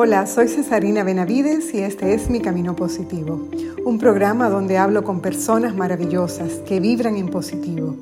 Hola, 0.00 0.28
soy 0.28 0.46
Cesarina 0.46 1.02
Benavides 1.02 1.74
y 1.74 1.78
este 1.78 2.14
es 2.14 2.30
Mi 2.30 2.38
Camino 2.38 2.76
Positivo, 2.76 3.48
un 3.84 3.98
programa 3.98 4.48
donde 4.48 4.78
hablo 4.78 5.02
con 5.02 5.20
personas 5.20 5.74
maravillosas 5.74 6.60
que 6.68 6.78
vibran 6.78 7.16
en 7.16 7.28
positivo. 7.28 7.96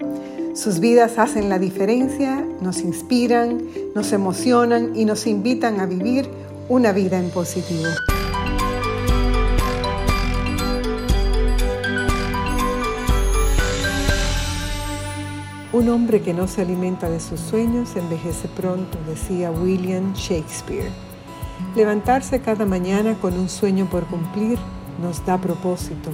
Sus 0.54 0.78
vidas 0.78 1.16
hacen 1.16 1.48
la 1.48 1.58
diferencia, 1.58 2.46
nos 2.60 2.82
inspiran, 2.82 3.62
nos 3.94 4.12
emocionan 4.12 4.94
y 4.94 5.06
nos 5.06 5.26
invitan 5.26 5.80
a 5.80 5.86
vivir 5.86 6.28
una 6.68 6.92
vida 6.92 7.18
en 7.18 7.30
positivo. 7.30 7.88
Un 15.72 15.88
hombre 15.88 16.20
que 16.20 16.34
no 16.34 16.46
se 16.46 16.60
alimenta 16.60 17.08
de 17.08 17.20
sus 17.20 17.40
sueños 17.40 17.96
envejece 17.96 18.48
pronto, 18.48 18.98
decía 19.08 19.50
William 19.50 20.12
Shakespeare. 20.12 21.05
Levantarse 21.74 22.40
cada 22.40 22.64
mañana 22.64 23.14
con 23.20 23.34
un 23.34 23.48
sueño 23.48 23.86
por 23.86 24.04
cumplir 24.06 24.58
nos 25.00 25.24
da 25.26 25.38
propósito, 25.38 26.10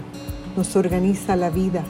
nos 0.57 0.75
organiza 0.77 1.37
la 1.37 1.51
vida, 1.51 1.85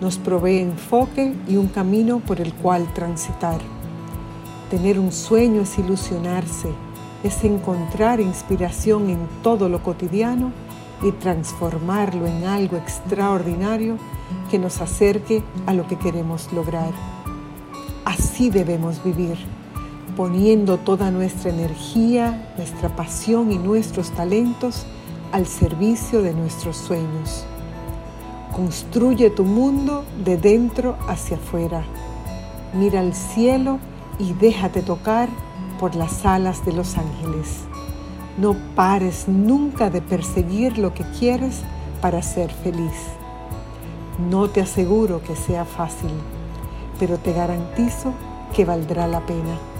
nos 0.00 0.18
provee 0.18 0.58
enfoque 0.58 1.34
y 1.48 1.56
un 1.56 1.68
camino 1.68 2.20
por 2.20 2.40
el 2.40 2.52
cual 2.54 2.92
transitar. 2.92 3.60
Tener 4.70 4.98
un 4.98 5.12
sueño 5.12 5.62
es 5.62 5.78
ilusionarse, 5.78 6.68
es 7.22 7.44
encontrar 7.44 8.20
inspiración 8.20 9.10
en 9.10 9.28
todo 9.42 9.68
lo 9.68 9.82
cotidiano 9.82 10.50
y 11.02 11.12
transformarlo 11.12 12.26
en 12.26 12.44
algo 12.44 12.76
extraordinario 12.76 13.98
que 14.50 14.58
nos 14.58 14.80
acerque 14.80 15.42
a 15.66 15.74
lo 15.74 15.86
que 15.86 15.96
queremos 15.96 16.52
lograr. 16.52 16.92
Así 18.04 18.50
debemos 18.50 19.02
vivir 19.04 19.36
poniendo 20.16 20.78
toda 20.78 21.10
nuestra 21.10 21.50
energía, 21.50 22.52
nuestra 22.56 22.94
pasión 22.94 23.50
y 23.50 23.58
nuestros 23.58 24.10
talentos 24.10 24.84
al 25.32 25.46
servicio 25.46 26.22
de 26.22 26.34
nuestros 26.34 26.76
sueños. 26.76 27.44
Construye 28.54 29.30
tu 29.30 29.44
mundo 29.44 30.04
de 30.24 30.36
dentro 30.36 30.96
hacia 31.08 31.38
afuera. 31.38 31.84
Mira 32.74 33.00
al 33.00 33.14
cielo 33.14 33.78
y 34.18 34.34
déjate 34.34 34.82
tocar 34.82 35.28
por 35.80 35.94
las 35.94 36.26
alas 36.26 36.64
de 36.66 36.72
los 36.72 36.98
ángeles. 36.98 37.60
No 38.36 38.54
pares 38.74 39.26
nunca 39.28 39.88
de 39.88 40.02
perseguir 40.02 40.78
lo 40.78 40.92
que 40.92 41.04
quieres 41.18 41.60
para 42.02 42.20
ser 42.20 42.52
feliz. 42.52 42.92
No 44.30 44.50
te 44.50 44.60
aseguro 44.60 45.22
que 45.22 45.34
sea 45.34 45.64
fácil, 45.64 46.10
pero 46.98 47.16
te 47.18 47.32
garantizo 47.32 48.12
que 48.54 48.66
valdrá 48.66 49.06
la 49.06 49.20
pena. 49.20 49.71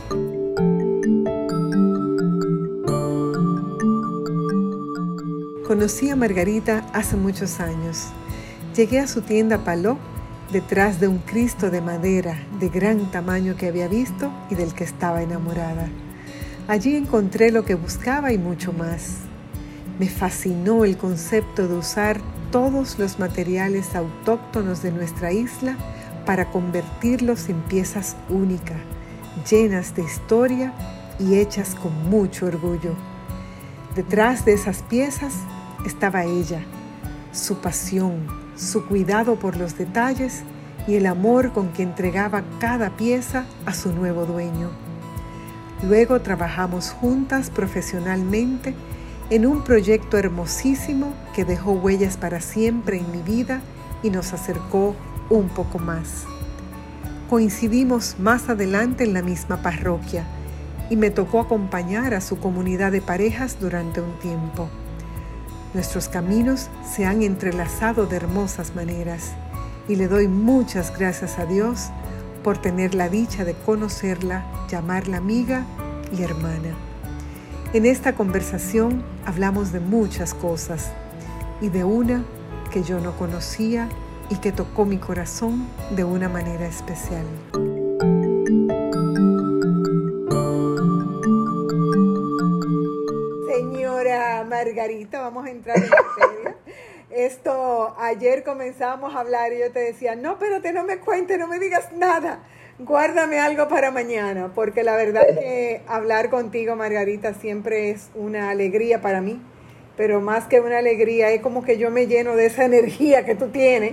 Conocí 5.67 6.11
a 6.11 6.17
Margarita 6.17 6.87
hace 6.93 7.17
muchos 7.17 7.59
años. 7.59 8.09
Llegué 8.77 9.01
a 9.01 9.07
su 9.07 9.23
tienda 9.23 9.65
Paló 9.65 9.97
detrás 10.53 11.01
de 11.01 11.09
un 11.09 11.19
Cristo 11.19 11.71
de 11.71 11.81
madera 11.81 12.47
de 12.61 12.69
gran 12.69 13.11
tamaño 13.11 13.57
que 13.57 13.69
había 13.69 13.89
visto 13.89 14.31
y 14.51 14.55
del 14.55 14.75
que 14.75 14.85
estaba 14.85 15.23
enamorada. 15.23 15.89
Allí 16.69 16.95
encontré 16.95 17.51
lo 17.51 17.65
que 17.65 17.75
buscaba 17.75 18.33
y 18.33 18.39
mucho 18.39 18.75
más. 18.75 19.17
Me 19.99 20.09
fascinó 20.09 20.85
el 20.85 20.99
concepto 20.99 21.67
de 21.67 21.75
usar 21.75 22.21
todos 22.51 22.99
los 22.99 23.19
materiales 23.19 23.95
autóctonos 23.95 24.83
de 24.83 24.93
nuestra 24.93 25.33
isla 25.33 25.77
para 26.27 26.51
convertirlos 26.51 27.49
en 27.49 27.63
piezas 27.63 28.17
únicas, 28.29 28.77
llenas 29.49 29.95
de 29.95 30.03
historia 30.03 30.73
y 31.19 31.37
hechas 31.37 31.75
con 31.75 32.11
mucho 32.11 32.47
orgullo. 32.47 32.95
Detrás 33.95 34.45
de 34.45 34.55
esas 34.55 34.83
piezas 34.83 35.35
estaba 35.85 36.25
ella, 36.25 36.63
su 37.33 37.59
pasión, 37.59 38.27
su 38.57 38.87
cuidado 38.87 39.37
por 39.37 39.57
los 39.57 39.77
detalles 39.77 40.43
y 40.87 40.95
el 40.95 41.07
amor 41.07 41.53
con 41.53 41.73
que 41.73 41.83
entregaba 41.83 42.43
cada 42.59 42.97
pieza 42.97 43.45
a 43.67 43.75
su 43.75 43.93
nuevo 43.93 44.25
dueño. 44.25 44.71
Luego 45.83 46.21
trabajamos 46.21 46.91
juntas 46.91 47.51
profesionalmente 47.51 48.75
en 49.31 49.47
un 49.47 49.63
proyecto 49.65 50.19
hermosísimo 50.19 51.13
que 51.35 51.45
dejó 51.45 51.73
huellas 51.73 52.17
para 52.17 52.41
siempre 52.41 52.99
en 52.99 53.11
mi 53.11 53.23
vida 53.23 53.61
y 54.03 54.11
nos 54.11 54.33
acercó 54.33 54.95
un 55.31 55.49
poco 55.49 55.79
más. 55.79 56.27
Coincidimos 57.33 58.17
más 58.19 58.51
adelante 58.51 59.05
en 59.05 59.15
la 59.15 59.23
misma 59.23 59.63
parroquia 59.63 60.27
y 60.91 60.97
me 60.97 61.11
tocó 61.11 61.41
acompañar 61.41 62.13
a 62.13 62.21
su 62.21 62.39
comunidad 62.39 62.93
de 62.93 63.01
parejas 63.01 63.57
durante 63.59 64.03
un 64.03 64.19
tiempo. 64.19 64.69
Nuestros 65.73 66.11
caminos 66.11 66.69
se 66.85 67.07
han 67.07 67.23
entrelazado 67.23 68.05
de 68.05 68.17
hermosas 68.17 68.75
maneras 68.75 69.33
y 69.89 69.97
le 69.97 70.09
doy 70.09 70.29
muchas 70.29 70.95
gracias 70.95 71.39
a 71.39 71.47
Dios 71.47 71.89
por 72.45 72.59
tener 72.59 72.95
la 72.95 73.09
dicha 73.09 73.47
de 73.47 73.55
conocerla, 73.55 74.45
llamarla 74.69 75.17
amiga 75.17 75.65
y 76.15 76.25
hermana. 76.25 76.75
En 77.73 77.87
esta 77.87 78.15
conversación 78.15 79.03
hablamos 79.25 79.73
de 79.73 79.81
muchas 79.81 80.35
cosas 80.35 80.91
y 81.63 81.71
de 81.71 81.83
una 81.83 82.25
que 82.71 82.83
yo 82.83 83.01
no 83.01 83.17
conocía 83.17 83.89
y 84.31 84.37
que 84.37 84.53
tocó 84.53 84.85
mi 84.85 84.99
corazón 84.99 85.67
de 85.95 86.05
una 86.05 86.29
manera 86.29 86.67
especial. 86.67 87.27
Margarita, 94.45 95.21
vamos 95.21 95.47
a 95.47 95.51
entrar 95.51 95.77
en 95.77 95.91
materia. 95.91 96.57
Esto, 97.11 97.95
ayer 97.99 98.43
comenzamos 98.43 99.15
a 99.15 99.21
hablar 99.21 99.53
y 99.53 99.59
yo 99.59 99.71
te 99.71 99.81
decía, 99.81 100.15
no, 100.15 100.39
pero 100.39 100.63
te 100.63 100.73
no 100.73 100.85
me 100.85 100.99
cuentes, 100.99 101.39
no 101.39 101.47
me 101.47 101.59
digas 101.59 101.93
nada, 101.93 102.41
guárdame 102.79 103.39
algo 103.39 103.69
para 103.69 103.91
mañana, 103.91 104.53
porque 104.55 104.83
la 104.83 104.97
verdad 104.97 105.27
que 105.27 105.83
hablar 105.87 106.31
contigo, 106.31 106.75
Margarita, 106.75 107.35
siempre 107.35 107.91
es 107.91 108.11
una 108.15 108.51
alegría 108.51 109.03
para 109.03 109.21
mí, 109.21 109.43
pero 109.97 110.21
más 110.21 110.45
que 110.47 110.61
una 110.61 110.79
alegría, 110.79 111.31
es 111.31 111.43
como 111.43 111.65
que 111.65 111.77
yo 111.77 111.91
me 111.91 112.07
lleno 112.07 112.35
de 112.35 112.47
esa 112.47 112.65
energía 112.65 113.27
que 113.27 113.35
tú 113.35 113.49
tienes, 113.49 113.93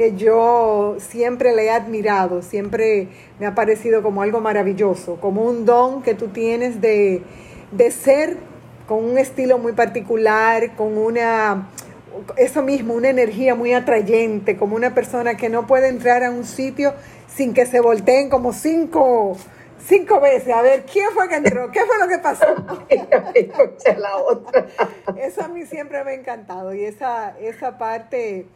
que 0.00 0.16
yo 0.16 0.96
siempre 0.98 1.54
le 1.54 1.66
he 1.66 1.70
admirado, 1.70 2.40
siempre 2.40 3.08
me 3.38 3.44
ha 3.44 3.54
parecido 3.54 4.02
como 4.02 4.22
algo 4.22 4.40
maravilloso, 4.40 5.16
como 5.20 5.42
un 5.42 5.66
don 5.66 6.02
que 6.02 6.14
tú 6.14 6.28
tienes 6.28 6.80
de, 6.80 7.22
de 7.70 7.90
ser 7.90 8.38
con 8.88 9.04
un 9.04 9.18
estilo 9.18 9.58
muy 9.58 9.72
particular, 9.72 10.74
con 10.74 10.96
una, 10.96 11.68
eso 12.38 12.62
mismo, 12.62 12.94
una 12.94 13.10
energía 13.10 13.54
muy 13.54 13.74
atrayente, 13.74 14.56
como 14.56 14.74
una 14.74 14.94
persona 14.94 15.36
que 15.36 15.50
no 15.50 15.66
puede 15.66 15.88
entrar 15.88 16.24
a 16.24 16.30
un 16.30 16.46
sitio 16.46 16.94
sin 17.28 17.52
que 17.52 17.66
se 17.66 17.80
volteen 17.80 18.30
como 18.30 18.54
cinco, 18.54 19.36
cinco 19.86 20.18
veces. 20.18 20.54
A 20.54 20.62
ver, 20.62 20.86
¿quién 20.90 21.10
fue 21.12 21.28
que 21.28 21.34
entró? 21.34 21.70
¿Qué 21.70 21.80
fue 21.80 21.98
lo 21.98 22.08
que 22.08 22.16
pasó? 22.16 22.46
la 23.98 24.16
otra. 24.16 24.66
Eso 25.18 25.44
a 25.44 25.48
mí 25.48 25.66
siempre 25.66 26.02
me 26.04 26.12
ha 26.12 26.14
encantado 26.14 26.72
y 26.72 26.86
esa, 26.86 27.38
esa 27.38 27.76
parte 27.76 28.46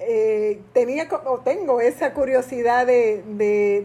eh, 0.00 0.60
tenía 0.72 1.08
o 1.26 1.38
tengo 1.40 1.80
esa 1.80 2.12
curiosidad 2.12 2.86
de, 2.86 3.22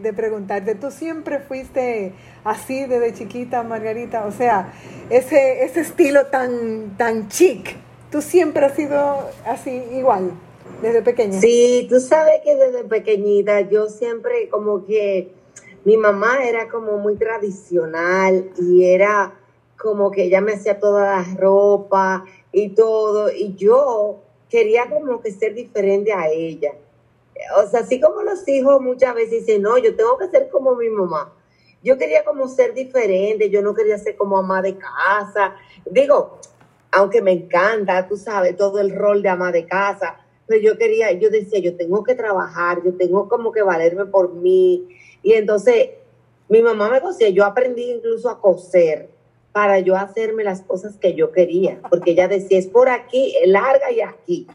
de, 0.02 0.12
preguntarte, 0.12 0.74
¿tú 0.74 0.90
siempre 0.90 1.38
fuiste 1.38 2.12
así 2.44 2.86
desde 2.86 3.14
chiquita, 3.14 3.62
Margarita? 3.62 4.26
O 4.26 4.32
sea, 4.32 4.72
ese, 5.10 5.64
ese 5.64 5.80
estilo 5.80 6.26
tan, 6.26 6.96
tan 6.96 7.28
chic, 7.28 7.76
¿tú 8.10 8.20
siempre 8.20 8.66
has 8.66 8.74
sido 8.74 9.30
así 9.46 9.82
igual, 9.92 10.32
desde 10.82 11.02
pequeña? 11.02 11.40
Sí, 11.40 11.86
tú 11.88 12.00
sabes 12.00 12.40
que 12.42 12.56
desde 12.56 12.84
pequeñita 12.84 13.60
yo 13.60 13.88
siempre 13.88 14.48
como 14.48 14.84
que 14.86 15.30
mi 15.84 15.96
mamá 15.96 16.44
era 16.44 16.68
como 16.68 16.98
muy 16.98 17.14
tradicional 17.16 18.50
y 18.58 18.84
era 18.84 19.34
como 19.76 20.10
que 20.10 20.24
ella 20.24 20.40
me 20.40 20.54
hacía 20.54 20.80
toda 20.80 21.16
la 21.16 21.24
ropa 21.36 22.24
y 22.50 22.70
todo, 22.70 23.30
y 23.30 23.54
yo 23.54 24.20
quería 24.48 24.88
como 24.88 25.20
que 25.20 25.30
ser 25.30 25.54
diferente 25.54 26.12
a 26.12 26.28
ella. 26.28 26.72
O 27.56 27.68
sea, 27.68 27.80
así 27.80 28.00
como 28.00 28.22
los 28.22 28.46
hijos 28.48 28.80
muchas 28.80 29.14
veces 29.14 29.46
dicen, 29.46 29.62
no, 29.62 29.78
yo 29.78 29.94
tengo 29.94 30.18
que 30.18 30.28
ser 30.28 30.48
como 30.48 30.74
mi 30.74 30.88
mamá. 30.88 31.32
Yo 31.82 31.96
quería 31.96 32.24
como 32.24 32.48
ser 32.48 32.74
diferente, 32.74 33.50
yo 33.50 33.62
no 33.62 33.74
quería 33.74 33.98
ser 33.98 34.16
como 34.16 34.38
ama 34.38 34.60
de 34.60 34.76
casa. 34.76 35.54
Digo, 35.88 36.38
aunque 36.90 37.22
me 37.22 37.32
encanta, 37.32 38.08
tú 38.08 38.16
sabes, 38.16 38.56
todo 38.56 38.80
el 38.80 38.94
rol 38.94 39.22
de 39.22 39.28
ama 39.28 39.52
de 39.52 39.66
casa, 39.66 40.16
pero 40.46 40.60
yo 40.60 40.76
quería, 40.76 41.12
yo 41.12 41.30
decía, 41.30 41.60
yo 41.60 41.76
tengo 41.76 42.02
que 42.02 42.14
trabajar, 42.14 42.82
yo 42.82 42.94
tengo 42.96 43.28
como 43.28 43.52
que 43.52 43.62
valerme 43.62 44.06
por 44.06 44.32
mí. 44.34 44.88
Y 45.22 45.34
entonces 45.34 45.90
mi 46.48 46.62
mamá 46.62 46.90
me 46.90 47.00
cosía, 47.00 47.28
yo 47.28 47.44
aprendí 47.44 47.90
incluso 47.90 48.28
a 48.28 48.40
coser 48.40 49.10
para 49.58 49.80
yo 49.80 49.96
hacerme 49.96 50.44
las 50.44 50.62
cosas 50.62 50.98
que 50.98 51.14
yo 51.14 51.32
quería, 51.32 51.80
porque 51.90 52.12
ella 52.12 52.28
decía, 52.28 52.60
es 52.60 52.68
por 52.68 52.88
aquí, 52.88 53.34
es 53.42 53.48
larga 53.48 53.90
y 53.90 54.00
aquí. 54.00 54.46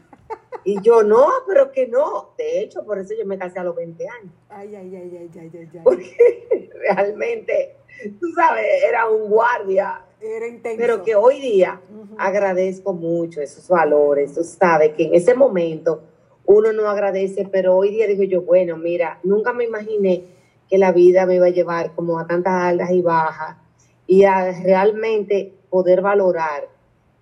Y 0.64 0.80
yo, 0.80 1.02
no, 1.02 1.26
pero 1.46 1.72
que 1.72 1.86
no. 1.86 2.30
De 2.38 2.62
hecho, 2.62 2.86
por 2.86 2.98
eso 2.98 3.12
yo 3.12 3.26
me 3.26 3.36
casé 3.36 3.58
a 3.58 3.64
los 3.64 3.76
20 3.76 4.02
años. 4.08 4.32
Ay, 4.48 4.74
ay, 4.74 4.96
ay, 4.96 5.18
ay, 5.18 5.30
ay, 5.38 5.50
ay. 5.74 5.80
Porque 5.84 6.70
realmente 6.88 7.76
tú 8.18 8.32
sabes, 8.34 8.64
era 8.88 9.10
un 9.10 9.28
guardia. 9.28 10.06
Era 10.22 10.48
intenso. 10.48 10.78
Pero 10.78 11.02
que 11.02 11.14
hoy 11.14 11.38
día 11.38 11.82
agradezco 12.16 12.94
mucho 12.94 13.42
esos 13.42 13.68
valores. 13.68 14.32
Tú 14.32 14.42
sabes 14.42 14.94
que 14.94 15.04
en 15.04 15.14
ese 15.14 15.34
momento 15.34 16.00
uno 16.46 16.72
no 16.72 16.88
agradece, 16.88 17.46
pero 17.52 17.76
hoy 17.76 17.90
día 17.90 18.06
digo 18.06 18.22
yo, 18.22 18.40
bueno, 18.40 18.78
mira, 18.78 19.20
nunca 19.22 19.52
me 19.52 19.64
imaginé 19.64 20.24
que 20.66 20.78
la 20.78 20.92
vida 20.92 21.26
me 21.26 21.34
iba 21.34 21.44
a 21.44 21.50
llevar 21.50 21.94
como 21.94 22.18
a 22.18 22.26
tantas 22.26 22.54
altas 22.54 22.90
y 22.90 23.02
bajas 23.02 23.58
y 24.06 24.24
a 24.24 24.52
realmente 24.52 25.52
poder 25.70 26.00
valorar 26.00 26.68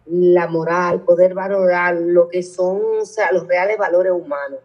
la 0.06 0.48
moral, 0.48 1.02
poder 1.02 1.34
valorar 1.34 1.94
lo 1.94 2.28
que 2.28 2.42
son 2.42 2.80
o 3.00 3.04
sea, 3.04 3.32
los 3.32 3.46
reales 3.46 3.78
valores 3.78 4.12
humanos. 4.12 4.60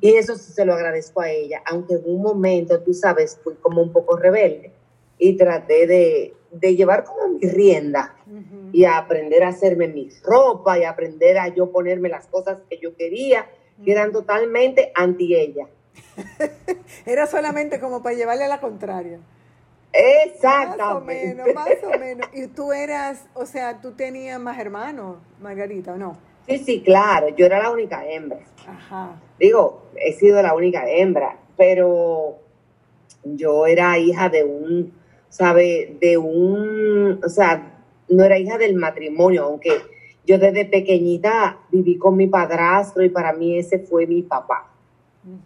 Y 0.00 0.14
eso 0.14 0.36
se 0.36 0.64
lo 0.64 0.74
agradezco 0.74 1.20
a 1.20 1.30
ella, 1.30 1.62
aunque 1.66 1.94
en 1.94 2.02
un 2.04 2.22
momento, 2.22 2.80
tú 2.80 2.94
sabes, 2.94 3.38
fui 3.42 3.54
como 3.54 3.82
un 3.82 3.92
poco 3.92 4.16
rebelde 4.16 4.72
y 5.18 5.36
traté 5.36 5.86
de, 5.86 6.34
de 6.52 6.76
llevar 6.76 7.04
como 7.04 7.28
mi 7.28 7.48
rienda 7.48 8.14
y 8.72 8.84
a 8.84 8.98
aprender 8.98 9.42
a 9.42 9.48
hacerme 9.48 9.88
mi 9.88 10.08
ropa 10.22 10.78
y 10.78 10.84
aprender 10.84 11.38
a 11.38 11.48
yo 11.48 11.70
ponerme 11.70 12.08
las 12.08 12.26
cosas 12.26 12.58
que 12.68 12.78
yo 12.78 12.96
quería, 12.96 13.46
que 13.84 13.92
eran 13.92 14.12
totalmente 14.12 14.92
anti 14.94 15.34
ella. 15.34 15.66
Era 17.06 17.26
solamente 17.26 17.80
como 17.80 18.02
para 18.02 18.16
llevarle 18.16 18.44
a 18.44 18.48
la 18.48 18.60
contraria. 18.60 19.18
Exactamente. 19.92 20.82
Más 20.82 20.96
o 20.96 21.00
menos, 21.00 21.54
más 21.54 21.68
o 21.84 21.98
menos. 21.98 22.28
Y 22.32 22.46
tú 22.46 22.72
eras, 22.72 23.26
o 23.34 23.46
sea, 23.46 23.80
tú 23.80 23.92
tenías 23.92 24.40
más 24.40 24.58
hermanos, 24.58 25.18
Margarita, 25.40 25.92
¿o 25.92 25.96
no? 25.96 26.16
Sí, 26.46 26.58
sí, 26.58 26.82
claro, 26.82 27.28
yo 27.28 27.46
era 27.46 27.62
la 27.62 27.70
única 27.70 28.04
hembra. 28.06 28.40
Ajá. 28.66 29.20
Digo, 29.38 29.82
he 29.96 30.12
sido 30.12 30.42
la 30.42 30.54
única 30.54 30.88
hembra, 30.88 31.36
pero 31.56 32.38
yo 33.24 33.66
era 33.66 33.98
hija 33.98 34.28
de 34.28 34.44
un, 34.44 34.92
¿sabe? 35.28 35.96
De 36.00 36.18
un, 36.18 37.20
o 37.24 37.28
sea, 37.28 37.82
no 38.08 38.24
era 38.24 38.38
hija 38.38 38.58
del 38.58 38.74
matrimonio, 38.74 39.44
aunque 39.44 39.70
yo 40.26 40.38
desde 40.38 40.64
pequeñita 40.64 41.58
viví 41.70 41.98
con 41.98 42.16
mi 42.16 42.26
padrastro 42.26 43.04
y 43.04 43.08
para 43.08 43.32
mí 43.32 43.58
ese 43.58 43.78
fue 43.78 44.06
mi 44.06 44.22
papá. 44.22 44.71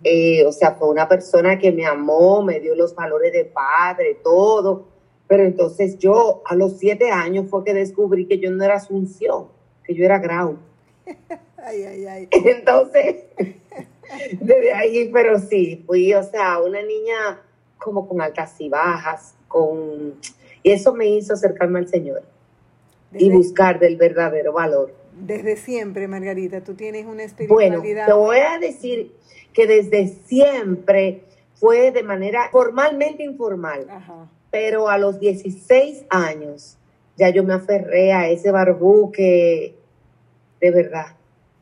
Eh, 0.03 0.45
o 0.47 0.53
sea, 0.53 0.73
fue 0.73 0.89
una 0.89 1.09
persona 1.09 1.59
que 1.59 1.71
me 1.71 1.85
amó, 1.85 2.43
me 2.43 2.61
dio 2.61 2.75
los 2.75 2.95
valores 2.95 3.33
de 3.33 3.45
padre, 3.45 4.19
todo. 4.23 4.87
Pero 5.29 5.45
entonces 5.45 5.99
yo 5.99 6.43
a 6.47 6.55
los 6.55 6.79
siete 6.79 7.11
años 7.11 7.47
fue 7.51 7.65
que 7.65 7.75
descubrí 7.75 8.27
que 8.27 8.39
yo 8.39 8.51
no 8.51 8.65
era 8.65 8.77
Asunción, 8.77 9.49
que 9.85 9.95
yo 9.95 10.05
era 10.05 10.19
Grau. 10.19 10.59
ay, 11.59 11.83
ay, 11.83 12.07
ay. 12.07 12.29
Entonces, 12.33 13.25
desde 14.41 14.73
ahí, 14.73 15.11
pero 15.13 15.39
sí, 15.39 15.83
fui, 15.87 16.15
o 16.15 16.23
sea, 16.23 16.59
una 16.61 16.81
niña 16.83 17.43
como 17.79 18.09
con 18.09 18.21
altas 18.21 18.61
y 18.61 18.69
bajas, 18.69 19.35
con... 19.49 20.15
Y 20.63 20.71
eso 20.71 20.95
me 20.95 21.07
hizo 21.07 21.35
acercarme 21.35 21.79
al 21.79 21.89
Señor 21.89 22.23
y 23.13 23.31
buscar 23.31 23.79
del 23.79 23.97
verdadero 23.97 24.53
valor. 24.53 24.93
Desde 25.13 25.57
siempre, 25.57 26.09
Margarita, 26.09 26.63
tú 26.63 26.75
tienes 26.75 27.07
una 27.07 27.23
espiritualidad. 27.23 27.81
Bueno, 27.81 28.07
te 28.07 28.13
voy 28.13 28.39
a 28.39 28.59
decir 28.59 29.13
que 29.57 29.67
desde 29.67 30.09
siempre 30.27 31.23
fue 31.55 31.91
de 31.91 32.03
manera 32.03 32.51
formalmente 32.53 33.23
informal, 33.23 33.87
pero 34.51 34.91
a 34.91 34.99
los 34.99 35.19
16 35.19 36.05
años 36.11 36.77
ya 37.17 37.31
yo 37.31 37.43
me 37.43 37.55
aferré 37.55 38.13
a 38.13 38.29
ese 38.29 38.53
barbú 38.53 39.11
que 39.11 39.75
de 40.61 40.71
verdad, 40.71 41.07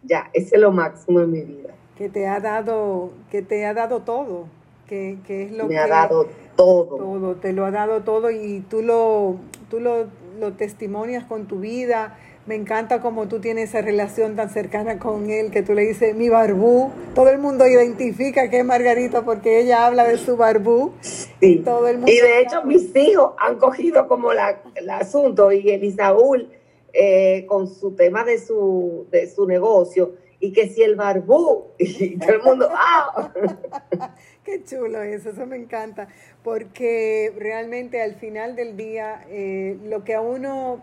ya, 0.02 0.28
ese 0.32 0.56
es 0.56 0.60
lo 0.60 0.72
máximo 0.72 1.20
en 1.20 1.30
mi 1.30 1.42
vida. 1.42 1.70
Que 1.96 2.08
te 2.08 2.26
ha 2.26 2.40
dado, 2.40 3.12
que 3.30 3.42
te 3.42 3.64
ha 3.64 3.74
dado 3.74 4.00
todo, 4.00 4.46
que, 4.88 5.12
es 5.28 5.52
lo 5.52 5.64
me 5.64 5.68
que... 5.68 5.74
Me 5.74 5.78
ha 5.78 5.86
dado 5.86 6.26
todo. 6.56 6.96
Todo, 6.96 7.34
te 7.36 7.52
lo 7.52 7.64
ha 7.64 7.70
dado 7.70 8.02
todo 8.02 8.32
y 8.32 8.64
tú 8.68 8.82
lo, 8.82 9.36
tú 9.70 9.78
lo, 9.78 10.08
lo 10.40 10.52
testimonias 10.54 11.22
con 11.24 11.46
tu 11.46 11.60
vida, 11.60 12.18
me 12.46 12.56
encanta 12.56 13.00
como 13.00 13.26
tú 13.26 13.40
tienes 13.40 13.70
esa 13.70 13.80
relación 13.80 14.36
tan 14.36 14.50
cercana 14.50 14.98
con 14.98 15.30
él, 15.30 15.50
que 15.50 15.62
tú 15.62 15.72
le 15.72 15.82
dices 15.82 16.14
mi 16.14 16.28
barbú. 16.28 16.92
Todo 17.14 17.30
el 17.30 17.38
mundo 17.38 17.66
identifica 17.66 18.50
que 18.50 18.58
es 18.58 18.64
Margarita 18.64 19.22
porque 19.24 19.60
ella 19.60 19.86
habla 19.86 20.04
de 20.04 20.18
su 20.18 20.36
barbú. 20.36 20.92
Y, 21.40 21.60
todo 21.60 21.88
el 21.88 21.96
mundo 21.96 22.12
y 22.12 22.16
de 22.16 22.40
hecho 22.40 22.62
mis 22.64 22.94
hijos 22.94 23.32
han 23.38 23.56
cogido 23.56 24.06
como 24.08 24.32
la, 24.32 24.60
el 24.74 24.90
asunto 24.90 25.52
y 25.52 25.70
Elisaúl 25.70 26.50
eh, 26.92 27.46
con 27.46 27.66
su 27.66 27.96
tema 27.96 28.24
de 28.24 28.38
su, 28.38 29.06
de 29.10 29.28
su 29.28 29.46
negocio 29.46 30.14
y 30.38 30.52
que 30.52 30.68
si 30.68 30.82
el 30.82 30.96
barbú 30.96 31.68
y 31.78 32.18
todo 32.18 32.32
el 32.34 32.42
mundo 32.42 32.68
¡ah! 32.74 33.32
Qué 34.44 34.62
chulo 34.62 35.02
eso, 35.02 35.30
eso 35.30 35.46
me 35.46 35.56
encanta, 35.56 36.08
porque 36.42 37.32
realmente 37.38 38.02
al 38.02 38.16
final 38.16 38.54
del 38.54 38.76
día 38.76 39.24
eh, 39.30 39.78
lo 39.84 40.04
que 40.04 40.12
a 40.12 40.20
uno 40.20 40.82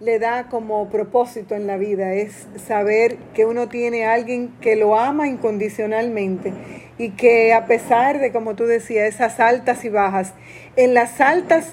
le 0.00 0.18
da 0.18 0.48
como 0.48 0.88
propósito 0.90 1.54
en 1.54 1.66
la 1.66 1.78
vida 1.78 2.12
es 2.12 2.46
saber 2.66 3.16
que 3.34 3.46
uno 3.46 3.68
tiene 3.68 4.04
a 4.04 4.12
alguien 4.12 4.54
que 4.60 4.76
lo 4.76 4.98
ama 4.98 5.26
incondicionalmente 5.26 6.52
y 6.98 7.10
que 7.10 7.54
a 7.54 7.66
pesar 7.66 8.20
de, 8.20 8.30
como 8.30 8.54
tú 8.54 8.64
decías, 8.64 9.08
esas 9.14 9.40
altas 9.40 9.84
y 9.84 9.88
bajas, 9.88 10.34
en 10.76 10.92
las 10.92 11.20
altas 11.20 11.72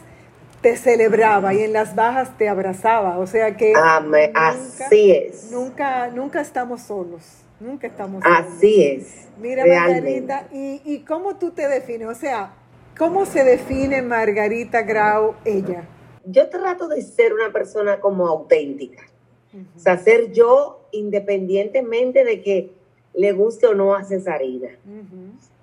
te 0.62 0.78
celebraba 0.78 1.54
y 1.54 1.62
en 1.62 1.74
las 1.74 1.96
bajas 1.96 2.38
te 2.38 2.48
abrazaba. 2.48 3.18
O 3.18 3.28
sea 3.28 3.58
que... 3.58 3.74
Amén. 3.76 4.32
así 4.34 5.12
es. 5.12 5.52
Nunca, 5.52 6.08
nunca 6.08 6.40
estamos 6.40 6.82
solos. 6.82 7.24
Nunca 7.60 7.88
estamos 7.88 8.24
solos. 8.24 8.40
Así 8.40 8.84
es. 8.84 9.28
Mira, 9.42 9.66
Margarita, 9.66 10.48
¿y, 10.52 10.82
¿y 10.86 11.00
cómo 11.00 11.36
tú 11.36 11.52
te 11.52 11.68
defines? 11.68 12.08
O 12.08 12.16
sea, 12.16 12.54
¿cómo 12.98 13.26
se 13.26 13.44
define 13.44 14.02
Margarita 14.02 14.84
Grau 14.84 15.36
ella? 15.44 15.84
Yo 16.26 16.50
trato 16.50 16.88
de 16.88 17.02
ser 17.02 17.34
una 17.34 17.52
persona 17.52 18.00
como 18.00 18.28
auténtica. 18.28 19.04
O 19.76 19.80
sea, 19.80 19.98
ser 19.98 20.32
yo 20.32 20.82
independientemente 20.92 22.24
de 22.24 22.42
que 22.42 22.72
le 23.14 23.32
guste 23.34 23.68
o 23.68 23.76
no 23.76 23.94
a 23.94 24.04
Cesarina. 24.04 24.70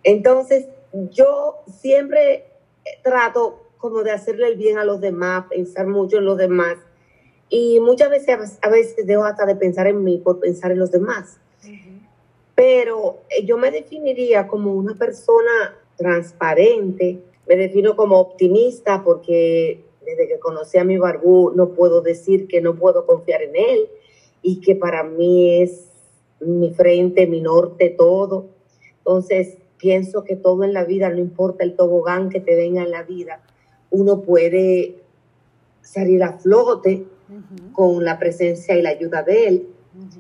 Entonces, 0.05 0.67
yo 1.11 1.57
siempre 1.81 2.45
trato 3.03 3.61
como 3.79 4.03
de 4.03 4.13
hacerle 4.13 4.47
el 4.47 4.57
bien 4.57 4.79
a 4.79 4.85
los 4.85 5.01
demás, 5.01 5.47
pensar 5.51 5.87
mucho 5.87 6.19
en 6.19 6.25
los 6.25 6.37
demás. 6.37 6.77
Y 7.49 7.81
muchas 7.81 8.11
veces, 8.11 8.59
a 8.63 8.69
veces 8.69 9.07
dejo 9.07 9.25
hasta 9.25 9.45
de 9.47 9.57
pensar 9.57 9.87
en 9.89 10.05
mí 10.05 10.19
por 10.19 10.39
pensar 10.39 10.71
en 10.71 10.79
los 10.79 10.93
demás. 10.93 11.39
Pero 12.55 13.23
eh, 13.31 13.45
yo 13.45 13.57
me 13.57 13.71
definiría 13.71 14.47
como 14.47 14.75
una 14.75 14.95
persona 14.95 15.75
transparente, 15.97 17.19
me 17.49 17.57
defino 17.57 17.97
como 17.97 18.21
optimista 18.21 19.03
porque 19.03 19.83
desde 20.11 20.29
que 20.29 20.39
conocí 20.39 20.79
a 20.79 20.85
mi 20.85 20.99
barbú, 20.99 21.53
no 21.55 21.71
puedo 21.71 22.01
decir 22.01 22.47
que 22.47 22.61
no 22.61 22.77
puedo 22.77 23.07
confiar 23.07 23.43
en 23.43 23.57
él 23.57 23.89
y 24.43 24.61
que 24.61 24.75
para 24.75 25.03
mí 25.03 25.63
es 25.63 25.89
mi 26.41 26.73
frente, 26.73 27.27
mi 27.27 27.41
norte, 27.41 27.91
todo. 27.91 28.47
Entonces, 28.99 29.57
pienso 29.79 30.25
que 30.25 30.37
todo 30.37 30.65
en 30.65 30.73
la 30.73 30.85
vida, 30.85 31.11
no 31.11 31.19
importa 31.19 31.65
el 31.65 31.75
tobogán 31.75 32.31
que 32.31 32.41
te 32.41 32.57
venga 32.57 32.83
en 32.83 32.91
la 32.91 33.03
vida, 33.03 33.43
uno 33.91 34.23
puede 34.23 34.97
salir 35.83 36.23
a 36.23 36.39
flote 36.39 37.07
con 37.73 38.05
la 38.05 38.19
presencia 38.19 38.77
y 38.77 38.83
la 38.83 38.91
ayuda 38.91 39.23
de 39.23 39.49
él. 39.49 39.69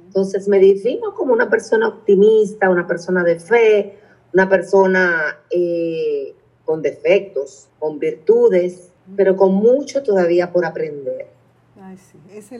Entonces, 0.07 0.49
me 0.49 0.59
defino 0.59 1.15
como 1.15 1.33
una 1.33 1.49
persona 1.49 1.89
optimista, 1.89 2.71
una 2.71 2.87
persona 2.87 3.23
de 3.23 3.39
fe, 3.39 3.95
una 4.33 4.49
persona 4.49 5.39
eh, 5.51 6.35
con 6.65 6.83
defectos, 6.83 7.69
con 7.79 7.99
virtudes, 7.99 8.90
pero 9.17 9.37
con 9.37 9.55
mucho 9.55 10.03
todavía 10.03 10.51
por 10.53 10.65
aprender. 10.65 11.27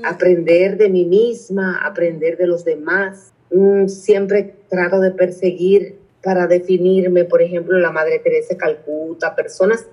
Aprender 0.05 0.77
de 0.77 0.89
mí 0.89 1.05
misma, 1.05 1.81
aprender 1.85 2.37
de 2.37 2.47
los 2.47 2.65
demás. 2.65 3.33
Mm, 3.51 3.87
siempre 3.87 4.55
trato 4.69 5.01
de 5.01 5.11
perseguir 5.11 5.99
para 6.23 6.47
definirme, 6.47 7.25
por 7.25 7.43
ejemplo, 7.43 7.79
la 7.79 7.91
Madre 7.91 8.19
Teresa 8.19 8.57
Calcuta, 8.57 9.35
personas 9.35 9.87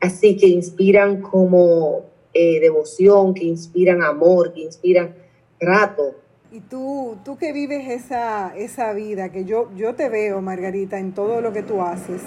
así 0.00 0.36
que 0.36 0.46
inspiran 0.46 1.20
como 1.20 2.06
eh, 2.32 2.60
devoción, 2.60 3.34
que 3.34 3.44
inspiran 3.44 4.02
amor, 4.02 4.52
que 4.52 4.60
inspiran 4.60 5.14
trato. 5.58 6.14
Y 6.50 6.60
tú, 6.60 7.18
tú 7.24 7.36
que 7.36 7.52
vives 7.52 7.88
esa, 7.90 8.56
esa 8.56 8.92
vida, 8.92 9.30
que 9.30 9.44
yo, 9.44 9.70
yo 9.76 9.94
te 9.94 10.08
veo, 10.08 10.40
Margarita, 10.40 10.98
en 10.98 11.12
todo 11.12 11.40
lo 11.40 11.52
que 11.52 11.62
tú 11.62 11.82
haces, 11.82 12.22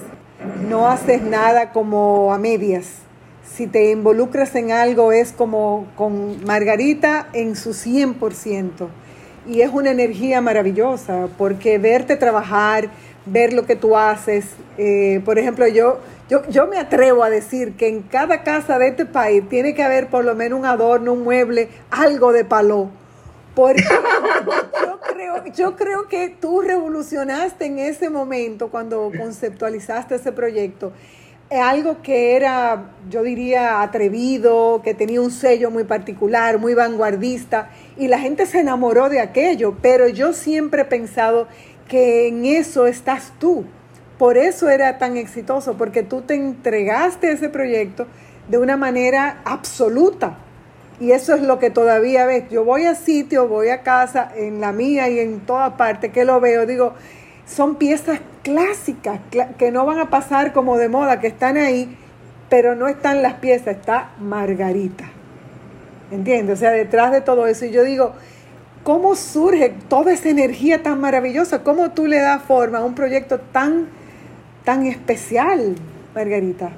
no 0.70 0.88
haces 0.88 1.24
nada 1.24 1.72
como 1.72 2.34
a 2.34 2.38
medias 2.38 3.02
si 3.55 3.67
te 3.67 3.91
involucras 3.91 4.55
en 4.55 4.72
algo 4.72 5.12
es 5.12 5.31
como 5.31 5.88
con 5.96 6.43
Margarita 6.46 7.27
en 7.34 7.55
su 7.55 7.72
100%. 7.72 8.88
Y 9.48 9.62
es 9.62 9.72
una 9.74 9.91
energía 9.91 10.39
maravillosa 10.39 11.27
porque 11.38 11.77
verte 11.77 12.15
trabajar, 12.15 12.89
ver 13.25 13.53
lo 13.53 13.65
que 13.65 13.75
tú 13.75 13.98
haces, 13.98 14.46
eh, 14.77 15.22
por 15.25 15.38
ejemplo, 15.39 15.67
yo, 15.67 16.00
yo, 16.29 16.48
yo 16.50 16.67
me 16.67 16.77
atrevo 16.77 17.24
a 17.24 17.29
decir 17.29 17.74
que 17.74 17.88
en 17.88 18.03
cada 18.03 18.43
casa 18.43 18.77
de 18.77 18.89
este 18.89 19.05
país 19.05 19.43
tiene 19.50 19.74
que 19.74 19.84
haber 19.84 20.08
por 20.08 20.24
lo 20.24 20.36
menos 20.36 20.60
un 20.60 20.65
adorno, 20.65 21.13
un 21.13 21.24
mueble, 21.24 21.70
algo 21.89 22.31
de 22.31 22.46
palo. 22.46 22.89
Porque 23.55 23.84
yo 24.86 25.00
creo, 25.01 25.46
yo 25.53 25.75
creo 25.75 26.08
que 26.08 26.29
tú 26.29 26.62
revolucionaste 26.62 27.65
en 27.65 27.79
ese 27.79 28.10
momento 28.10 28.70
cuando 28.70 29.12
conceptualizaste 29.17 30.15
ese 30.15 30.31
proyecto 30.31 30.93
algo 31.60 32.01
que 32.01 32.36
era, 32.36 32.91
yo 33.10 33.24
diría, 33.24 33.81
atrevido, 33.81 34.81
que 34.84 34.93
tenía 34.93 35.20
un 35.20 35.31
sello 35.31 35.70
muy 35.70 35.84
particular, 35.84 36.60
muy 36.60 36.74
vanguardista, 36.74 37.70
y 37.98 38.08
la 38.08 38.20
gente 38.20 38.46
se 38.46 38.60
enamoró 38.62 39.10
de 39.10 39.20
aquello, 39.20 39.75
pero 39.81 40.08
yo 40.08 40.31
siempre 40.31 40.84
he 40.84 40.86
pensado 40.86 41.48
que 41.89 42.29
en 42.29 42.46
eso 42.46 42.88
estás 42.88 43.34
tú. 43.38 43.65
Por 44.17 44.38
eso 44.38 44.70
era 44.70 44.98
tan 44.98 45.17
exitoso, 45.17 45.75
porque 45.77 46.03
tú 46.03 46.22
te 46.22 46.36
entregaste 46.36 47.31
ese 47.31 47.50
proyecto 47.50 48.08
de 48.48 48.58
una 48.58 48.77
manera 48.77 49.41
absoluta. 49.43 50.38
Y 51.01 51.12
eso 51.12 51.34
es 51.34 51.41
lo 51.41 51.58
que 51.58 51.72
todavía 51.72 52.25
ves. 52.27 52.43
Yo 52.50 52.63
voy 52.63 52.86
a 52.86 52.96
sitio, 52.96 53.48
voy 53.48 53.70
a 53.70 53.81
casa, 53.81 54.31
en 54.36 54.62
la 54.62 54.72
mía 54.72 55.10
y 55.10 55.20
en 55.20 55.39
toda 55.41 55.75
parte 55.75 56.12
que 56.12 56.24
lo 56.24 56.39
veo, 56.39 56.65
digo, 56.65 56.93
son 57.46 57.76
piezas 57.76 58.20
clásicas 58.44 59.20
que 59.58 59.72
no 59.72 59.86
van 59.86 60.00
a 60.00 60.10
pasar 60.10 60.54
como 60.54 60.78
de 60.78 60.90
moda, 60.90 61.20
que 61.20 61.28
están 61.28 61.58
ahí, 61.58 61.98
pero 62.50 62.76
no 62.76 62.88
están 62.88 63.22
las 63.22 63.36
piezas, 63.36 63.78
está 63.78 64.12
Margarita. 64.20 65.10
¿Entiendes? 66.12 66.58
O 66.58 66.60
sea, 66.60 66.72
detrás 66.72 67.12
de 67.12 67.22
todo 67.22 67.48
eso. 67.48 67.66
Y 67.66 67.72
yo 67.72 67.84
digo, 67.84 68.14
¿cómo 68.84 69.16
surge 69.16 69.74
toda 69.88 70.12
esa 70.12 70.30
energía 70.30 70.84
tan 70.84 71.00
maravillosa? 71.00 71.64
¿Cómo 71.64 71.92
tú 71.92 72.08
le 72.08 72.20
das 72.20 72.44
forma 72.44 72.80
a 72.80 72.84
un 72.84 72.96
proyecto 72.96 73.40
tan, 73.40 73.88
tan 74.66 74.86
especial, 74.86 75.76
Margarita? 76.14 76.72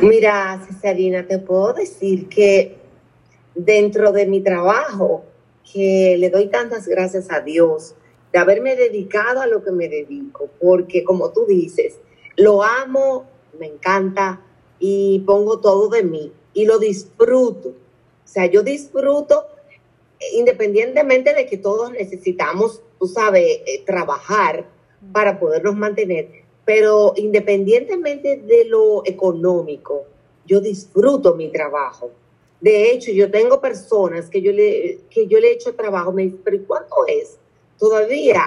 Mira, 0.00 0.60
Cesarina, 0.66 1.26
te 1.26 1.38
puedo 1.38 1.72
decir 1.72 2.28
que 2.28 2.78
dentro 3.54 4.12
de 4.12 4.26
mi 4.26 4.40
trabajo, 4.40 5.24
que 5.72 6.16
le 6.18 6.30
doy 6.30 6.46
tantas 6.46 6.86
gracias 6.86 7.30
a 7.30 7.40
Dios, 7.40 7.96
de 8.32 8.38
haberme 8.38 8.76
dedicado 8.76 9.40
a 9.40 9.46
lo 9.46 9.62
que 9.64 9.72
me 9.72 9.88
dedico, 9.88 10.48
porque 10.60 11.04
como 11.04 11.30
tú 11.30 11.46
dices, 11.46 11.98
lo 12.36 12.62
amo, 12.62 13.26
me 13.58 13.66
encanta 13.66 14.40
y 14.78 15.20
pongo 15.26 15.60
todo 15.60 15.88
de 15.88 16.02
mí 16.02 16.32
y 16.54 16.64
lo 16.64 16.78
disfruto. 16.78 17.68
O 17.70 18.32
sea, 18.32 18.46
yo 18.46 18.62
disfruto 18.62 19.46
independientemente 20.34 21.34
de 21.34 21.46
que 21.46 21.56
todos 21.56 21.90
necesitamos, 21.90 22.82
tú 22.98 23.06
sabes, 23.06 23.60
eh, 23.66 23.82
trabajar 23.86 24.66
para 25.12 25.40
podernos 25.40 25.76
mantener, 25.76 26.28
pero 26.64 27.14
independientemente 27.16 28.36
de 28.36 28.66
lo 28.66 29.02
económico, 29.06 30.04
yo 30.46 30.60
disfruto 30.60 31.34
mi 31.34 31.50
trabajo. 31.50 32.10
De 32.60 32.90
hecho, 32.90 33.10
yo 33.12 33.30
tengo 33.30 33.60
personas 33.60 34.28
que 34.28 34.42
yo 34.42 34.52
le, 34.52 35.00
que 35.08 35.26
yo 35.26 35.40
le 35.40 35.48
he 35.48 35.52
hecho 35.52 35.74
trabajo, 35.74 36.12
me 36.12 36.24
dicen, 36.24 36.40
pero 36.44 36.56
¿y 36.56 36.60
cuánto 36.60 36.96
es? 37.06 37.38
Todavía 37.80 38.42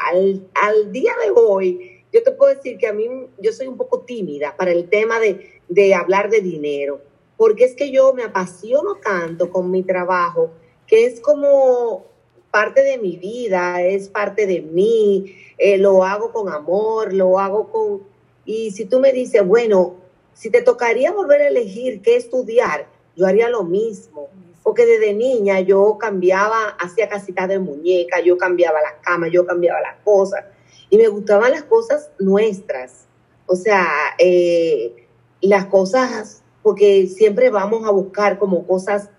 al, 0.53 0.91
día 0.91 1.11
de 1.25 1.31
hoy, 1.31 2.03
yo 2.13 2.21
te 2.21 2.31
puedo 2.31 2.53
decir 2.53 2.77
que 2.77 2.87
a 2.87 2.93
mí 2.93 3.09
yo 3.39 3.51
soy 3.51 3.67
un 3.67 3.75
poco 3.75 4.01
tímida 4.01 4.55
para 4.55 4.71
el 4.71 4.87
tema 4.87 5.19
de, 5.19 5.59
de 5.67 5.95
hablar 5.95 6.29
de 6.29 6.39
dinero, 6.39 7.01
porque 7.35 7.65
es 7.65 7.75
que 7.75 7.91
yo 7.91 8.13
me 8.13 8.23
apasiono 8.23 8.95
tanto 9.03 9.49
con 9.49 9.71
mi 9.71 9.81
trabajo, 9.81 10.51
que 10.85 11.05
es 11.07 11.19
como 11.19 12.05
parte 12.51 12.83
de 12.83 12.99
mi 12.99 13.17
vida, 13.17 13.81
es 13.81 14.07
parte 14.07 14.45
de 14.45 14.61
mí, 14.61 15.35
eh, 15.57 15.79
lo 15.79 16.03
hago 16.03 16.31
con 16.31 16.49
amor, 16.49 17.11
lo 17.11 17.39
hago 17.39 17.69
con... 17.71 18.03
Y 18.45 18.69
si 18.71 18.85
tú 18.85 18.99
me 18.99 19.11
dices, 19.11 19.45
bueno, 19.45 19.95
si 20.35 20.51
te 20.51 20.61
tocaría 20.61 21.11
volver 21.11 21.41
a 21.41 21.47
elegir 21.47 22.03
qué 22.03 22.15
estudiar, 22.15 22.87
yo 23.15 23.25
haría 23.25 23.49
lo 23.49 23.63
mismo 23.63 24.29
porque 24.63 24.85
desde 24.85 25.13
niña 25.13 25.59
yo 25.59 25.97
cambiaba, 25.99 26.69
hacía 26.79 27.09
casitas 27.09 27.49
de 27.49 27.59
muñeca, 27.59 28.21
yo 28.21 28.37
cambiaba 28.37 28.81
las 28.81 28.93
camas, 29.01 29.29
yo 29.31 29.45
cambiaba 29.45 29.81
las 29.81 29.97
cosas, 30.03 30.45
y 30.89 30.97
me 30.97 31.07
gustaban 31.07 31.51
las 31.51 31.63
cosas 31.63 32.09
nuestras, 32.19 33.05
o 33.45 33.55
sea, 33.55 33.85
eh, 34.17 35.07
las 35.41 35.65
cosas, 35.65 36.41
porque 36.61 37.07
siempre 37.07 37.49
vamos 37.49 37.85
a 37.85 37.91
buscar 37.91 38.39
como 38.39 38.65
cosas 38.65 39.09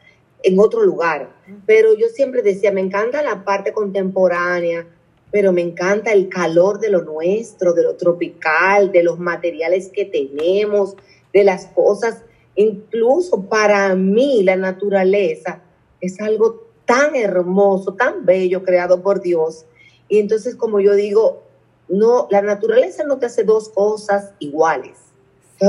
en 0.43 0.59
otro 0.59 0.83
lugar, 0.83 1.31
pero 1.67 1.95
yo 1.95 2.09
siempre 2.09 2.43
decía, 2.43 2.73
me 2.73 2.81
encanta 2.81 3.23
la 3.23 3.45
parte 3.45 3.73
contemporánea, 3.73 4.87
pero 5.31 5.53
me 5.53 5.63
encanta 5.63 6.13
el 6.13 6.29
calor 6.29 6.79
de 6.79 6.91
lo 6.91 7.03
nuestro, 7.03 7.73
de 7.73 7.83
lo 7.83 7.97
tropical, 7.97 8.93
de 8.93 9.03
los 9.03 9.19
materiales 9.19 9.89
que 9.89 10.05
tenemos, 10.05 10.97
de 11.33 11.45
las 11.45 11.67
cosas 11.67 12.23
Incluso 12.57 13.43
para 13.43 13.95
mí 13.95 14.43
la 14.43 14.57
naturaleza 14.57 15.63
es 16.01 16.21
algo 16.21 16.69
tan 16.85 17.17
hermoso, 17.17 17.95
tan 17.95 18.25
bello 18.25 18.63
creado 18.63 19.03
por 19.03 19.21
Dios. 19.21 19.67
Y 20.09 20.19
entonces, 20.19 20.55
como 20.55 20.81
yo 20.81 20.95
digo, 20.95 21.43
no, 21.89 22.29
la 22.31 22.43
naturaleza 22.43 23.05
no 23.05 23.19
te 23.19 23.27
hace 23.27 23.45
dos 23.45 23.69
cosas 23.69 24.33
iguales. 24.39 24.99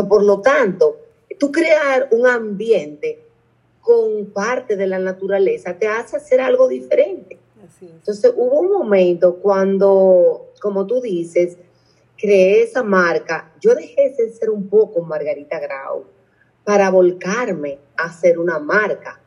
por 0.10 0.24
lo 0.24 0.42
tanto, 0.42 0.98
tú 1.40 1.52
crear 1.52 2.10
un 2.12 2.28
ambiente 2.28 3.24
con 3.82 4.26
parte 4.34 4.76
de 4.76 4.88
la 4.88 5.00
naturaleza 5.00 5.78
te 5.78 5.88
hace 5.88 6.18
hacer 6.18 6.42
algo 6.42 6.68
diferente. 6.68 7.40
Entonces 7.82 8.34
hubo 8.36 8.60
un 8.62 8.72
momento 8.72 9.36
cuando, 9.38 10.52
como 10.62 10.88
tú 10.88 11.02
dices, 11.02 11.58
creé 12.18 12.64
esa 12.64 12.84
marca, 12.84 13.54
yo 13.60 13.76
dejé 13.76 14.16
de 14.18 14.32
ser 14.32 14.50
un 14.50 14.68
poco 14.70 15.02
Margarita 15.02 15.60
Grau 15.60 16.06
para 16.66 16.90
volcarme 16.90 17.80
a 17.96 18.06
hacer 18.06 18.38
una 18.38 18.60
marca. 18.60 19.22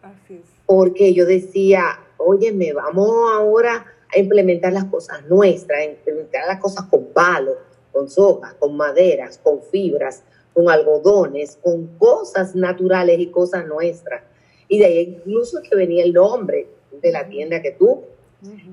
Porque 0.67 1.15
yo 1.15 1.25
decía, 1.25 2.01
oye, 2.19 2.53
me 2.53 2.75
vamos 2.75 3.09
ahora 3.33 3.87
a 4.15 4.19
implementar 4.19 4.73
las 4.73 4.85
cosas 4.85 5.25
nuestras, 5.27 5.81
a 5.81 5.85
implementar 5.85 6.47
las 6.47 6.61
cosas 6.61 6.85
con 6.87 7.07
palos, 7.07 7.57
con 7.93 8.11
sojas, 8.11 8.55
con 8.55 8.77
maderas, 8.77 9.39
con 9.39 9.63
fibras, 9.63 10.25
con 10.53 10.69
algodones, 10.69 11.57
con 11.63 11.87
cosas 11.99 12.55
naturales 12.55 13.19
y 13.19 13.29
cosas 13.29 13.67
nuestras. 13.67 14.23
Y 14.67 14.79
de 14.81 14.85
ahí 14.85 15.01
incluso 15.17 15.63
que 15.63 15.75
venía 15.75 16.05
el 16.05 16.13
nombre 16.13 16.69
de 17.01 17.13
la 17.13 17.27
tienda 17.29 17.63
que 17.63 17.71
tuve, 17.71 18.03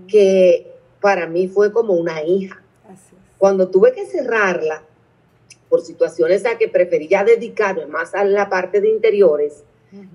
que 0.08 0.74
para 1.00 1.28
mí 1.28 1.48
fue 1.48 1.72
como 1.72 1.94
una 1.94 2.24
hija. 2.24 2.62
Cuando 3.38 3.70
tuve 3.70 3.94
que 3.94 4.06
cerrarla, 4.06 4.84
por 5.76 5.84
situaciones 5.84 6.46
a 6.46 6.58
que 6.58 6.70
prefería 6.70 7.26
dedicarme 7.26 7.86
más 7.86 8.16
a 8.16 8.24
la 8.24 8.50
parte 8.50 8.80
de 8.80 8.88
interiores, 8.88 9.66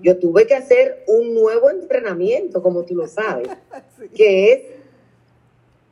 yo 0.01 0.17
tuve 0.17 0.47
que 0.47 0.55
hacer 0.55 1.03
un 1.05 1.35
nuevo 1.35 1.69
entrenamiento, 1.69 2.63
como 2.63 2.83
tú 2.83 2.95
lo 2.95 3.05
sabes, 3.05 3.47
que 4.15 4.51
es 4.51 4.61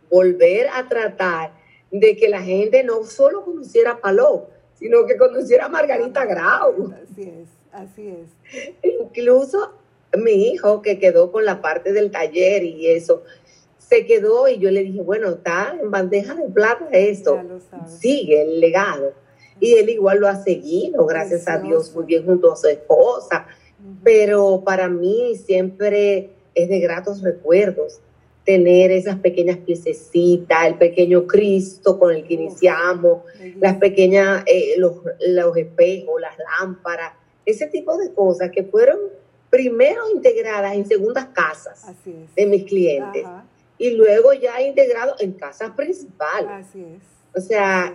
volver 0.09 0.69
a 0.73 0.87
tratar 0.87 1.51
de 1.91 2.17
que 2.17 2.29
la 2.29 2.41
gente 2.41 2.83
no 2.83 3.03
solo 3.03 3.45
conociera 3.45 3.91
a 3.91 3.97
Paló, 3.99 4.47
sino 4.79 5.05
que 5.05 5.17
conociera 5.17 5.65
a 5.65 5.69
Margarita 5.69 6.25
Grau. 6.25 6.91
Así 7.03 7.21
es, 7.21 7.49
así 7.71 8.07
es. 8.07 8.73
Incluso 8.81 9.71
mi 10.17 10.49
hijo 10.49 10.81
que 10.81 10.97
quedó 10.97 11.31
con 11.31 11.45
la 11.45 11.61
parte 11.61 11.93
del 11.93 12.09
taller 12.09 12.63
y 12.63 12.87
eso, 12.87 13.21
se 13.77 14.07
quedó 14.07 14.47
y 14.47 14.57
yo 14.57 14.71
le 14.71 14.81
dije, 14.81 15.01
bueno, 15.01 15.29
está 15.29 15.77
en 15.79 15.91
bandeja 15.91 16.33
de 16.33 16.49
plata 16.49 16.87
esto, 16.91 17.39
sigue 17.99 18.41
el 18.41 18.59
legado 18.59 19.13
y 19.59 19.73
él 19.73 19.89
igual 19.89 20.19
lo 20.19 20.27
ha 20.27 20.41
seguido, 20.41 21.05
gracias 21.05 21.47
a 21.47 21.57
Dios, 21.59 21.93
muy 21.93 22.05
bien 22.05 22.25
junto 22.25 22.51
a 22.51 22.55
su 22.55 22.67
esposa. 22.67 23.47
Pero 24.03 24.63
para 24.65 24.89
mí 24.89 25.35
siempre 25.35 26.31
es 26.53 26.69
de 26.69 26.79
gratos 26.79 27.21
recuerdos 27.21 28.01
tener 28.45 28.91
esas 28.91 29.19
pequeñas 29.19 29.57
piececitas, 29.57 30.65
el 30.65 30.75
pequeño 30.75 31.27
Cristo 31.27 31.99
con 31.99 32.13
el 32.13 32.23
que 32.23 32.33
iniciamos, 32.33 33.23
las 33.59 33.77
pequeñas, 33.77 34.43
eh, 34.47 34.75
los, 34.77 34.95
los 35.27 35.55
espejos, 35.55 36.19
las 36.19 36.35
lámparas, 36.59 37.13
ese 37.45 37.67
tipo 37.67 37.97
de 37.97 38.13
cosas 38.13 38.49
que 38.51 38.63
fueron 38.63 38.97
primero 39.49 40.09
integradas 40.13 40.73
en 40.73 40.87
segundas 40.87 41.27
casas 41.33 41.85
de 42.35 42.45
mis 42.45 42.63
clientes 42.65 43.25
y 43.77 43.91
luego 43.91 44.33
ya 44.33 44.61
integrados 44.61 45.21
en 45.21 45.33
casas 45.33 45.71
principales. 45.71 46.49
Así 46.49 46.83
es. 46.83 47.03
O 47.35 47.41
sea, 47.41 47.93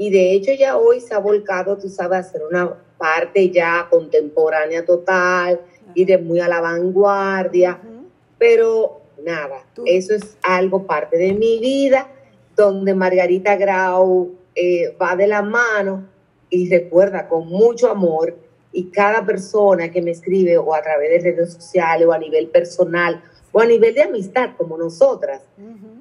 y 0.00 0.08
de 0.08 0.32
hecho 0.32 0.52
ya 0.52 0.78
hoy 0.78 0.98
se 0.98 1.12
ha 1.12 1.18
volcado, 1.18 1.76
tú 1.76 1.90
sabes, 1.90 2.16
a 2.16 2.20
hacer 2.20 2.40
una 2.50 2.74
parte 2.96 3.50
ya 3.50 3.86
contemporánea 3.90 4.82
total 4.82 5.60
y 5.94 6.06
de 6.06 6.16
muy 6.16 6.40
a 6.40 6.48
la 6.48 6.62
vanguardia. 6.62 7.78
Pero 8.38 9.02
nada, 9.22 9.66
eso 9.84 10.14
es 10.14 10.38
algo 10.42 10.86
parte 10.86 11.18
de 11.18 11.34
mi 11.34 11.58
vida, 11.58 12.08
donde 12.56 12.94
Margarita 12.94 13.56
Grau 13.56 14.30
eh, 14.54 14.96
va 14.98 15.16
de 15.16 15.26
la 15.26 15.42
mano 15.42 16.08
y 16.48 16.70
recuerda 16.70 17.28
con 17.28 17.48
mucho 17.48 17.90
amor. 17.90 18.34
Y 18.72 18.84
cada 18.84 19.26
persona 19.26 19.90
que 19.90 20.00
me 20.00 20.12
escribe 20.12 20.56
o 20.56 20.74
a 20.74 20.80
través 20.80 21.10
de 21.10 21.30
redes 21.30 21.52
sociales 21.52 22.08
o 22.08 22.12
a 22.14 22.18
nivel 22.18 22.46
personal 22.46 23.22
o 23.52 23.60
a 23.60 23.66
nivel 23.66 23.94
de 23.94 24.04
amistad 24.04 24.52
como 24.56 24.78
nosotras, 24.78 25.42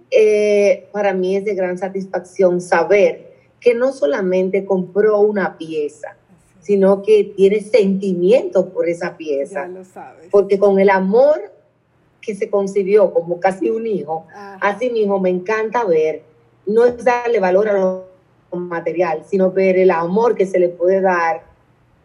eh, 0.10 0.88
para 0.94 1.14
mí 1.14 1.36
es 1.36 1.44
de 1.44 1.54
gran 1.54 1.78
satisfacción 1.78 2.62
saber 2.62 3.29
que 3.60 3.76
no 3.76 3.92
solamente 3.92 4.66
compró 4.66 5.20
una 5.20 5.58
pieza, 5.58 6.16
sino 6.62 7.02
que 7.02 7.24
tiene 7.36 7.62
sentimiento 7.62 8.70
por 8.70 8.88
esa 8.88 9.18
pieza. 9.18 9.70
Porque 10.32 10.60
con 10.60 10.80
el 10.80 10.90
amor 10.90 11.52
que 12.22 12.36
se 12.36 12.50
concibió 12.50 13.14
como 13.14 13.40
casi 13.40 13.70
un 13.70 13.88
hijo, 13.88 14.28
así 14.62 14.90
mismo 14.90 15.20
me 15.20 15.30
encanta 15.30 15.84
ver, 15.86 16.24
no 16.66 16.86
es 16.86 17.04
darle 17.04 17.40
valor 17.40 17.70
a 17.70 17.74
lo 17.74 18.10
material, 18.52 19.24
sino 19.28 19.52
ver 19.52 19.78
el 19.78 19.92
amor 19.92 20.36
que 20.36 20.46
se 20.46 20.60
le 20.60 20.70
puede 20.70 21.02
dar 21.02 21.44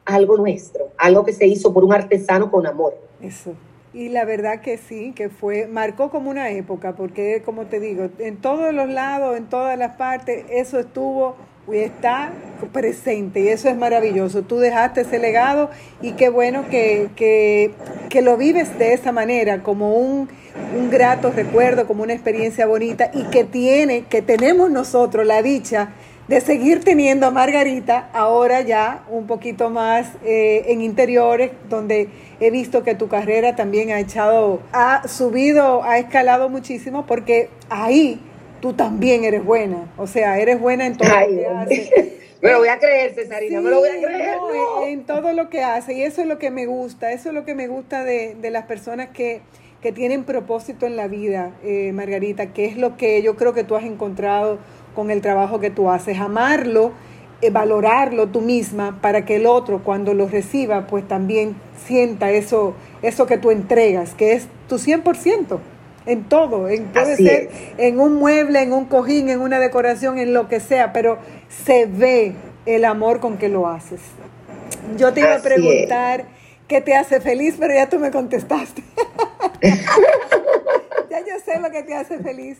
a 0.04 0.14
algo 0.14 0.36
nuestro, 0.36 0.90
algo 0.98 1.24
que 1.24 1.32
se 1.32 1.46
hizo 1.46 1.72
por 1.72 1.84
un 1.84 1.92
artesano 1.92 2.50
con 2.50 2.66
amor. 2.66 2.96
Eso. 3.20 3.54
Y 3.94 4.08
la 4.08 4.24
verdad 4.24 4.60
que 4.60 4.76
sí, 4.76 5.12
que 5.14 5.28
fue, 5.28 5.68
marcó 5.68 6.10
como 6.10 6.28
una 6.28 6.50
época, 6.50 6.96
porque 6.96 7.42
como 7.44 7.66
te 7.66 7.78
digo, 7.78 8.08
en 8.18 8.38
todos 8.38 8.74
los 8.74 8.88
lados, 8.88 9.36
en 9.36 9.46
todas 9.46 9.78
las 9.78 9.92
partes, 9.92 10.44
eso 10.50 10.80
estuvo 10.80 11.36
y 11.72 11.76
está 11.76 12.32
presente 12.72 13.40
y 13.40 13.48
eso 13.48 13.68
es 13.68 13.76
maravilloso. 13.76 14.42
Tú 14.42 14.58
dejaste 14.58 15.02
ese 15.02 15.20
legado 15.20 15.70
y 16.02 16.12
qué 16.12 16.28
bueno 16.28 16.68
que, 16.68 17.08
que, 17.14 17.72
que 18.10 18.20
lo 18.20 18.36
vives 18.36 18.76
de 18.80 18.94
esa 18.94 19.12
manera, 19.12 19.62
como 19.62 19.94
un, 19.94 20.28
un, 20.76 20.90
grato 20.90 21.30
recuerdo, 21.30 21.86
como 21.86 22.02
una 22.02 22.14
experiencia 22.14 22.66
bonita 22.66 23.12
y 23.14 23.22
que 23.24 23.44
tiene, 23.44 24.06
que 24.06 24.22
tenemos 24.22 24.72
nosotros 24.72 25.24
la 25.24 25.40
dicha 25.40 25.90
de 26.28 26.40
seguir 26.40 26.82
teniendo 26.82 27.26
a 27.26 27.30
Margarita 27.30 28.08
ahora 28.14 28.62
ya 28.62 29.04
un 29.10 29.26
poquito 29.26 29.68
más 29.68 30.08
eh, 30.24 30.64
en 30.68 30.80
interiores, 30.80 31.50
donde 31.68 32.08
he 32.46 32.50
visto 32.50 32.82
que 32.82 32.94
tu 32.94 33.08
carrera 33.08 33.56
también 33.56 33.90
ha 33.90 34.00
echado, 34.00 34.60
ha 34.72 35.06
subido, 35.08 35.82
ha 35.82 35.98
escalado 35.98 36.48
muchísimo, 36.48 37.06
porque 37.06 37.48
ahí 37.70 38.20
tú 38.60 38.72
también 38.72 39.24
eres 39.24 39.44
buena. 39.44 39.92
O 39.96 40.06
sea, 40.06 40.38
eres 40.38 40.60
buena 40.60 40.86
en 40.86 40.96
todo 40.96 41.08
lo 41.08 41.26
que 41.26 41.46
haces. 41.46 41.90
Me 42.44 42.52
lo 42.52 42.58
voy 42.58 42.68
a 42.68 42.78
creer, 42.78 43.14
Cesarina, 43.14 43.62
me 43.62 43.70
lo 43.70 43.78
voy 43.78 43.88
a 43.88 43.98
creer. 43.98 44.36
En 44.88 45.04
todo 45.04 45.32
lo 45.32 45.48
que 45.48 45.62
hace. 45.62 45.94
Y 45.94 46.02
eso 46.02 46.20
es 46.20 46.28
lo 46.28 46.38
que 46.38 46.50
me 46.50 46.66
gusta. 46.66 47.10
Eso 47.10 47.30
es 47.30 47.34
lo 47.34 47.46
que 47.46 47.54
me 47.54 47.68
gusta 47.68 48.04
de, 48.04 48.34
de 48.34 48.50
las 48.50 48.66
personas 48.66 49.08
que, 49.08 49.40
que, 49.80 49.92
tienen 49.92 50.24
propósito 50.24 50.84
en 50.84 50.94
la 50.94 51.08
vida, 51.08 51.52
eh, 51.64 51.92
Margarita, 51.94 52.52
que 52.52 52.66
es 52.66 52.76
lo 52.76 52.98
que 52.98 53.22
yo 53.22 53.36
creo 53.36 53.54
que 53.54 53.64
tú 53.64 53.76
has 53.76 53.84
encontrado 53.84 54.58
con 54.94 55.10
el 55.10 55.22
trabajo 55.22 55.58
que 55.58 55.70
tú 55.70 55.88
haces. 55.88 56.18
Amarlo, 56.18 56.92
valorarlo 57.50 58.28
tú 58.28 58.40
misma 58.40 58.98
para 59.00 59.24
que 59.24 59.36
el 59.36 59.46
otro 59.46 59.82
cuando 59.82 60.14
lo 60.14 60.28
reciba, 60.28 60.86
pues 60.86 61.06
también 61.06 61.56
sienta 61.86 62.30
eso, 62.30 62.74
eso 63.02 63.26
que 63.26 63.38
tú 63.38 63.50
entregas, 63.50 64.14
que 64.14 64.32
es 64.32 64.46
tu 64.68 64.76
100% 64.76 65.58
en 66.06 66.24
todo, 66.24 66.68
en, 66.68 66.86
puede 66.86 67.16
ser 67.16 67.50
en 67.78 67.98
un 68.00 68.14
mueble, 68.14 68.62
en 68.62 68.72
un 68.72 68.84
cojín, 68.86 69.28
en 69.28 69.40
una 69.40 69.58
decoración, 69.58 70.18
en 70.18 70.34
lo 70.34 70.48
que 70.48 70.60
sea, 70.60 70.92
pero 70.92 71.18
se 71.64 71.86
ve 71.86 72.34
el 72.66 72.84
amor 72.84 73.20
con 73.20 73.38
que 73.38 73.48
lo 73.48 73.68
haces. 73.68 74.00
Yo 74.96 75.12
te 75.12 75.20
iba 75.20 75.34
a 75.34 75.40
preguntar 75.40 76.26
qué 76.68 76.80
te 76.80 76.94
hace 76.94 77.20
feliz, 77.20 77.56
pero 77.58 77.74
ya 77.74 77.88
tú 77.88 77.98
me 77.98 78.10
contestaste. 78.10 78.82
ya 81.10 81.20
yo 81.20 81.38
sé 81.44 81.58
lo 81.60 81.70
que 81.70 81.82
te 81.82 81.94
hace 81.94 82.18
feliz. 82.18 82.58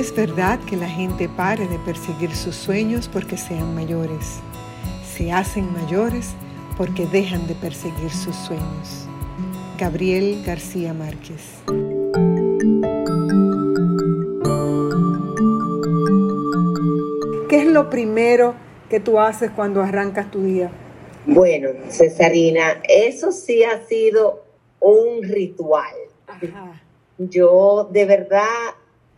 Es 0.00 0.16
verdad 0.16 0.58
que 0.60 0.78
la 0.78 0.88
gente 0.88 1.28
pare 1.28 1.68
de 1.68 1.78
perseguir 1.80 2.34
sus 2.34 2.56
sueños 2.56 3.06
porque 3.06 3.36
sean 3.36 3.74
mayores. 3.74 4.40
Se 5.04 5.30
hacen 5.30 5.70
mayores 5.74 6.30
porque 6.78 7.04
dejan 7.06 7.46
de 7.46 7.54
perseguir 7.54 8.10
sus 8.10 8.34
sueños. 8.34 9.06
Gabriel 9.78 10.42
García 10.42 10.94
Márquez. 10.94 11.42
¿Qué 17.50 17.58
es 17.58 17.66
lo 17.66 17.90
primero 17.90 18.54
que 18.88 19.00
tú 19.00 19.20
haces 19.20 19.50
cuando 19.50 19.82
arrancas 19.82 20.30
tu 20.30 20.42
día? 20.42 20.70
Bueno, 21.26 21.68
Cesarina, 21.90 22.80
eso 22.88 23.32
sí 23.32 23.64
ha 23.64 23.86
sido 23.86 24.46
un 24.80 25.22
ritual. 25.24 25.94
Yo 27.18 27.86
de 27.92 28.06
verdad, 28.06 28.46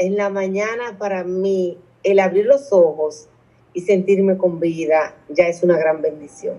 en 0.02 0.16
la 0.16 0.30
mañana 0.30 0.99
para 0.99 1.25
mí, 1.25 1.78
el 2.02 2.18
abrir 2.18 2.47
los 2.47 2.73
ojos 2.73 3.28
y 3.73 3.82
sentirme 3.82 4.37
con 4.37 4.61
vida 4.61 5.14
ya 5.28 5.47
es 5.49 5.62
una 5.62 5.78
gran 5.78 6.02
bendición. 6.02 6.56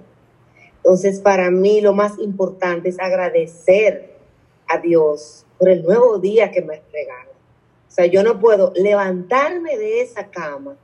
Entonces, 0.78 1.20
para 1.20 1.52
mí 1.52 1.82
lo 1.82 1.94
más 1.94 2.18
importante 2.20 2.90
es 2.90 3.00
agradecer 3.00 4.14
a 4.68 4.78
Dios 4.78 5.46
por 5.58 5.70
el 5.70 5.84
nuevo 5.84 6.20
día 6.20 6.52
que 6.52 6.62
me 6.62 6.82
regala. 6.92 7.32
O 7.88 7.92
sea, 7.92 8.06
yo 8.06 8.24
no 8.24 8.40
puedo 8.40 8.74
levantarme 8.76 9.78
de 9.78 10.02
esa 10.02 10.30
cama 10.30 10.76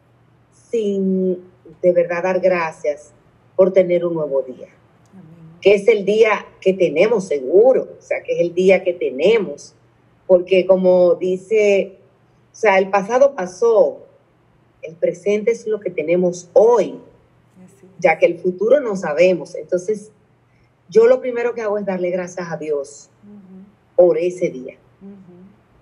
sin 0.69 1.43
de 1.81 1.91
verdad 1.91 2.23
dar 2.23 2.39
gracias 2.39 3.13
por 3.55 3.71
tener 3.73 4.05
un 4.05 4.13
nuevo 4.13 4.41
día. 4.41 4.67
Que 5.61 5.73
es 5.75 5.87
el 5.87 6.05
día 6.05 6.45
que 6.61 6.73
tenemos 6.73 7.27
seguro, 7.27 7.89
o 7.97 8.01
sea, 8.01 8.23
que 8.23 8.33
es 8.33 8.39
el 8.41 8.53
día 8.53 8.83
que 8.83 8.93
tenemos. 8.93 9.75
Porque 10.27 10.65
como 10.65 11.15
dice, 11.15 11.98
sea, 12.59 12.77
el 12.77 12.89
pasado 12.89 13.35
pasó, 13.35 14.05
el 14.81 14.95
presente 14.95 15.51
es 15.51 15.65
lo 15.67 15.79
que 15.79 15.89
tenemos 15.89 16.49
hoy 16.53 16.99
ya 17.99 18.17
que 18.17 18.25
el 18.25 18.39
futuro 18.39 18.79
no 18.79 18.95
sabemos. 18.95 19.55
Entonces, 19.55 20.11
yo 20.89 21.05
lo 21.05 21.21
primero 21.21 21.53
que 21.53 21.61
hago 21.61 21.77
es 21.77 21.85
darle 21.85 22.09
gracias 22.09 22.51
a 22.51 22.57
Dios 22.57 23.09
por 23.95 24.17
ese 24.17 24.49
día. 24.49 24.75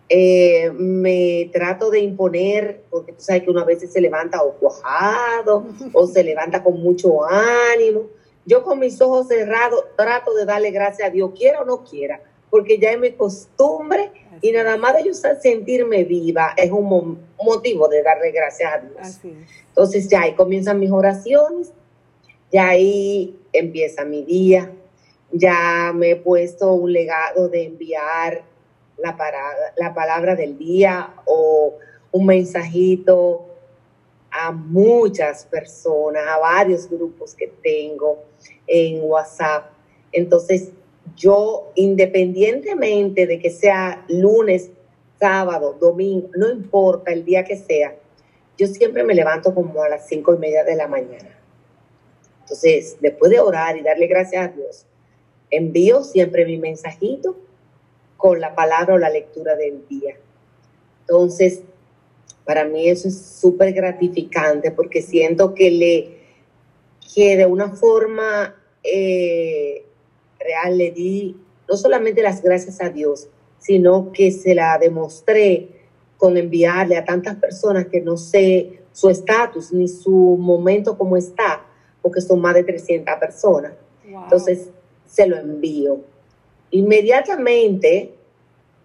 Eh, 0.09 0.71
me 0.71 1.49
trato 1.51 1.89
de 1.89 1.99
imponer, 1.99 2.83
porque 2.89 3.11
tú 3.11 3.21
sabes 3.21 3.43
que 3.43 3.49
uno 3.49 3.59
a 3.59 3.65
veces 3.65 3.91
se 3.91 3.99
levanta 3.99 4.41
o 4.41 4.53
cuajado 4.53 5.65
o 5.93 6.07
se 6.07 6.23
levanta 6.23 6.63
con 6.63 6.81
mucho 6.81 7.25
ánimo. 7.25 8.03
Yo 8.45 8.63
con 8.63 8.79
mis 8.79 8.99
ojos 9.01 9.27
cerrados 9.27 9.83
trato 9.97 10.33
de 10.33 10.45
darle 10.45 10.71
gracias 10.71 11.09
a 11.09 11.11
Dios, 11.11 11.31
quiera 11.37 11.61
o 11.61 11.65
no 11.65 11.83
quiera, 11.83 12.21
porque 12.49 12.77
ya 12.77 12.91
es 12.91 12.99
mi 12.99 13.11
costumbre 13.11 14.11
y 14.41 14.51
nada 14.51 14.77
más 14.77 14.95
de 14.95 15.05
yo 15.05 15.13
sentirme 15.13 16.03
viva 16.03 16.53
es 16.55 16.71
un 16.71 17.19
motivo 17.43 17.87
de 17.87 18.03
darle 18.03 18.31
gracias 18.31 18.73
a 18.73 18.77
Dios. 18.79 19.19
Entonces 19.69 20.07
ya 20.07 20.21
ahí 20.21 20.33
comienzan 20.33 20.79
mis 20.79 20.91
oraciones 20.91 21.71
ya 22.51 22.69
ahí 22.69 23.39
empieza 23.51 24.05
mi 24.05 24.23
día. 24.23 24.71
Ya 25.31 25.91
me 25.93 26.11
he 26.11 26.15
puesto 26.15 26.73
un 26.73 26.93
legado 26.93 27.49
de 27.49 27.65
enviar 27.65 28.43
la, 28.97 29.15
la 29.75 29.93
palabra 29.93 30.35
del 30.35 30.57
día 30.57 31.13
o 31.25 31.75
un 32.11 32.25
mensajito 32.25 33.45
a 34.31 34.51
muchas 34.51 35.45
personas, 35.45 36.23
a 36.27 36.37
varios 36.37 36.89
grupos 36.89 37.33
que 37.33 37.47
tengo 37.61 38.23
en 38.65 39.01
WhatsApp. 39.03 39.71
Entonces, 40.11 40.71
yo, 41.17 41.71
independientemente 41.75 43.25
de 43.25 43.39
que 43.39 43.49
sea 43.49 44.05
lunes, 44.07 44.69
sábado, 45.19 45.75
domingo, 45.79 46.29
no 46.35 46.49
importa 46.49 47.11
el 47.11 47.25
día 47.25 47.43
que 47.43 47.57
sea, 47.57 47.95
yo 48.57 48.67
siempre 48.67 49.03
me 49.03 49.15
levanto 49.15 49.53
como 49.53 49.81
a 49.81 49.89
las 49.89 50.07
cinco 50.07 50.35
y 50.35 50.37
media 50.37 50.63
de 50.63 50.75
la 50.75 50.87
mañana. 50.87 51.35
Entonces, 52.41 52.97
después 53.01 53.31
de 53.31 53.39
orar 53.39 53.77
y 53.77 53.81
darle 53.81 54.07
gracias 54.07 54.45
a 54.45 54.53
Dios, 54.53 54.85
envío 55.49 56.03
siempre 56.03 56.45
mi 56.45 56.57
mensajito 56.57 57.37
con 58.15 58.39
la 58.39 58.55
palabra 58.55 58.93
o 58.93 58.97
la 58.97 59.09
lectura 59.09 59.55
del 59.55 59.87
día. 59.87 60.15
Entonces, 61.01 61.61
para 62.45 62.63
mí 62.63 62.87
eso 62.87 63.07
es 63.07 63.19
súper 63.19 63.73
gratificante 63.73 64.71
porque 64.71 65.01
siento 65.01 65.53
que 65.53 65.71
le, 65.71 66.17
que 67.13 67.37
de 67.37 67.45
una 67.45 67.71
forma 67.75 68.55
eh, 68.83 69.83
real 70.39 70.77
le 70.77 70.91
di 70.91 71.35
no 71.67 71.75
solamente 71.75 72.21
las 72.21 72.41
gracias 72.41 72.81
a 72.81 72.89
Dios, 72.89 73.27
sino 73.59 74.11
que 74.11 74.31
se 74.31 74.55
la 74.55 74.77
demostré 74.77 75.69
con 76.17 76.37
enviarle 76.37 76.97
a 76.97 77.05
tantas 77.05 77.35
personas 77.35 77.87
que 77.87 78.01
no 78.01 78.17
sé 78.17 78.81
su 78.91 79.09
estatus 79.09 79.71
ni 79.71 79.87
su 79.87 80.11
momento 80.11 80.97
como 80.97 81.17
está, 81.17 81.65
porque 82.01 82.21
son 82.21 82.41
más 82.41 82.55
de 82.55 82.63
300 82.63 83.15
personas. 83.19 83.73
Entonces, 84.05 84.69
se 85.05 85.27
lo 85.27 85.37
envío. 85.37 85.99
Inmediatamente 86.71 88.13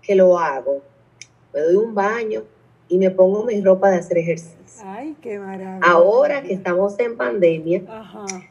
que 0.02 0.14
lo 0.14 0.38
hago, 0.38 0.82
me 1.54 1.60
doy 1.60 1.76
un 1.76 1.94
baño 1.94 2.42
y 2.88 2.98
me 2.98 3.10
pongo 3.10 3.44
mi 3.44 3.60
ropa 3.60 3.90
de 3.90 3.98
hacer 3.98 4.18
ejercicio. 4.18 4.82
Ay, 4.84 5.16
qué 5.22 5.38
maravilla. 5.38 5.80
Ahora 5.80 6.42
que 6.42 6.52
estamos 6.52 6.98
en 6.98 7.16
pandemia, 7.16 7.82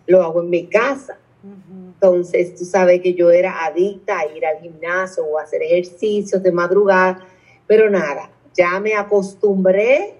lo 0.07 0.23
hago 0.23 0.41
en 0.41 0.49
mi 0.49 0.65
casa. 0.67 1.19
Entonces, 1.43 2.56
tú 2.56 2.65
sabes 2.65 3.01
que 3.01 3.13
yo 3.13 3.32
era 3.32 3.65
adicta 3.65 4.19
a 4.19 4.25
ir 4.27 4.45
al 4.45 4.60
gimnasio 4.60 5.25
o 5.25 5.39
a 5.39 5.43
hacer 5.43 5.63
ejercicios 5.63 6.41
de 6.43 6.51
madrugada, 6.51 7.25
pero 7.67 7.89
nada, 7.89 8.30
ya 8.54 8.80
me 8.80 8.95
acostumbré 8.95 10.15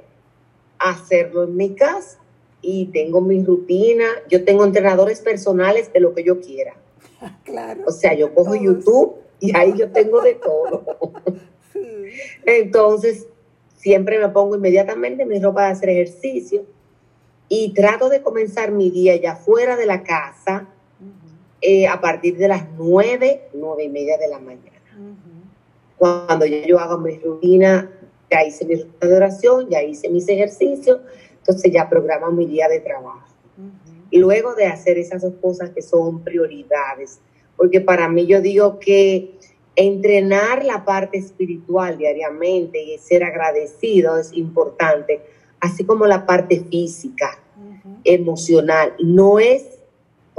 a 0.80 0.92
hacerlo 0.92 1.44
en 1.44 1.56
mi 1.56 1.76
casa 1.76 2.20
y 2.62 2.86
tengo 2.88 3.22
mi 3.22 3.44
rutina. 3.44 4.06
Yo 4.30 4.44
tengo 4.44 4.66
entrenadores 4.66 5.20
personales 5.20 5.92
de 5.94 6.00
lo 6.00 6.14
que 6.14 6.24
yo 6.24 6.40
quiera. 6.40 6.76
Claro. 7.44 7.84
O 7.86 7.92
sea, 7.92 8.16
yo 8.16 8.34
cojo 8.34 8.56
YouTube 8.56 9.16
y 9.40 9.56
ahí 9.56 9.74
yo 9.78 9.92
tengo 9.92 10.22
de 10.22 10.36
todo. 10.36 10.84
Entonces, 12.46 13.28
siempre 13.76 14.18
me 14.18 14.30
pongo 14.30 14.56
inmediatamente 14.56 15.26
mi 15.26 15.40
ropa 15.40 15.66
de 15.66 15.72
hacer 15.72 15.90
ejercicio 15.90 16.66
y 17.48 17.74
trato 17.74 18.10
de 18.10 18.22
comenzar 18.22 18.72
mi 18.72 18.90
día 18.90 19.16
ya 19.18 19.36
fuera 19.36 19.76
de 19.76 19.86
la 19.86 20.04
casa 20.04 20.68
eh, 21.62 21.88
a 21.88 22.02
partir 22.02 22.38
de 22.38 22.48
las 22.48 22.66
nueve, 22.78 23.50
nueve 23.54 23.84
y 23.84 23.90
media 23.90 24.18
de 24.18 24.28
la 24.28 24.40
mañana. 24.40 24.72
Cuando 25.98 26.46
yo, 26.46 26.58
yo 26.66 26.80
hago 26.80 26.98
mi 26.98 27.18
rutina 27.20 27.90
ya 28.32 28.46
hice 28.46 28.66
mi 28.66 28.76
oración, 29.06 29.68
ya 29.70 29.84
hice 29.84 30.10
mis 30.10 30.28
ejercicios, 30.30 31.00
entonces 31.38 31.72
ya 31.72 31.90
programo 31.90 32.32
mi 32.32 32.46
día 32.46 32.70
de 32.70 32.80
trabajo. 32.80 33.28
Luego 34.12 34.56
de 34.56 34.66
hacer 34.66 34.98
esas 34.98 35.22
dos 35.22 35.34
cosas 35.42 35.72
que 35.72 35.82
son 35.82 36.24
prioridades, 36.24 37.20
porque 37.58 37.82
para 37.82 38.08
mí 38.10 38.26
yo 38.26 38.42
digo 38.42 38.80
que 38.80 39.38
entrenar 39.76 40.66
la 40.66 40.84
parte 40.84 41.18
espiritual 41.18 41.98
diariamente 41.98 42.82
y 42.82 42.98
ser 42.98 43.24
agradecido 43.24 44.18
es 44.18 44.34
importante, 44.34 45.22
así 45.60 45.84
como 45.86 46.06
la 46.06 46.26
parte 46.26 46.62
física, 46.70 47.38
emocional. 48.04 48.94
No 49.00 49.40
es 49.40 49.71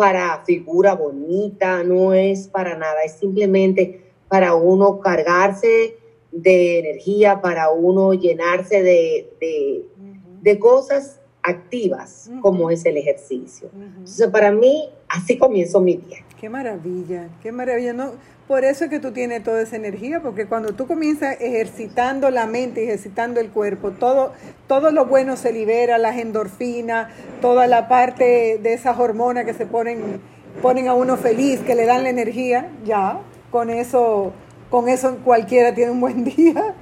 para 0.03 0.43
figura 0.45 0.97
bonita, 0.97 1.85
no 1.85 2.13
es 2.13 2.49
para 2.49 2.77
nada, 2.77 3.05
es 3.05 3.13
simplemente 3.13 4.03
para 4.27 4.57
uno 4.57 4.99
cargarse 4.99 5.97
de 6.33 6.81
energía, 6.81 7.41
para 7.41 7.71
uno 7.71 8.13
llenarse 8.13 8.83
de, 8.83 9.87
de, 10.43 10.59
cosas 10.59 11.21
activas, 11.43 12.31
como 12.41 12.71
es 12.71 12.85
el 12.85 12.97
ejercicio. 12.97 13.71
Entonces, 13.75 14.29
para 14.29 14.53
mí, 14.53 14.89
así 15.09 15.39
comienzo 15.39 15.81
mi 15.81 15.97
día. 15.97 16.19
Qué 16.41 16.49
maravilla, 16.49 17.29
qué 17.43 17.53
maravilla. 17.53 17.93
No, 17.93 18.13
por 18.49 18.65
eso 18.65 18.85
es 18.85 18.91
que 18.91 19.01
tú 19.01 19.13
tienes 19.13 19.43
toda 19.43 19.63
esa 19.63 19.77
energía, 19.77 20.21
porque 20.21 20.47
cuando 20.47 20.73
tú 20.73 20.87
comienzas 20.87 21.41
ejercitando 21.41 22.31
la 22.31 22.47
mente, 22.47 22.85
ejercitando 22.85 23.41
el 23.41 23.51
cuerpo, 23.51 23.93
todo, 23.93 24.33
todo 24.67 24.91
lo 24.91 25.07
bueno 25.07 25.37
se 25.37 25.53
libera, 25.53 25.99
las 25.99 26.17
endorfinas, 26.19 27.13
toda 27.41 27.67
la 27.67 27.89
parte 27.89 28.59
de 28.63 28.73
esas 28.73 28.99
hormonas 28.99 29.45
que 29.45 29.55
se 29.55 29.67
ponen, 29.67 30.21
ponen 30.61 30.89
a 30.89 30.95
uno 30.95 31.17
feliz, 31.17 31.61
que 31.61 31.75
le 31.75 31.87
dan 31.87 32.03
la 32.03 32.11
energía, 32.11 32.71
ya, 32.85 33.21
con 33.51 33.71
eso, 33.71 34.33
con 34.71 34.89
eso 34.89 35.17
cualquiera 35.25 35.75
tiene 35.75 35.93
un 35.93 36.01
buen 36.01 36.25
día. 36.37 36.75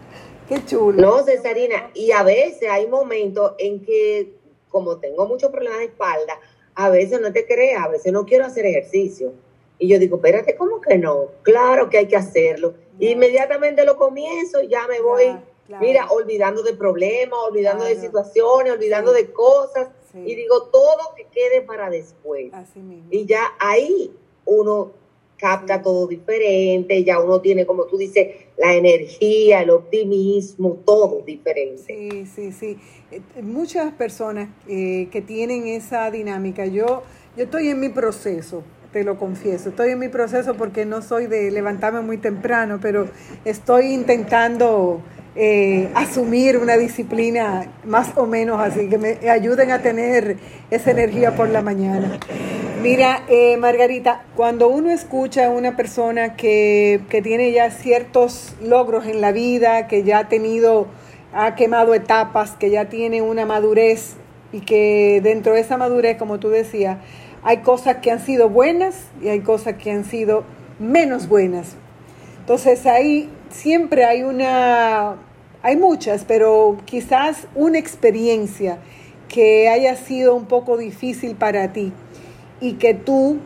Qué 0.48 0.64
chulo. 0.64 1.00
No, 1.00 1.24
Cesarina, 1.24 1.90
y 1.94 2.10
a 2.10 2.24
veces 2.24 2.68
hay 2.68 2.88
momentos 2.88 3.52
en 3.58 3.80
que, 3.82 4.39
como 4.70 4.96
tengo 4.98 5.26
muchos 5.26 5.50
problemas 5.50 5.80
de 5.80 5.86
espalda, 5.86 6.40
a 6.74 6.88
veces 6.88 7.20
no 7.20 7.32
te 7.32 7.46
creas, 7.46 7.84
a 7.84 7.88
veces 7.88 8.12
no 8.12 8.24
quiero 8.24 8.46
hacer 8.46 8.64
ejercicio 8.64 9.32
y 9.80 9.88
yo 9.88 9.98
digo, 9.98 10.16
espérate, 10.16 10.54
¿cómo 10.56 10.78
que 10.80 10.98
no? 10.98 11.28
Claro 11.40 11.88
que 11.88 11.96
hay 11.96 12.06
que 12.06 12.16
hacerlo. 12.16 12.74
Inmediatamente 12.98 13.82
lo 13.86 13.96
comienzo 13.96 14.60
y 14.60 14.68
ya 14.68 14.86
me 14.86 15.00
voy, 15.00 15.34
mira, 15.80 16.06
olvidando 16.10 16.62
de 16.62 16.74
problemas, 16.74 17.38
olvidando 17.48 17.84
de 17.86 17.98
situaciones, 17.98 18.74
olvidando 18.74 19.10
de 19.12 19.32
cosas. 19.32 19.88
Y 20.14 20.34
digo, 20.34 20.64
todo 20.64 21.14
que 21.16 21.24
quede 21.32 21.62
para 21.62 21.88
después. 21.88 22.52
Y 23.10 23.24
ya 23.24 23.54
ahí 23.58 24.14
uno 24.44 24.92
capta 25.40 25.80
todo 25.80 26.06
diferente, 26.06 27.02
ya 27.02 27.18
uno 27.18 27.40
tiene, 27.40 27.64
como 27.64 27.84
tú 27.84 27.96
dices, 27.96 28.28
la 28.58 28.74
energía, 28.74 29.62
el 29.62 29.70
optimismo, 29.70 30.78
todo 30.84 31.22
diferente. 31.24 31.82
Sí, 31.86 32.26
sí, 32.26 32.52
sí. 32.52 32.78
Eh, 33.10 33.20
muchas 33.42 33.92
personas 33.92 34.50
eh, 34.68 35.08
que 35.10 35.22
tienen 35.22 35.66
esa 35.66 36.10
dinámica, 36.10 36.66
yo, 36.66 37.02
yo 37.36 37.44
estoy 37.44 37.68
en 37.68 37.80
mi 37.80 37.88
proceso, 37.88 38.62
te 38.92 39.02
lo 39.02 39.18
confieso. 39.18 39.70
Estoy 39.70 39.90
en 39.90 39.98
mi 39.98 40.08
proceso 40.08 40.54
porque 40.54 40.84
no 40.84 41.00
soy 41.00 41.26
de 41.26 41.50
levantarme 41.50 42.02
muy 42.02 42.18
temprano, 42.18 42.78
pero 42.82 43.08
estoy 43.44 43.86
intentando 43.94 45.00
eh, 45.36 45.90
asumir 45.94 46.58
una 46.58 46.76
disciplina 46.76 47.66
más 47.84 48.16
o 48.16 48.26
menos 48.26 48.60
así, 48.60 48.88
que 48.88 48.98
me 48.98 49.30
ayuden 49.30 49.70
a 49.70 49.80
tener 49.80 50.36
esa 50.70 50.90
energía 50.90 51.36
por 51.36 51.48
la 51.48 51.62
mañana. 51.62 52.18
Mira, 52.82 53.22
eh, 53.28 53.56
Margarita, 53.58 54.24
cuando 54.34 54.68
uno 54.68 54.90
escucha 54.90 55.46
a 55.46 55.50
una 55.50 55.76
persona 55.76 56.34
que, 56.34 57.00
que 57.10 57.22
tiene 57.22 57.52
ya 57.52 57.70
ciertos 57.70 58.56
logros 58.62 59.06
en 59.06 59.20
la 59.20 59.32
vida, 59.32 59.86
que 59.86 60.02
ya 60.02 60.20
ha 60.20 60.28
tenido, 60.28 60.88
ha 61.32 61.54
quemado 61.54 61.94
etapas, 61.94 62.52
que 62.52 62.70
ya 62.70 62.88
tiene 62.88 63.22
una 63.22 63.44
madurez 63.46 64.16
y 64.52 64.60
que 64.60 65.20
dentro 65.22 65.52
de 65.52 65.60
esa 65.60 65.76
madurez, 65.76 66.16
como 66.16 66.40
tú 66.40 66.48
decías, 66.48 66.98
hay 67.42 67.58
cosas 67.58 67.98
que 67.98 68.10
han 68.10 68.20
sido 68.20 68.48
buenas 68.48 68.96
y 69.22 69.28
hay 69.28 69.40
cosas 69.40 69.74
que 69.74 69.90
han 69.90 70.04
sido 70.04 70.44
menos 70.78 71.28
buenas. 71.28 71.76
Entonces 72.40 72.86
ahí 72.86 73.28
siempre 73.50 74.04
hay 74.04 74.22
una, 74.22 75.16
hay 75.62 75.76
muchas, 75.76 76.24
pero 76.24 76.78
quizás 76.84 77.46
una 77.54 77.78
experiencia 77.78 78.78
que 79.28 79.68
haya 79.68 79.96
sido 79.96 80.34
un 80.34 80.46
poco 80.46 80.76
difícil 80.76 81.36
para 81.36 81.72
ti 81.72 81.92
y 82.60 82.74
que 82.74 82.94
tú 82.94 83.38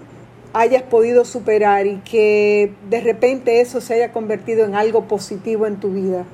hayas 0.54 0.82
podido 0.82 1.24
superar 1.24 1.86
y 1.86 1.96
que 1.98 2.72
de 2.88 3.00
repente 3.00 3.60
eso 3.60 3.80
se 3.80 3.94
haya 3.94 4.12
convertido 4.12 4.64
en 4.64 4.74
algo 4.74 5.08
positivo 5.08 5.66
en 5.66 5.80
tu 5.80 5.90
vida. 5.90 6.24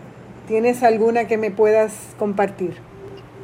¿Tienes 0.46 0.83
alguna 0.83 1.26
que 1.26 1.38
me 1.38 1.50
puedas 1.50 1.94
compartir? 2.18 2.74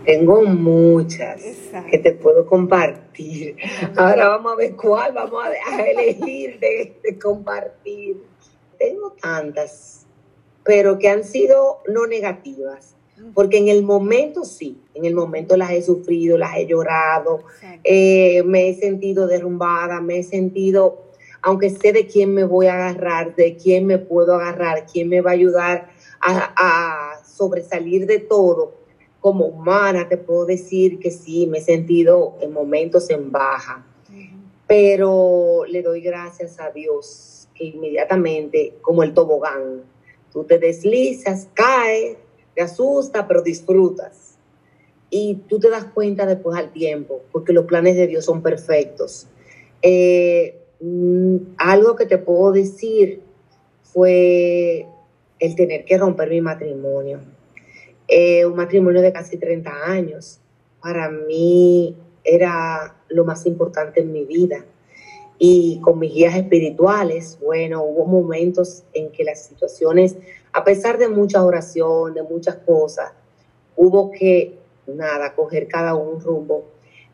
Tengo 0.05 0.43
muchas 0.43 1.43
que 1.91 1.99
te 1.99 2.13
puedo 2.13 2.47
compartir. 2.47 3.57
Ahora 3.97 4.29
vamos 4.29 4.53
a 4.53 4.57
ver 4.57 4.77
cuál 4.77 5.13
vamos 5.13 5.43
a 5.45 5.81
elegir 5.83 6.61
de, 6.61 7.19
compartir. 7.19 8.23
Tengo 8.79 9.13
tantas, 9.21 9.96
pero 10.67 10.99
que 10.99 11.09
han 11.09 11.25
sido 11.25 11.79
no 11.89 12.07
negativas. 12.07 12.95
Porque 13.33 13.57
en 13.57 13.69
el 13.69 13.83
momento 13.83 14.45
sí, 14.45 14.79
en 14.93 15.07
el 15.07 15.15
momento 15.15 15.57
las 15.57 15.71
he 15.71 15.81
sufrido, 15.81 16.37
las 16.37 16.55
he 16.59 16.67
llorado, 16.67 17.45
eh, 17.83 18.43
me 18.43 18.69
he 18.69 18.75
sentido 18.75 19.27
derrumbada, 19.27 20.03
me 20.03 20.19
he 20.19 20.23
sentido, 20.23 21.07
aunque 21.41 21.71
sé 21.71 21.95
de 21.95 22.07
quién 22.07 22.35
me 22.35 22.45
voy 22.45 22.67
a 22.67 22.75
agarrar, 22.75 23.35
de 23.35 23.57
quién 23.57 23.87
me 23.87 23.97
puedo 23.97 24.35
agarrar, 24.35 24.85
quién 24.85 25.09
me 25.09 25.23
va 25.23 25.31
a 25.31 25.35
ayudar 25.35 25.89
a, 26.21 26.53
a 26.57 27.25
sobresalir 27.25 28.07
de 28.07 28.19
todo, 28.19 28.75
como 29.21 29.47
humana 29.47 30.09
te 30.09 30.19
puedo 30.19 30.45
decir 30.45 30.99
que 30.99 31.11
sí, 31.11 31.47
me 31.47 31.59
he 31.59 31.63
sentido 31.63 32.37
en 32.43 32.53
momentos 32.53 33.09
en 33.09 33.33
baja, 33.33 33.87
pero 34.67 35.65
le 35.67 35.81
doy 35.81 36.03
gracias 36.03 36.61
a 36.61 36.71
Dios 36.71 37.49
que 37.55 37.65
inmediatamente, 37.65 38.75
como 38.83 39.03
el 39.03 39.15
tobogán, 39.15 39.85
tú 40.37 40.45
te 40.45 40.59
deslizas, 40.59 41.49
caes, 41.55 42.19
te 42.55 42.61
asusta, 42.61 43.27
pero 43.27 43.41
disfrutas. 43.41 44.37
Y 45.09 45.37
tú 45.49 45.59
te 45.59 45.71
das 45.71 45.87
cuenta 45.87 46.27
después 46.27 46.59
al 46.59 46.73
tiempo, 46.73 47.23
porque 47.33 47.55
los 47.55 47.65
planes 47.65 47.97
de 47.97 48.07
Dios 48.07 48.27
son 48.27 48.43
perfectos. 48.43 49.29
Eh, 49.81 50.59
mm, 50.81 51.37
algo 51.57 51.97
que 51.97 52.05
te 52.05 52.19
puedo 52.19 52.53
decir 52.53 53.23
fue 53.83 54.87
el 55.39 55.57
tener 55.57 55.87
que 55.87 55.97
romper 55.97 56.29
mi 56.29 56.43
matrimonio 56.43 57.21
eh, 58.07 58.45
un 58.45 58.57
matrimonio 58.57 59.01
de 59.01 59.13
casi 59.15 59.39
30 59.39 59.71
años. 59.87 60.39
Para 60.83 61.09
mí 61.09 61.97
era 62.23 62.95
lo 63.09 63.25
más 63.25 63.47
importante 63.47 64.03
en 64.03 64.13
mi 64.13 64.27
vida. 64.27 64.67
Y 65.39 65.81
con 65.81 65.99
mis 65.99 66.15
guías 66.15 66.35
espirituales, 66.35 67.39
bueno, 67.43 67.83
hubo 67.83 68.07
momentos 68.07 68.85
en 68.95 69.11
que 69.11 69.25
las 69.25 69.45
situaciones, 69.45 70.17
a 70.53 70.65
pesar 70.65 70.99
de 70.99 71.09
mucha 71.09 71.45
oración, 71.45 72.15
de 72.15 72.23
muchas 72.23 72.57
cosas, 72.57 73.13
hubo 73.77 74.11
que, 74.11 74.59
nada, 74.87 75.35
coger 75.35 75.69
cada 75.69 75.95
un 75.95 76.21
rumbo. 76.21 76.65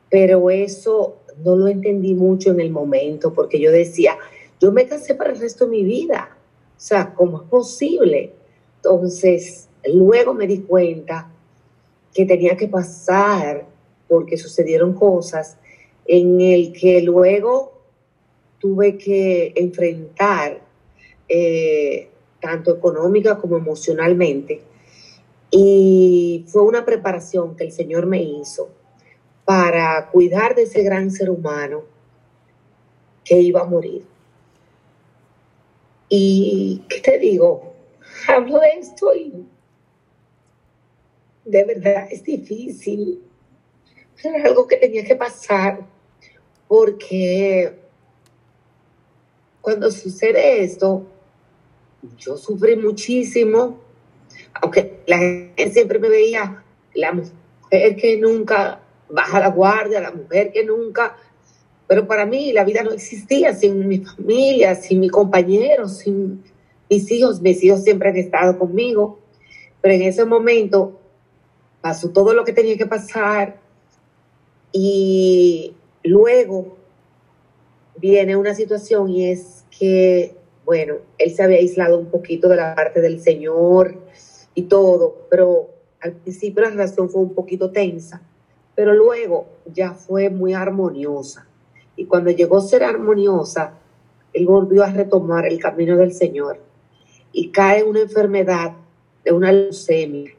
Pero 0.09 0.51
eso 0.51 1.17
no 1.45 1.57
lo 1.57 1.67
entendí 1.69 2.15
mucho 2.15 2.51
en 2.51 2.61
el 2.61 2.71
momento, 2.71 3.33
porque 3.33 3.59
yo 3.59 3.73
decía, 3.73 4.17
yo 4.61 4.71
me 4.71 4.87
casé 4.87 5.15
para 5.15 5.33
el 5.33 5.41
resto 5.41 5.65
de 5.65 5.71
mi 5.73 5.85
vida. 5.85 6.37
O 6.77 6.81
sea, 6.81 7.15
¿cómo 7.15 7.43
es 7.43 7.49
posible? 7.49 8.33
Entonces, 8.77 9.69
Luego 9.87 10.35
me 10.35 10.47
di 10.47 10.61
cuenta 10.61 11.29
que 12.15 12.25
tenía 12.25 12.57
que 12.57 12.69
pasar 12.69 13.67
porque 14.09 14.37
sucedieron 14.37 14.95
cosas 14.95 15.57
en 16.07 16.41
el 16.41 16.73
que 16.73 17.03
luego 17.03 17.72
tuve 18.63 18.97
que 18.97 19.53
enfrentar 19.57 20.61
eh, 21.29 22.09
tanto 22.41 22.77
económica 22.77 23.37
como 23.37 23.57
emocionalmente. 23.57 24.63
Y 25.51 26.45
fue 26.47 26.63
una 26.63 26.85
preparación 26.85 27.57
que 27.57 27.65
el 27.65 27.73
Señor 27.73 28.07
me 28.07 28.23
hizo 28.23 28.71
para 29.45 30.09
cuidar 30.13 30.55
de 30.55 30.63
ese 30.63 30.85
gran 30.85 31.11
ser 31.11 31.29
humano 31.29 31.83
que 33.25 33.41
iba 33.41 33.63
a 33.63 33.65
morir. 33.65 34.05
Y, 36.09 36.85
¿qué 36.89 37.01
te 37.01 37.19
digo? 37.19 37.75
Hablo 38.29 38.61
de 38.61 38.69
esto 38.79 39.13
y 39.13 39.45
de 41.45 41.65
verdad 41.65 42.07
es 42.13 42.23
difícil. 42.23 43.25
Era 44.23 44.45
algo 44.45 44.69
que 44.69 44.77
tenía 44.77 45.05
que 45.05 45.17
pasar 45.17 45.85
porque 46.69 47.82
cuando 49.63 49.91
sucede 49.93 50.63
esto, 50.65 51.07
yo 52.19 52.37
sufrí 52.37 52.77
muchísimo, 52.77 53.79
aunque 54.61 55.01
la 55.07 55.19
gente 55.19 55.71
siempre 55.71 55.99
me 56.01 56.09
veía 56.09 56.63
la 56.95 57.13
mujer 57.13 57.97
que 57.97 58.19
nunca 58.19 58.81
baja 59.09 59.39
la 59.41 59.49
guardia, 59.49 60.01
la 60.01 60.11
mujer 60.11 60.51
que 60.53 60.65
nunca, 60.65 61.17
pero 61.87 62.07
para 62.07 62.27
mí 62.27 62.53
la 62.53 62.65
vida 62.65 62.83
no 62.83 62.91
existía 62.91 63.55
sin 63.55 63.87
mi 63.87 63.99
familia, 63.99 64.75
sin 64.75 64.99
mi 64.99 65.09
compañero, 65.09 65.89
sin 65.89 66.43
mis 66.91 67.11
hijos, 67.13 67.41
mis 67.41 67.63
hijos 67.63 67.85
siempre 67.85 68.11
han 68.11 68.17
estado 68.17 68.59
conmigo 68.59 69.19
Pero 69.81 69.95
en 69.95 70.03
ese 70.03 70.25
momento 70.25 71.01
pasó 71.81 72.11
todo 72.11 72.35
lo 72.35 72.45
que 72.45 72.53
tenía 72.53 72.77
que 72.77 72.87
pasar 72.87 73.61
y 74.73 75.75
luego 76.03 76.82
viene 77.97 78.37
una 78.37 78.55
situación 78.55 79.09
y 79.11 79.31
es 79.31 79.65
que, 79.77 80.35
bueno, 80.65 80.97
él 81.19 81.35
se 81.35 81.43
había 81.43 81.59
aislado 81.59 81.99
un 81.99 82.07
poquito 82.07 82.49
de 82.49 82.57
la 82.57 82.75
parte 82.75 83.01
del 83.01 83.21
Señor 83.21 83.97
y 84.55 84.63
todo, 84.63 85.27
pero 85.31 85.71
al 86.01 86.13
principio 86.13 86.63
la 86.63 86.71
relación 86.71 87.09
fue 87.09 87.23
un 87.23 87.35
poquito 87.35 87.71
tensa, 87.71 88.23
pero 88.75 88.95
luego 88.95 89.47
ya 89.73 89.93
fue 89.93 90.31
muy 90.31 90.55
armoniosa. 90.55 91.47
Y 91.97 92.07
cuando 92.07 92.31
llegó 92.31 92.59
a 92.59 92.63
ser 92.63 92.83
armoniosa, 92.83 93.75
él 94.33 94.47
volvió 94.47 94.83
a 94.83 94.91
retomar 94.91 95.47
el 95.47 95.59
camino 95.61 95.97
del 95.97 96.13
Señor 96.13 96.59
y 97.33 97.51
cae 97.51 97.85
una 97.85 98.01
enfermedad 98.01 98.73
de 99.25 99.33
una 99.33 99.53
leucemia 99.53 100.33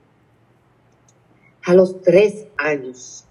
a 1.63 1.73
los 1.73 2.01
tres 2.01 2.47
años. 2.57 3.25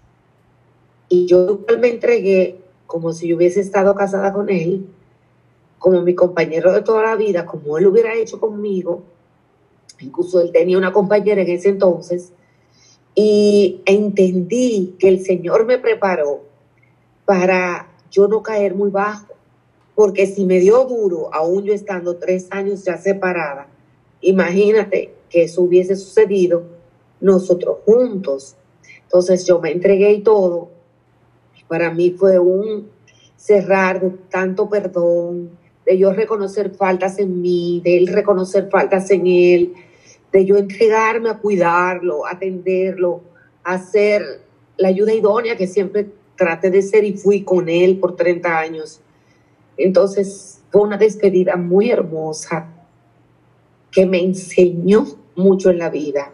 Y 1.08 1.26
yo 1.26 1.60
me 1.78 1.88
entregué 1.88 2.61
como 2.92 3.14
si 3.14 3.28
yo 3.28 3.36
hubiese 3.36 3.60
estado 3.60 3.94
casada 3.94 4.34
con 4.34 4.50
él, 4.50 4.84
como 5.78 6.02
mi 6.02 6.14
compañero 6.14 6.70
de 6.72 6.82
toda 6.82 7.02
la 7.02 7.16
vida, 7.16 7.46
como 7.46 7.78
él 7.78 7.86
hubiera 7.86 8.12
hecho 8.14 8.38
conmigo. 8.38 9.02
Incluso 10.00 10.42
él 10.42 10.52
tenía 10.52 10.76
una 10.76 10.92
compañera 10.92 11.40
en 11.40 11.48
ese 11.48 11.70
entonces. 11.70 12.34
Y 13.14 13.80
entendí 13.86 14.94
que 14.98 15.08
el 15.08 15.24
Señor 15.24 15.64
me 15.64 15.78
preparó 15.78 16.42
para 17.24 17.88
yo 18.10 18.28
no 18.28 18.42
caer 18.42 18.74
muy 18.74 18.90
bajo. 18.90 19.32
Porque 19.94 20.26
si 20.26 20.44
me 20.44 20.60
dio 20.60 20.84
duro, 20.84 21.32
aún 21.32 21.64
yo 21.64 21.72
estando 21.72 22.18
tres 22.18 22.48
años 22.50 22.84
ya 22.84 22.98
separada, 22.98 23.68
imagínate 24.20 25.14
que 25.30 25.44
eso 25.44 25.62
hubiese 25.62 25.96
sucedido 25.96 26.64
nosotros 27.22 27.78
juntos. 27.86 28.54
Entonces 29.04 29.46
yo 29.46 29.60
me 29.60 29.72
entregué 29.72 30.12
y 30.12 30.20
todo. 30.20 30.71
Para 31.72 31.90
mí 31.90 32.10
fue 32.10 32.38
un 32.38 32.90
cerrar 33.34 33.98
de 33.98 34.10
tanto 34.28 34.68
perdón, 34.68 35.52
de 35.86 35.96
yo 35.96 36.12
reconocer 36.12 36.74
faltas 36.74 37.18
en 37.18 37.40
mí, 37.40 37.80
de 37.82 37.96
él 37.96 38.08
reconocer 38.08 38.68
faltas 38.68 39.10
en 39.10 39.26
él, 39.26 39.72
de 40.30 40.44
yo 40.44 40.58
entregarme 40.58 41.30
a 41.30 41.38
cuidarlo, 41.38 42.26
atenderlo, 42.26 43.22
a 43.64 43.72
hacer 43.72 44.42
la 44.76 44.88
ayuda 44.88 45.14
idónea 45.14 45.56
que 45.56 45.66
siempre 45.66 46.10
traté 46.36 46.70
de 46.70 46.82
ser 46.82 47.04
y 47.04 47.14
fui 47.14 47.42
con 47.42 47.70
él 47.70 47.98
por 47.98 48.16
30 48.16 48.58
años. 48.58 49.00
Entonces 49.78 50.60
fue 50.70 50.82
una 50.82 50.98
despedida 50.98 51.56
muy 51.56 51.90
hermosa 51.90 52.68
que 53.90 54.04
me 54.04 54.22
enseñó 54.22 55.06
mucho 55.36 55.70
en 55.70 55.78
la 55.78 55.88
vida. 55.88 56.32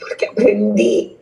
Porque 0.00 0.26
aprendí 0.26 1.15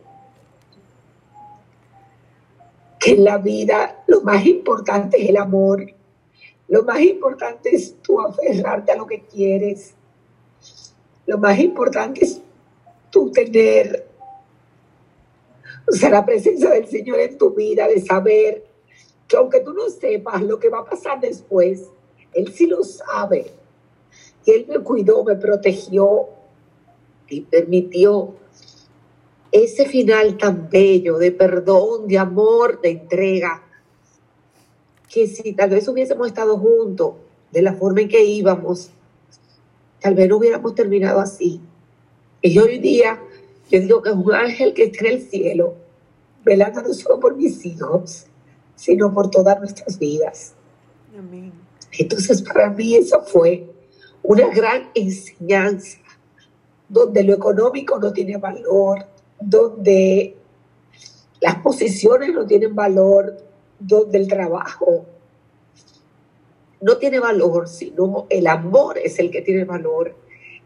que 3.05 3.11
en 3.11 3.23
la 3.23 3.37
vida 3.37 4.03
lo 4.07 4.21
más 4.21 4.43
importante 4.47 5.21
es 5.21 5.29
el 5.29 5.37
amor. 5.37 5.85
Lo 6.67 6.81
más 6.81 6.99
importante 7.01 7.69
es 7.69 7.95
tú 8.01 8.19
aferrarte 8.19 8.93
a 8.93 8.95
lo 8.95 9.05
que 9.05 9.21
quieres. 9.21 9.93
Lo 11.27 11.37
más 11.37 11.59
importante 11.59 12.25
es 12.25 12.41
tú 13.11 13.31
tener, 13.31 14.07
o 15.87 15.91
sea, 15.91 16.09
la 16.09 16.25
presencia 16.25 16.71
del 16.71 16.87
Señor 16.87 17.19
en 17.19 17.37
tu 17.37 17.51
vida, 17.51 17.87
de 17.87 18.01
saber 18.01 18.65
que 19.27 19.37
aunque 19.37 19.59
tú 19.59 19.73
no 19.73 19.87
sepas 19.87 20.41
lo 20.41 20.59
que 20.59 20.69
va 20.69 20.79
a 20.79 20.85
pasar 20.85 21.19
después, 21.19 21.87
Él 22.33 22.51
sí 22.55 22.65
lo 22.65 22.83
sabe. 22.83 23.51
Y 24.45 24.51
Él 24.51 24.65
me 24.67 24.79
cuidó, 24.79 25.23
me 25.23 25.35
protegió 25.35 26.29
y 27.29 27.41
permitió 27.41 28.33
ese 29.63 29.85
final 29.85 30.37
tan 30.37 30.69
bello 30.69 31.17
de 31.17 31.31
perdón, 31.31 32.07
de 32.07 32.17
amor, 32.17 32.81
de 32.81 32.89
entrega, 32.91 33.63
que 35.07 35.27
si 35.27 35.53
tal 35.53 35.69
vez 35.69 35.87
hubiésemos 35.87 36.27
estado 36.27 36.57
juntos 36.57 37.13
de 37.51 37.61
la 37.61 37.73
forma 37.73 38.01
en 38.01 38.09
que 38.09 38.23
íbamos, 38.23 38.91
tal 40.01 40.13
vez 40.13 40.27
no 40.27 40.37
hubiéramos 40.37 40.75
terminado 40.75 41.21
así. 41.21 41.61
Y 42.41 42.59
hoy 42.59 42.79
día, 42.79 43.21
yo 43.71 43.79
digo 43.79 44.01
que 44.01 44.09
es 44.09 44.15
un 44.15 44.33
ángel 44.33 44.73
que 44.73 44.83
está 44.83 45.07
en 45.07 45.13
el 45.13 45.21
cielo, 45.21 45.75
velando 46.43 46.81
no 46.81 46.93
solo 46.93 47.19
por 47.19 47.37
mis 47.37 47.65
hijos, 47.65 48.25
sino 48.75 49.13
por 49.13 49.29
todas 49.31 49.57
nuestras 49.59 49.97
vidas. 49.97 50.53
Entonces, 51.97 52.41
para 52.41 52.69
mí 52.71 52.95
eso 52.95 53.21
fue 53.21 53.69
una 54.21 54.47
gran 54.53 54.89
enseñanza, 54.93 55.97
donde 56.89 57.23
lo 57.23 57.33
económico 57.33 57.97
no 57.99 58.11
tiene 58.11 58.37
valor, 58.37 59.14
donde 59.39 60.35
las 61.41 61.55
posiciones 61.57 62.33
no 62.33 62.45
tienen 62.45 62.75
valor, 62.75 63.37
donde 63.79 64.17
el 64.17 64.27
trabajo 64.27 65.05
no 66.81 66.97
tiene 66.97 67.19
valor, 67.19 67.67
sino 67.67 68.27
el 68.29 68.47
amor 68.47 68.97
es 68.97 69.19
el 69.19 69.31
que 69.31 69.41
tiene 69.41 69.65
valor 69.65 70.15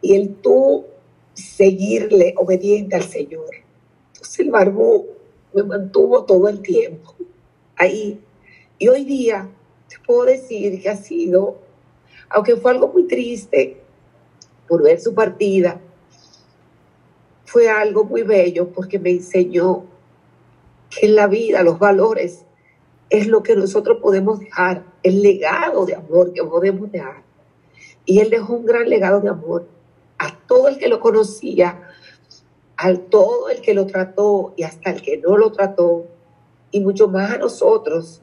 y 0.02 0.16
el 0.16 0.36
tú 0.36 0.86
seguirle 1.34 2.34
obediente 2.38 2.96
al 2.96 3.04
Señor. 3.04 3.50
Entonces 4.14 4.40
el 4.40 4.52
barbú 4.52 5.08
me 5.54 5.64
mantuvo 5.64 6.26
todo 6.26 6.50
el 6.50 6.62
tiempo 6.62 7.16
ahí. 7.78 8.20
Y 8.78 8.88
hoy 8.88 9.06
día 9.06 9.50
te 9.88 9.96
puedo 10.06 10.26
decir 10.26 10.82
que 10.82 10.90
ha 10.90 10.96
sido, 10.96 11.58
aunque 12.30 12.56
fue 12.56 12.72
algo 12.72 12.90
muy 12.90 13.08
triste 13.08 13.82
por 14.68 14.84
ver 14.84 15.00
su 15.00 15.14
partida, 15.14 15.82
fue 17.50 17.68
algo 17.68 18.04
muy 18.04 18.22
bello 18.22 18.70
porque 18.70 19.00
me 19.00 19.10
enseñó 19.10 19.86
que 20.92 21.08
en 21.08 21.16
la 21.16 21.26
vida 21.26 21.64
los 21.64 21.80
valores 21.80 22.46
es 23.10 23.26
lo 23.26 23.42
que 23.42 23.56
nosotros 23.56 23.98
podemos 24.04 24.40
dejar, 24.40 24.86
el 25.02 25.24
legado 25.24 25.84
de 25.88 25.96
amor 25.96 26.32
que 26.32 26.44
podemos 26.44 26.92
dejar. 26.92 27.24
Y 28.06 28.20
él 28.20 28.30
dejó 28.30 28.54
un 28.54 28.68
gran 28.68 28.88
legado 28.88 29.20
de 29.20 29.30
amor 29.30 29.68
a 30.20 30.38
todo 30.46 30.68
el 30.68 30.78
que 30.78 30.90
lo 30.90 31.00
conocía, 31.00 31.90
a 32.78 32.94
todo 32.94 33.50
el 33.50 33.62
que 33.62 33.74
lo 33.74 33.88
trató 33.88 34.54
y 34.56 34.62
hasta 34.62 34.92
el 34.92 35.02
que 35.02 35.18
no 35.18 35.36
lo 35.36 35.52
trató 35.52 36.06
y 36.70 36.82
mucho 36.82 37.08
más 37.08 37.32
a 37.32 37.38
nosotros. 37.40 38.22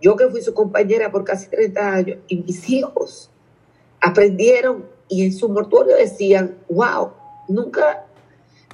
Yo 0.00 0.14
que 0.14 0.28
fui 0.28 0.40
su 0.40 0.54
compañera 0.54 1.10
por 1.10 1.24
casi 1.24 1.50
30 1.50 1.92
años 1.92 2.18
y 2.28 2.36
mis 2.36 2.70
hijos 2.70 3.28
aprendieron 4.00 4.86
y 5.08 5.24
en 5.24 5.32
su 5.32 5.48
mortuorio 5.48 5.96
decían, 5.96 6.58
wow, 6.68 7.10
nunca 7.48 8.05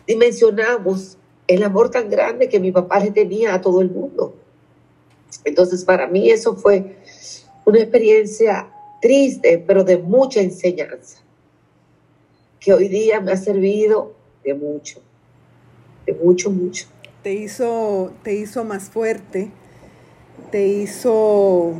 dimensionamos 0.07 1.19
el 1.47 1.63
amor 1.63 1.91
tan 1.91 2.09
grande 2.09 2.49
que 2.49 2.61
mi 2.61 2.73
papá 2.73 3.01
le 3.01 3.11
tenía 3.11 3.55
a 3.55 3.61
todo 3.61 3.81
el 3.81 3.91
mundo. 3.91 4.35
Entonces 5.45 5.85
para 5.85 6.07
mí 6.07 6.31
eso 6.31 6.57
fue 6.57 6.97
una 7.65 7.81
experiencia 7.81 8.71
triste, 9.01 9.63
pero 9.67 9.85
de 9.85 9.99
mucha 9.99 10.41
enseñanza, 10.41 11.23
que 12.61 12.73
hoy 12.73 12.89
día 12.89 13.21
me 13.21 13.33
ha 13.33 13.37
servido 13.37 14.15
de 14.45 14.55
mucho, 14.55 15.01
de 16.07 16.15
mucho, 16.15 16.51
mucho 16.51 16.87
te 17.23 17.33
hizo, 17.33 18.13
te 18.23 18.35
hizo 18.35 18.65
más 18.65 18.91
fuerte, 18.91 19.51
te 20.51 20.67
hizo 20.67 21.73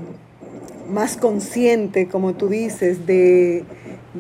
más 0.89 1.17
consciente, 1.17 2.09
como 2.09 2.35
tú 2.35 2.49
dices, 2.49 3.07
de, 3.07 3.65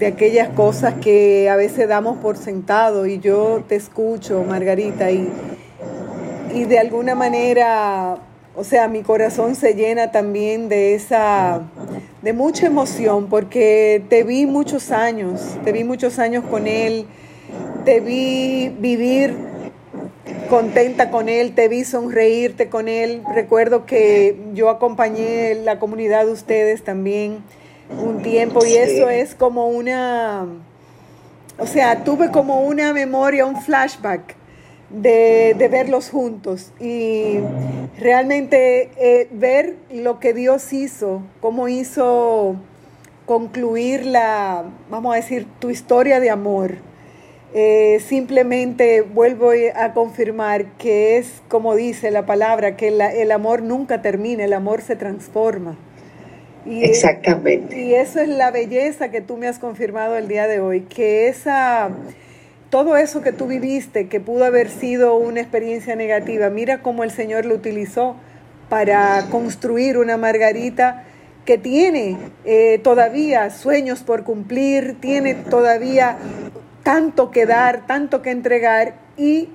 aquellas 0.00 0.48
cosas 0.50 0.94
que 0.94 1.48
a 1.50 1.56
veces 1.56 1.88
damos 1.88 2.18
por 2.18 2.36
sentado 2.36 3.06
y 3.06 3.18
yo 3.18 3.62
te 3.68 3.76
escucho, 3.76 4.42
Margarita, 4.44 5.10
y, 5.10 5.28
y 6.54 6.64
de 6.64 6.78
alguna 6.78 7.14
manera, 7.14 8.16
o 8.56 8.64
sea, 8.64 8.88
mi 8.88 9.02
corazón 9.02 9.54
se 9.54 9.74
llena 9.74 10.10
también 10.10 10.68
de 10.68 10.94
esa, 10.94 11.62
de 12.22 12.32
mucha 12.32 12.66
emoción, 12.66 13.28
porque 13.28 14.02
te 14.08 14.24
vi 14.24 14.46
muchos 14.46 14.90
años, 14.90 15.58
te 15.64 15.72
vi 15.72 15.84
muchos 15.84 16.18
años 16.18 16.44
con 16.50 16.66
él, 16.66 17.06
te 17.84 18.00
vi 18.00 18.74
vivir 18.80 19.36
contenta 20.48 21.10
con 21.10 21.28
él, 21.28 21.54
te 21.54 21.68
vi 21.68 21.84
sonreírte 21.84 22.68
con 22.68 22.88
él. 22.88 23.22
Recuerdo 23.34 23.86
que 23.86 24.36
yo 24.52 24.68
acompañé 24.68 25.54
la 25.54 25.78
comunidad 25.78 26.26
de 26.26 26.32
ustedes 26.32 26.82
también 26.82 27.42
un 27.98 28.22
tiempo 28.22 28.64
y 28.64 28.74
eso 28.74 29.08
es 29.08 29.34
como 29.34 29.68
una, 29.68 30.46
o 31.58 31.66
sea, 31.66 32.04
tuve 32.04 32.30
como 32.30 32.62
una 32.62 32.92
memoria, 32.92 33.46
un 33.46 33.60
flashback 33.60 34.36
de, 34.90 35.68
verlos 35.70 36.10
juntos 36.10 36.72
y 36.78 37.38
realmente 37.98 38.90
eh, 38.96 39.28
ver 39.32 39.76
lo 39.90 40.20
que 40.20 40.34
Dios 40.34 40.72
hizo, 40.72 41.22
cómo 41.40 41.68
hizo 41.68 42.56
concluir 43.26 44.06
la, 44.06 44.64
vamos 44.90 45.12
a 45.14 45.16
decir, 45.16 45.46
tu 45.58 45.70
historia 45.70 46.20
de 46.20 46.30
amor 46.30 46.76
eh, 47.54 48.00
simplemente 48.08 49.02
vuelvo 49.02 49.50
a 49.74 49.92
confirmar 49.92 50.64
que 50.78 51.18
es 51.18 51.42
como 51.48 51.74
dice 51.74 52.10
la 52.10 52.24
palabra, 52.24 52.76
que 52.76 52.88
el 52.88 53.30
amor 53.30 53.62
nunca 53.62 54.00
termina, 54.00 54.44
el 54.44 54.54
amor 54.54 54.80
se 54.80 54.96
transforma. 54.96 55.76
Y, 56.64 56.84
Exactamente. 56.84 57.80
Y 57.80 57.94
eso 57.94 58.20
es 58.20 58.28
la 58.28 58.50
belleza 58.50 59.10
que 59.10 59.20
tú 59.20 59.36
me 59.36 59.48
has 59.48 59.58
confirmado 59.58 60.16
el 60.16 60.28
día 60.28 60.46
de 60.46 60.60
hoy, 60.60 60.82
que 60.82 61.28
esa 61.28 61.90
todo 62.70 62.96
eso 62.96 63.20
que 63.20 63.32
tú 63.32 63.48
viviste, 63.48 64.08
que 64.08 64.18
pudo 64.18 64.46
haber 64.46 64.70
sido 64.70 65.16
una 65.16 65.40
experiencia 65.40 65.94
negativa, 65.94 66.48
mira 66.48 66.80
cómo 66.80 67.04
el 67.04 67.10
Señor 67.10 67.44
lo 67.44 67.54
utilizó 67.54 68.16
para 68.70 69.26
construir 69.30 69.98
una 69.98 70.16
Margarita 70.16 71.04
que 71.44 71.58
tiene 71.58 72.16
eh, 72.46 72.80
todavía 72.82 73.50
sueños 73.50 74.00
por 74.02 74.24
cumplir, 74.24 74.96
tiene 75.00 75.34
todavía 75.34 76.16
tanto 76.82 77.30
que 77.30 77.44
dar, 77.44 77.86
tanto 77.86 78.22
que 78.22 78.30
entregar 78.30 78.94
y 79.18 79.50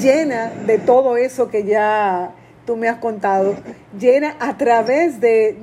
llena 0.00 0.50
de 0.66 0.78
todo 0.78 1.16
eso 1.16 1.48
que 1.48 1.62
ya 1.62 2.32
tú 2.66 2.76
me 2.76 2.88
has 2.88 2.98
contado, 2.98 3.54
llena 3.98 4.36
a 4.40 4.58
través 4.58 5.20
de, 5.20 5.54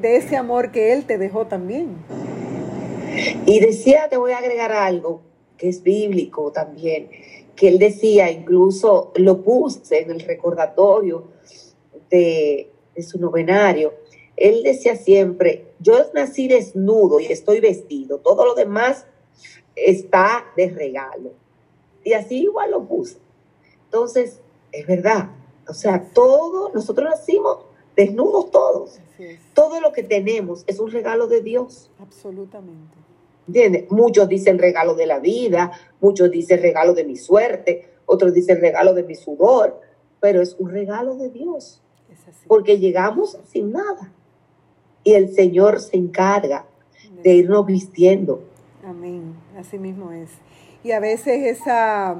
de 0.00 0.16
ese 0.16 0.36
amor 0.36 0.70
que 0.70 0.92
Él 0.92 1.04
te 1.04 1.18
dejó 1.18 1.46
también. 1.46 1.96
Y 3.46 3.60
decía, 3.60 4.08
te 4.08 4.16
voy 4.16 4.32
a 4.32 4.38
agregar 4.38 4.72
algo, 4.72 5.22
que 5.56 5.68
es 5.68 5.82
bíblico 5.82 6.52
también, 6.52 7.08
que 7.54 7.68
él 7.68 7.78
decía, 7.78 8.30
incluso 8.30 9.12
lo 9.16 9.42
puse 9.42 10.02
en 10.02 10.10
el 10.10 10.20
recordatorio 10.20 11.28
de, 12.10 12.70
su 13.00 13.18
novenario, 13.18 13.94
él 14.36 14.62
decía 14.62 14.96
siempre, 14.96 15.66
yo 15.80 15.94
nací 16.14 16.48
desnudo 16.48 17.20
y 17.20 17.26
estoy 17.26 17.60
vestido, 17.60 18.18
todo 18.18 18.44
lo 18.44 18.54
demás 18.54 19.06
está 19.74 20.46
de 20.56 20.70
regalo. 20.70 21.32
Y 22.04 22.12
así 22.12 22.42
igual 22.42 22.70
lo 22.70 22.84
puse. 22.84 23.16
Entonces, 23.84 24.40
es 24.72 24.86
verdad, 24.86 25.30
o 25.68 25.74
sea, 25.74 26.04
todo, 26.12 26.70
nosotros 26.74 27.10
nacimos 27.10 27.58
desnudos 27.96 28.50
todos. 28.50 28.98
Todo 29.54 29.80
lo 29.80 29.92
que 29.92 30.02
tenemos 30.02 30.64
es 30.66 30.78
un 30.78 30.90
regalo 30.90 31.26
de 31.26 31.40
Dios. 31.40 31.90
Absolutamente. 31.98 32.96
Muchos 33.90 34.28
dicen 34.28 34.58
regalo 34.58 34.94
de 34.94 35.06
la 35.06 35.18
vida, 35.18 35.72
muchos 36.00 36.30
dicen 36.30 36.60
regalo 36.60 36.94
de 36.94 37.04
mi 37.04 37.16
suerte, 37.16 37.88
otros 38.04 38.34
dicen 38.34 38.60
regalo 38.60 38.92
de 38.92 39.04
mi 39.04 39.14
sudor, 39.14 39.80
pero 40.20 40.42
es 40.42 40.56
un 40.58 40.70
regalo 40.70 41.16
de 41.16 41.30
Dios. 41.30 41.80
Porque 42.46 42.78
llegamos 42.78 43.38
sin 43.46 43.72
nada. 43.72 44.12
Y 45.04 45.14
el 45.14 45.32
Señor 45.32 45.80
se 45.80 45.96
encarga 45.96 46.66
de 47.22 47.34
irnos 47.34 47.64
vistiendo. 47.66 48.42
Amén, 48.84 49.34
así 49.56 49.78
mismo 49.78 50.12
es. 50.12 50.30
Y 50.82 50.92
a 50.92 51.00
veces 51.00 51.58
esa, 51.58 52.16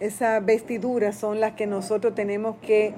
esas 0.00 0.44
vestiduras 0.44 1.16
son 1.16 1.40
las 1.40 1.52
que 1.52 1.66
nosotros 1.66 2.14
tenemos 2.14 2.56
que 2.62 2.92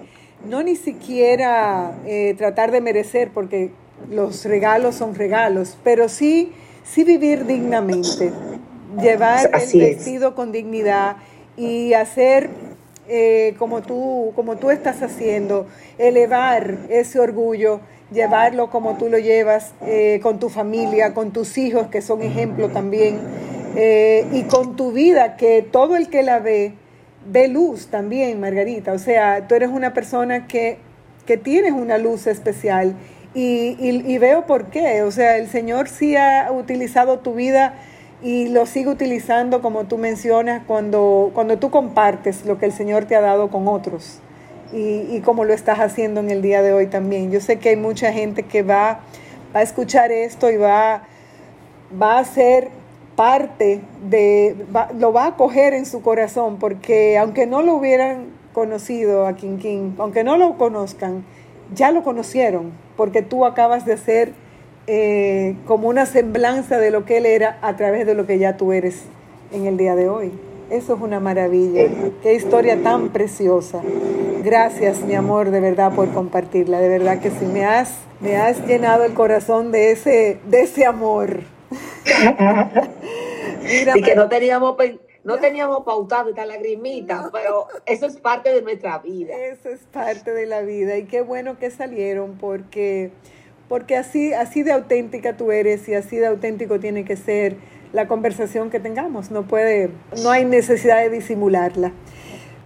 no 0.44 0.62
ni 0.62 0.76
siquiera 0.76 1.92
eh, 2.06 2.34
tratar 2.36 2.70
de 2.70 2.80
merecer, 2.80 3.30
porque 3.32 3.70
los 4.10 4.44
regalos 4.44 4.94
son 4.94 5.14
regalos, 5.14 5.76
pero 5.82 6.08
sí 6.08 6.52
sí 6.84 7.04
vivir 7.04 7.44
dignamente, 7.44 8.32
llevar 9.00 9.50
el 9.52 9.78
vestido 9.80 10.34
con 10.34 10.52
dignidad 10.52 11.16
y 11.56 11.92
hacer 11.92 12.50
eh, 13.08 13.54
como, 13.58 13.82
tú, 13.82 14.32
como 14.34 14.56
tú 14.56 14.70
estás 14.70 15.02
haciendo, 15.02 15.66
elevar 15.98 16.78
ese 16.88 17.20
orgullo, 17.20 17.80
llevarlo 18.10 18.70
como 18.70 18.96
tú 18.96 19.08
lo 19.08 19.18
llevas 19.18 19.72
eh, 19.82 20.20
con 20.22 20.38
tu 20.38 20.48
familia, 20.48 21.12
con 21.12 21.32
tus 21.32 21.58
hijos, 21.58 21.88
que 21.88 22.00
son 22.00 22.22
ejemplo 22.22 22.68
también, 22.70 23.18
y 24.32 24.42
con 24.44 24.74
tu 24.74 24.90
vida, 24.90 25.36
que 25.36 25.62
todo 25.62 25.94
el 25.94 26.08
que 26.08 26.24
la 26.24 26.40
ve, 26.40 26.72
ve 27.30 27.48
luz 27.48 27.88
también, 27.88 28.40
Margarita. 28.40 28.92
O 28.92 28.98
sea, 28.98 29.46
tú 29.46 29.54
eres 29.54 29.70
una 29.70 29.94
persona 29.94 30.46
que, 30.46 30.78
que 31.26 31.36
tienes 31.36 31.72
una 31.72 31.98
luz 31.98 32.26
especial 32.26 32.94
y, 33.34 34.18
veo 34.18 34.46
por 34.46 34.66
qué. 34.66 35.02
O 35.02 35.10
sea, 35.10 35.36
el 35.36 35.48
Señor 35.48 35.88
sí 35.88 36.16
ha 36.16 36.50
utilizado 36.52 37.18
tu 37.20 37.34
vida 37.34 37.74
y 38.22 38.48
lo 38.48 38.66
sigue 38.66 38.88
utilizando, 38.88 39.62
como 39.62 39.84
tú 39.84 39.98
mencionas, 39.98 40.62
cuando, 40.66 41.30
cuando 41.34 41.58
tú 41.58 41.70
compartes 41.70 42.44
lo 42.44 42.58
que 42.58 42.66
el 42.66 42.72
Señor 42.72 43.04
te 43.04 43.14
ha 43.14 43.20
dado 43.20 43.48
con 43.48 43.68
otros. 43.68 44.20
Y, 44.72 45.06
y 45.10 45.22
como 45.24 45.44
lo 45.44 45.54
estás 45.54 45.78
haciendo 45.78 46.20
en 46.20 46.30
el 46.30 46.42
día 46.42 46.62
de 46.62 46.72
hoy 46.72 46.88
también. 46.88 47.30
Yo 47.30 47.40
sé 47.40 47.58
que 47.58 47.70
hay 47.70 47.76
mucha 47.76 48.12
gente 48.12 48.42
que 48.42 48.62
va, 48.62 49.00
a 49.54 49.62
escuchar 49.62 50.12
esto 50.12 50.50
y 50.50 50.56
va, 50.56 51.02
va 52.00 52.18
a 52.18 52.24
ser 52.24 52.68
parte 53.18 53.80
de, 54.08 54.54
lo 54.96 55.12
va 55.12 55.26
a 55.26 55.36
coger 55.36 55.74
en 55.74 55.86
su 55.86 56.02
corazón, 56.02 56.58
porque 56.60 57.18
aunque 57.18 57.46
no 57.46 57.62
lo 57.62 57.74
hubieran 57.74 58.26
conocido 58.52 59.26
a 59.26 59.34
King, 59.34 59.90
aunque 59.98 60.22
no 60.22 60.36
lo 60.36 60.56
conozcan, 60.56 61.24
ya 61.74 61.90
lo 61.90 62.04
conocieron, 62.04 62.70
porque 62.96 63.22
tú 63.22 63.44
acabas 63.44 63.84
de 63.84 63.96
ser 63.96 64.34
eh, 64.86 65.56
como 65.66 65.88
una 65.88 66.06
semblanza 66.06 66.78
de 66.78 66.92
lo 66.92 67.04
que 67.06 67.16
él 67.16 67.26
era 67.26 67.58
a 67.60 67.74
través 67.74 68.06
de 68.06 68.14
lo 68.14 68.24
que 68.24 68.38
ya 68.38 68.56
tú 68.56 68.70
eres 68.70 69.02
en 69.50 69.66
el 69.66 69.76
día 69.76 69.96
de 69.96 70.08
hoy. 70.08 70.30
Eso 70.70 70.94
es 70.94 71.00
una 71.00 71.18
maravilla. 71.18 71.86
Qué 72.22 72.34
historia 72.34 72.80
tan 72.84 73.08
preciosa. 73.08 73.80
Gracias, 74.44 75.00
mi 75.00 75.16
amor, 75.16 75.50
de 75.50 75.58
verdad 75.58 75.92
por 75.92 76.08
compartirla. 76.10 76.78
De 76.78 76.88
verdad 76.88 77.18
que 77.18 77.30
sí 77.30 77.46
me 77.46 77.64
has, 77.64 77.96
me 78.20 78.36
has 78.36 78.64
llenado 78.64 79.02
el 79.02 79.14
corazón 79.14 79.72
de 79.72 79.90
ese, 79.90 80.38
de 80.48 80.60
ese 80.60 80.86
amor. 80.86 81.40
y 83.68 84.02
que 84.02 84.14
no 84.14 84.28
teníamos 84.28 84.76
no 85.24 85.38
teníamos 85.38 85.84
pautado 85.84 86.30
esta 86.30 86.46
lagrimita, 86.46 87.28
pero 87.32 87.66
eso 87.84 88.06
es 88.06 88.16
parte 88.16 88.52
de 88.52 88.62
nuestra 88.62 88.98
vida. 88.98 89.34
Eso 89.36 89.68
es 89.68 89.80
parte 89.92 90.32
de 90.32 90.46
la 90.46 90.62
vida 90.62 90.96
y 90.96 91.04
qué 91.04 91.20
bueno 91.20 91.58
que 91.58 91.70
salieron 91.70 92.38
porque, 92.38 93.10
porque 93.68 93.96
así, 93.96 94.32
así 94.32 94.62
de 94.62 94.72
auténtica 94.72 95.36
tú 95.36 95.52
eres 95.52 95.88
y 95.88 95.94
así 95.94 96.16
de 96.16 96.28
auténtico 96.28 96.80
tiene 96.80 97.04
que 97.04 97.16
ser 97.16 97.56
la 97.92 98.08
conversación 98.08 98.70
que 98.70 98.80
tengamos. 98.80 99.30
No 99.30 99.42
puede, 99.42 99.90
no 100.22 100.30
hay 100.30 100.44
necesidad 100.44 101.02
de 101.02 101.10
disimularla. 101.10 101.92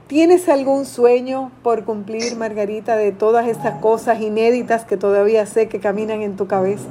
¿Tienes 0.07 0.49
algún 0.49 0.85
sueño 0.85 1.51
por 1.63 1.85
cumplir, 1.85 2.37
Margarita, 2.37 2.97
de 2.97 3.13
todas 3.13 3.49
estas 3.49 3.81
cosas 3.81 4.21
inéditas 4.21 4.85
que 4.85 4.97
todavía 4.97 5.47
sé 5.47 5.69
que 5.69 5.81
caminan 5.81 6.23
en 6.23 6.37
tu 6.37 6.47
cabeza? 6.47 6.87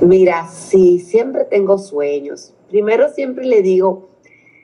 Mira, 0.00 0.46
sí, 0.48 1.00
siempre 1.00 1.44
tengo 1.44 1.78
sueños. 1.78 2.52
Primero 2.68 3.08
siempre 3.08 3.46
le 3.46 3.62
digo, 3.62 4.10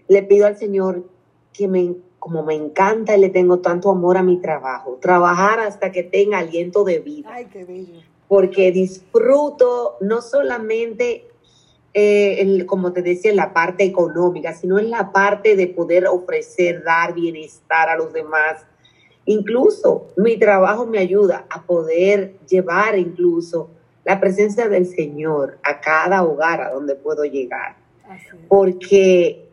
le 0.09 0.23
pido 0.23 0.47
al 0.47 0.57
Señor 0.57 1.09
que 1.53 1.68
me, 1.68 1.95
como 2.18 2.42
me 2.42 2.55
encanta 2.55 3.16
y 3.16 3.21
le 3.21 3.31
tengo 3.31 3.61
tanto 3.61 3.90
amor 3.90 4.18
a 4.18 4.23
mi 4.23 4.37
trabajo, 4.37 4.99
trabajar 5.01 5.61
hasta 5.61 5.90
que 5.90 6.03
tenga 6.03 6.38
aliento 6.38 6.85
de 6.85 6.99
vida. 7.01 7.31
Ay, 7.33 7.47
qué 7.47 7.64
bello. 7.64 8.01
Porque 8.29 8.73
disfruto 8.73 9.97
no 10.01 10.21
solamente, 10.21 11.27
eh, 11.95 12.64
como 12.66 12.92
te 12.92 13.03
decía, 13.03 13.31
en 13.31 13.37
la 13.37 13.55
parte 13.55 13.85
económica, 13.85 14.53
sino 14.53 14.79
en 14.79 14.90
la 14.90 15.12
parte 15.12 15.57
de 15.57 15.66
poder 15.66 16.07
ofrecer, 16.07 16.85
dar 16.85 17.14
bienestar 17.14 17.88
a 17.88 17.97
los 17.97 18.12
demás. 18.12 18.66
Incluso 19.25 20.09
mi 20.16 20.37
trabajo 20.37 20.87
me 20.87 20.99
ayuda 20.99 21.47
a 21.49 21.62
poder 21.62 22.37
llevar 22.47 22.99
incluso 22.99 23.71
la 24.05 24.21
presencia 24.21 24.69
del 24.69 24.87
Señor 24.87 25.59
a 25.62 25.81
cada 25.81 26.23
hogar 26.23 26.61
a 26.61 26.71
donde 26.71 26.95
puedo 26.95 27.25
llegar. 27.25 27.77
Porque 28.49 29.49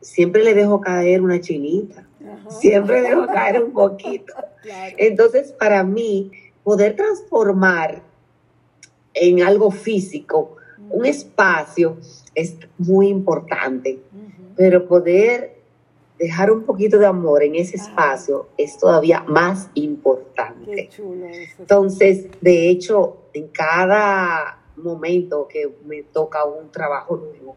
siempre 0.00 0.44
le 0.44 0.54
dejo 0.54 0.80
caer 0.80 1.22
una 1.22 1.40
chinita, 1.40 2.06
siempre 2.48 3.02
dejo 3.02 3.26
caer 3.32 3.62
un 3.62 3.72
poquito. 3.72 4.32
Entonces, 4.96 5.52
para 5.52 5.82
mí, 5.82 6.30
poder 6.62 6.96
transformar 6.96 8.02
en 9.12 9.42
algo 9.42 9.70
físico 9.70 10.56
un 10.90 11.06
espacio 11.06 11.98
es 12.34 12.56
muy 12.78 13.08
importante, 13.08 14.00
pero 14.56 14.86
poder 14.86 15.53
dejar 16.18 16.50
un 16.50 16.64
poquito 16.64 16.98
de 16.98 17.06
amor 17.06 17.42
en 17.42 17.54
ese 17.56 17.76
espacio 17.76 18.48
es 18.56 18.78
todavía 18.78 19.24
más 19.26 19.70
importante. 19.74 20.88
Entonces, 21.58 22.28
de 22.40 22.68
hecho, 22.68 23.18
en 23.32 23.48
cada 23.48 24.60
momento 24.76 25.48
que 25.48 25.74
me 25.84 26.02
toca 26.02 26.44
un 26.44 26.70
trabajo 26.70 27.16
nuevo, 27.16 27.56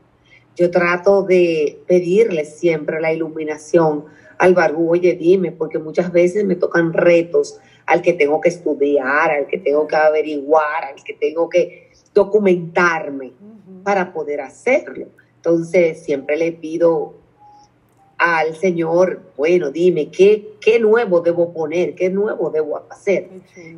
yo 0.55 0.71
trato 0.71 1.21
de 1.21 1.83
pedirle 1.87 2.45
siempre 2.45 2.99
la 2.99 3.13
iluminación 3.13 4.05
al 4.39 4.53
barbú, 4.53 4.91
oye, 4.91 5.13
dime, 5.13 5.51
porque 5.51 5.77
muchas 5.77 6.11
veces 6.11 6.45
me 6.45 6.55
tocan 6.55 6.93
retos 6.93 7.59
al 7.85 8.01
que 8.01 8.13
tengo 8.13 8.41
que 8.41 8.49
estudiar, 8.49 9.31
al 9.31 9.47
que 9.47 9.59
tengo 9.59 9.87
que 9.87 9.95
averiguar, 9.95 10.83
al 10.83 11.03
que 11.03 11.13
tengo 11.13 11.47
que 11.47 11.91
documentarme 12.13 13.33
para 13.83 14.11
poder 14.13 14.41
hacerlo. 14.41 15.07
Entonces, 15.35 16.03
siempre 16.03 16.35
le 16.37 16.51
pido 16.51 17.13
al 18.17 18.55
Señor, 18.55 19.21
bueno, 19.37 19.71
dime, 19.71 20.09
¿qué, 20.09 20.55
qué 20.59 20.79
nuevo 20.79 21.21
debo 21.21 21.53
poner? 21.53 21.95
¿Qué 21.95 22.09
nuevo 22.09 22.49
debo 22.49 22.81
hacer? 22.89 23.29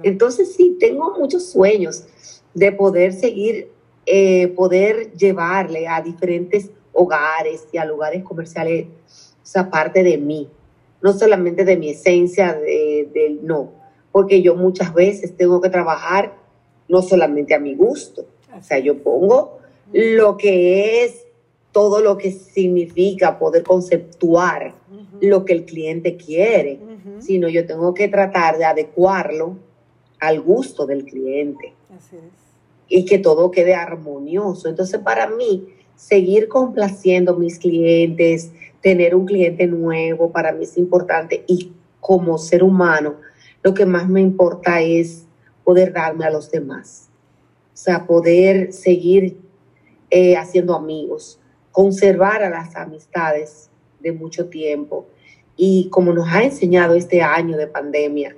Entonces, 0.04 0.56
sí, 0.56 0.78
tengo 0.80 1.18
muchos 1.18 1.50
sueños 1.50 2.06
de 2.54 2.72
poder 2.72 3.14
seguir 3.14 3.70
eh, 4.12 4.48
poder 4.56 5.14
llevarle 5.14 5.88
a 5.88 6.02
diferentes 6.02 6.72
hogares 6.94 7.68
y 7.72 7.78
a 7.78 7.86
lugares 7.86 8.24
comerciales 8.24 8.88
esa 9.44 9.70
parte 9.70 10.02
de 10.02 10.18
mí, 10.18 10.50
no 11.04 11.14
solamente 11.14 11.64
de 11.64 11.78
mi 11.78 11.92
esencia, 11.92 12.54
del 12.54 13.40
no, 13.44 13.72
porque 14.12 14.42
yo 14.42 14.56
muchas 14.56 14.96
veces 14.96 15.38
tengo 15.38 15.62
que 15.62 15.70
trabajar 15.70 16.34
no 16.88 17.04
solamente 17.04 17.54
a 17.54 17.60
mi 17.60 17.76
gusto. 17.76 18.26
O 18.58 18.64
sea, 18.64 18.80
yo 18.80 18.98
pongo 19.04 19.60
lo 19.94 20.38
que 20.38 21.04
es 21.04 21.28
todo 21.72 22.02
lo 22.02 22.18
que 22.18 22.32
significa 22.32 23.38
poder 23.38 23.64
conceptuar 23.64 24.76
lo 25.22 25.46
que 25.46 25.54
el 25.54 25.66
cliente 25.66 26.18
quiere, 26.18 26.80
sino 27.20 27.48
yo 27.50 27.66
tengo 27.66 27.94
que 27.94 28.08
tratar 28.08 28.58
de 28.58 28.66
adecuarlo 28.66 29.58
al 30.20 30.42
gusto 30.42 30.86
del 30.86 31.06
cliente. 31.06 31.74
Y 32.88 33.06
que 33.06 33.20
todo 33.20 33.52
quede 33.52 33.76
armonioso. 33.76 34.68
Entonces, 34.68 35.00
para 35.02 35.28
mí, 35.28 35.68
seguir 35.96 36.48
complaciendo 36.48 37.34
a 37.34 37.38
mis 37.38 37.60
clientes, 37.60 38.52
tener 38.82 39.14
un 39.14 39.26
cliente 39.26 39.68
nuevo, 39.68 40.32
para 40.32 40.52
mí 40.54 40.64
es 40.64 40.78
importante. 40.78 41.44
Y 41.46 41.74
como 42.00 42.38
ser 42.38 42.64
humano, 42.64 43.16
lo 43.62 43.74
que 43.74 43.86
más 43.86 44.10
me 44.10 44.22
importa 44.22 44.82
es 44.82 45.26
poder 45.64 45.94
darme 45.94 46.26
a 46.26 46.32
los 46.32 46.50
demás. 46.50 47.10
O 47.74 47.78
sea, 47.78 48.08
poder 48.08 48.74
seguir 48.74 49.38
eh, 50.10 50.36
haciendo 50.36 50.76
amigos, 50.76 51.40
conservar 51.80 52.44
a 52.44 52.50
las 52.50 52.76
amistades 52.76 53.70
de 54.02 54.12
mucho 54.12 54.50
tiempo 54.50 55.08
y 55.56 55.88
como 55.90 56.12
nos 56.12 56.28
ha 56.28 56.44
enseñado 56.44 56.94
este 56.94 57.22
año 57.22 57.56
de 57.56 57.68
pandemia, 57.68 58.36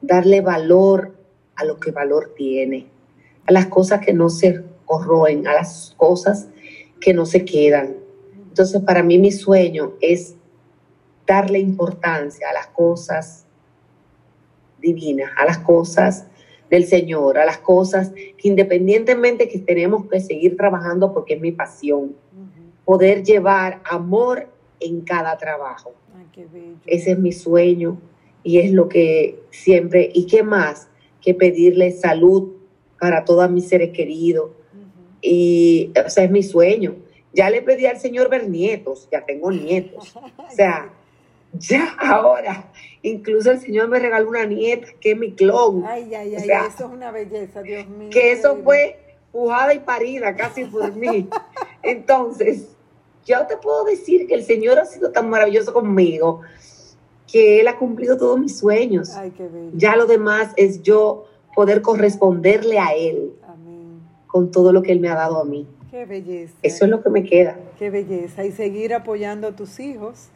darle 0.00 0.40
valor 0.40 1.12
a 1.56 1.64
lo 1.64 1.80
que 1.80 1.90
valor 1.90 2.32
tiene, 2.36 2.86
a 3.44 3.50
las 3.50 3.66
cosas 3.66 4.06
que 4.06 4.12
no 4.12 4.28
se 4.28 4.62
corroen, 4.84 5.48
a 5.48 5.52
las 5.52 5.94
cosas 5.96 6.46
que 7.00 7.12
no 7.12 7.26
se 7.26 7.44
quedan. 7.44 7.96
Entonces, 8.36 8.80
para 8.82 9.02
mí 9.02 9.18
mi 9.18 9.32
sueño 9.32 9.94
es 10.00 10.36
darle 11.26 11.58
importancia 11.58 12.50
a 12.50 12.52
las 12.52 12.68
cosas 12.68 13.46
divinas, 14.80 15.32
a 15.36 15.44
las 15.44 15.58
cosas 15.58 16.28
del 16.70 16.86
Señor, 16.86 17.36
a 17.36 17.44
las 17.44 17.58
cosas 17.58 18.10
que 18.10 18.48
independientemente 18.48 19.48
que 19.48 19.58
tenemos 19.58 20.06
que 20.06 20.20
seguir 20.20 20.56
trabajando 20.56 21.12
porque 21.12 21.34
es 21.34 21.40
mi 21.40 21.50
pasión, 21.50 22.14
poder 22.90 23.22
llevar 23.22 23.80
amor 23.88 24.48
en 24.80 25.02
cada 25.02 25.38
trabajo. 25.38 25.94
Ese 26.86 27.12
es 27.12 27.18
mi 27.20 27.30
sueño 27.30 28.00
y 28.42 28.58
es 28.58 28.72
lo 28.72 28.88
que 28.88 29.38
siempre, 29.50 30.10
¿y 30.12 30.26
qué 30.26 30.42
más? 30.42 30.88
Que 31.20 31.32
pedirle 31.32 31.92
salud 31.92 32.50
para 32.98 33.24
todos 33.24 33.48
mis 33.48 33.68
seres 33.68 33.90
queridos. 33.90 34.50
Y, 35.22 35.92
o 36.04 36.10
sea, 36.10 36.24
es 36.24 36.32
mi 36.32 36.42
sueño. 36.42 36.96
Ya 37.32 37.48
le 37.48 37.62
pedí 37.62 37.86
al 37.86 38.00
Señor 38.00 38.28
ver 38.28 38.48
nietos, 38.48 39.08
ya 39.12 39.24
tengo 39.24 39.52
nietos. 39.52 40.12
O 40.38 40.52
sea, 40.52 40.92
ya 41.52 41.94
ahora, 41.96 42.72
incluso 43.02 43.52
el 43.52 43.60
Señor 43.60 43.86
me 43.86 44.00
regaló 44.00 44.30
una 44.30 44.46
nieta 44.46 44.88
que 45.00 45.12
es 45.12 45.16
mi 45.16 45.30
clon. 45.36 45.84
Ay, 45.86 46.12
ay, 46.12 46.34
ay, 46.34 46.50
eso 46.66 46.86
es 46.86 46.92
una 46.92 47.12
belleza, 47.12 47.62
Dios 47.62 47.86
mío. 47.86 48.10
Que 48.10 48.32
eso 48.32 48.58
fue 48.64 48.98
pujada 49.30 49.72
y 49.74 49.78
parida 49.78 50.34
casi 50.34 50.64
por 50.64 50.92
mí. 50.96 51.28
Entonces, 51.84 52.76
yo 53.26 53.46
te 53.46 53.56
puedo 53.56 53.84
decir 53.84 54.26
que 54.26 54.34
el 54.34 54.44
Señor 54.44 54.78
ha 54.78 54.84
sido 54.84 55.10
tan 55.10 55.28
maravilloso 55.28 55.72
conmigo 55.72 56.40
que 57.30 57.60
Él 57.60 57.68
ha 57.68 57.78
cumplido 57.78 58.16
todos 58.16 58.38
mis 58.38 58.58
sueños. 58.58 59.10
Ay, 59.14 59.32
qué 59.36 59.48
Ya 59.74 59.96
lo 59.96 60.06
demás 60.06 60.52
es 60.56 60.82
yo 60.82 61.26
poder 61.54 61.82
corresponderle 61.82 62.78
a 62.78 62.94
Él 62.94 63.32
con 64.26 64.50
todo 64.50 64.72
lo 64.72 64.82
que 64.82 64.92
Él 64.92 65.00
me 65.00 65.08
ha 65.08 65.14
dado 65.14 65.40
a 65.40 65.44
mí. 65.44 65.66
Qué 65.90 66.04
belleza. 66.04 66.54
Eso 66.62 66.84
es 66.84 66.90
lo 66.90 67.02
que 67.02 67.10
me 67.10 67.24
queda. 67.24 67.56
Qué 67.78 67.90
belleza. 67.90 68.44
Y 68.44 68.52
seguir 68.52 68.94
apoyando 68.94 69.48
a 69.48 69.52
tus 69.52 69.80
hijos 69.80 70.28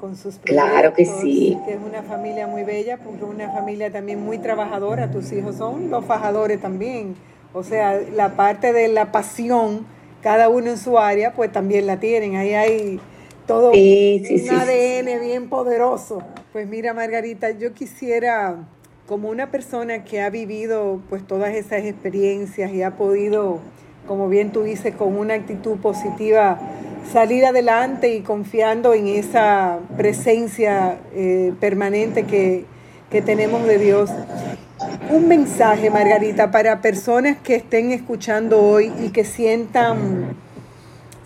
con 0.00 0.16
sus 0.16 0.36
proyectos. 0.36 0.70
Claro 0.70 0.94
que 0.94 1.04
sí. 1.04 1.58
Que 1.66 1.74
es 1.74 1.80
una 1.84 2.02
familia 2.02 2.46
muy 2.46 2.62
bella, 2.62 2.98
porque 2.98 3.24
es 3.24 3.30
una 3.30 3.50
familia 3.50 3.90
también 3.90 4.20
muy 4.20 4.38
trabajadora. 4.38 5.10
Tus 5.10 5.32
hijos 5.32 5.56
son 5.56 5.90
los 5.90 6.04
fajadores 6.04 6.60
también. 6.60 7.16
O 7.52 7.64
sea, 7.64 8.00
la 8.14 8.36
parte 8.36 8.72
de 8.72 8.88
la 8.88 9.12
pasión, 9.12 9.86
cada 10.22 10.48
uno 10.48 10.70
en 10.70 10.78
su 10.78 10.98
área, 10.98 11.32
pues 11.32 11.52
también 11.52 11.86
la 11.86 11.98
tienen. 11.98 12.36
Ahí 12.36 12.54
hay 12.54 13.00
todo 13.46 13.72
un 13.72 14.50
ADN 14.50 15.20
bien 15.20 15.48
poderoso. 15.48 16.22
Pues 16.52 16.68
mira, 16.68 16.94
Margarita, 16.94 17.50
yo 17.50 17.74
quisiera, 17.74 18.56
como 19.06 19.28
una 19.28 19.50
persona 19.50 20.04
que 20.04 20.20
ha 20.20 20.30
vivido 20.30 21.00
pues 21.08 21.26
todas 21.26 21.54
esas 21.54 21.84
experiencias 21.84 22.72
y 22.72 22.82
ha 22.82 22.92
podido, 22.92 23.58
como 24.06 24.28
bien 24.28 24.52
tú 24.52 24.62
dices, 24.62 24.94
con 24.94 25.16
una 25.16 25.34
actitud 25.34 25.78
positiva, 25.78 26.58
salir 27.10 27.44
adelante 27.44 28.14
y 28.14 28.20
confiando 28.20 28.94
en 28.94 29.08
esa 29.08 29.80
presencia 29.96 30.98
eh, 31.14 31.52
permanente 31.58 32.24
que, 32.24 32.64
que 33.10 33.22
tenemos 33.22 33.66
de 33.66 33.78
Dios. 33.78 34.10
Un 35.10 35.28
mensaje, 35.28 35.90
Margarita, 35.90 36.50
para 36.50 36.80
personas 36.80 37.36
que 37.38 37.56
estén 37.56 37.92
escuchando 37.92 38.60
hoy 38.60 38.92
y 39.02 39.10
que 39.10 39.24
sientan 39.24 40.36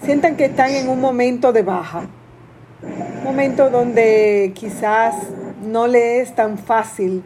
sientan 0.07 0.37
que 0.37 0.45
están 0.45 0.71
en 0.71 0.89
un 0.89 1.01
momento 1.01 1.53
de 1.53 1.63
baja, 1.63 2.07
un 2.83 3.25
momento 3.25 3.71
donde 3.71 4.53
quizás 4.55 5.15
no 5.67 5.87
le 5.87 6.21
es 6.21 6.35
tan 6.35 6.59
fácil 6.59 7.25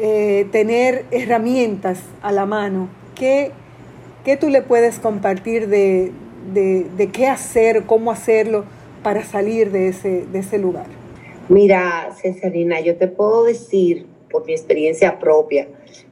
eh, 0.00 0.46
tener 0.50 1.04
herramientas 1.10 2.00
a 2.22 2.32
la 2.32 2.46
mano. 2.46 2.88
¿Qué, 3.14 3.52
¿Qué, 4.24 4.36
tú 4.36 4.48
le 4.48 4.62
puedes 4.62 4.98
compartir 4.98 5.68
de, 5.68 6.12
de, 6.52 7.10
qué 7.12 7.28
hacer, 7.28 7.84
cómo 7.84 8.10
hacerlo 8.10 8.64
para 9.02 9.22
salir 9.24 9.70
de 9.70 9.88
ese, 9.88 10.24
de 10.26 10.38
ese 10.38 10.58
lugar? 10.58 10.86
Mira, 11.48 12.08
Cesarina, 12.16 12.80
yo 12.80 12.96
te 12.96 13.06
puedo 13.06 13.44
decir 13.44 14.06
por 14.34 14.44
mi 14.46 14.52
experiencia 14.52 15.20
propia, 15.20 15.68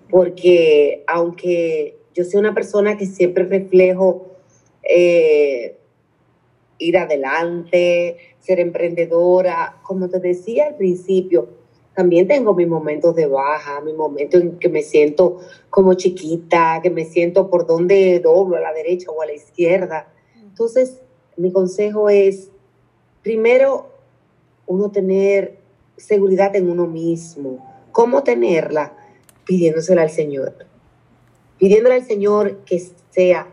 porque 0.09 1.03
aunque 1.09 1.97
yo 2.15 2.23
soy 2.23 2.39
una 2.39 2.55
persona 2.55 2.97
que 2.97 3.07
siempre 3.07 3.43
reflejo 3.43 4.37
eh, 4.85 5.77
ir 6.79 6.99
adelante, 6.99 8.17
ser 8.39 8.61
emprendedora. 8.61 9.81
Como 9.83 10.09
te 10.09 10.21
decía 10.21 10.69
al 10.69 10.77
principio, 10.77 11.49
también 11.97 12.29
tengo 12.29 12.55
mis 12.55 12.69
momentos 12.69 13.17
de 13.17 13.27
baja, 13.27 13.81
mis 13.81 13.97
momentos 13.97 14.41
en 14.41 14.57
que 14.61 14.69
me 14.69 14.83
siento 14.83 15.41
como 15.69 15.95
chiquita, 15.95 16.79
que 16.81 16.91
me 16.91 17.05
siento 17.05 17.51
por 17.51 17.67
donde 17.67 18.21
doblo, 18.21 18.57
a 18.57 18.61
la 18.61 18.73
derecha 18.73 19.11
o 19.11 19.21
a 19.21 19.27
la 19.27 19.33
izquierda. 19.33 20.13
Entonces, 20.41 21.01
mi 21.37 21.51
consejo 21.51 22.09
es, 22.09 22.53
primero, 23.21 23.89
uno 24.69 24.93
tener 24.93 25.59
seguridad 25.97 26.55
en 26.55 26.71
uno 26.71 26.87
mismo. 26.87 27.72
¿Cómo 27.93 28.23
tenerla? 28.23 28.97
Pidiéndosela 29.45 30.03
al 30.03 30.11
Señor. 30.11 30.55
Pidiéndole 31.59 31.97
al 31.97 32.07
Señor 32.07 32.65
que 32.65 32.83
sea 33.11 33.47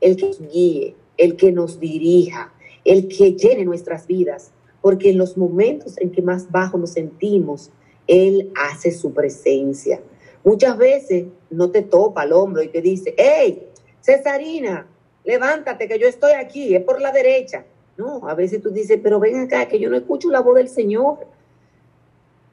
el 0.00 0.16
que 0.16 0.30
guíe, 0.52 0.94
el 1.16 1.36
que 1.36 1.50
nos 1.50 1.80
dirija, 1.80 2.52
el 2.84 3.08
que 3.08 3.32
llene 3.32 3.64
nuestras 3.64 4.06
vidas, 4.06 4.52
porque 4.82 5.10
en 5.10 5.18
los 5.18 5.36
momentos 5.38 5.98
en 5.98 6.12
que 6.12 6.20
más 6.20 6.50
bajo 6.50 6.76
nos 6.76 6.90
sentimos, 6.90 7.70
Él 8.06 8.52
hace 8.54 8.90
su 8.90 9.14
presencia. 9.14 10.00
Muchas 10.44 10.76
veces 10.76 11.24
no 11.48 11.70
te 11.70 11.80
topa 11.80 12.22
al 12.22 12.32
hombro 12.32 12.62
y 12.62 12.68
te 12.68 12.82
dice, 12.82 13.14
hey, 13.16 13.66
Cesarina, 14.02 14.86
levántate 15.24 15.88
que 15.88 15.98
yo 15.98 16.06
estoy 16.06 16.32
aquí, 16.32 16.74
es 16.74 16.82
por 16.82 17.00
la 17.00 17.12
derecha. 17.12 17.64
No, 17.96 18.28
a 18.28 18.34
veces 18.34 18.60
tú 18.60 18.70
dices, 18.70 19.00
pero 19.02 19.18
ven 19.18 19.36
acá, 19.36 19.66
que 19.68 19.78
yo 19.78 19.88
no 19.88 19.96
escucho 19.96 20.28
la 20.28 20.40
voz 20.40 20.56
del 20.56 20.68
Señor. 20.68 21.26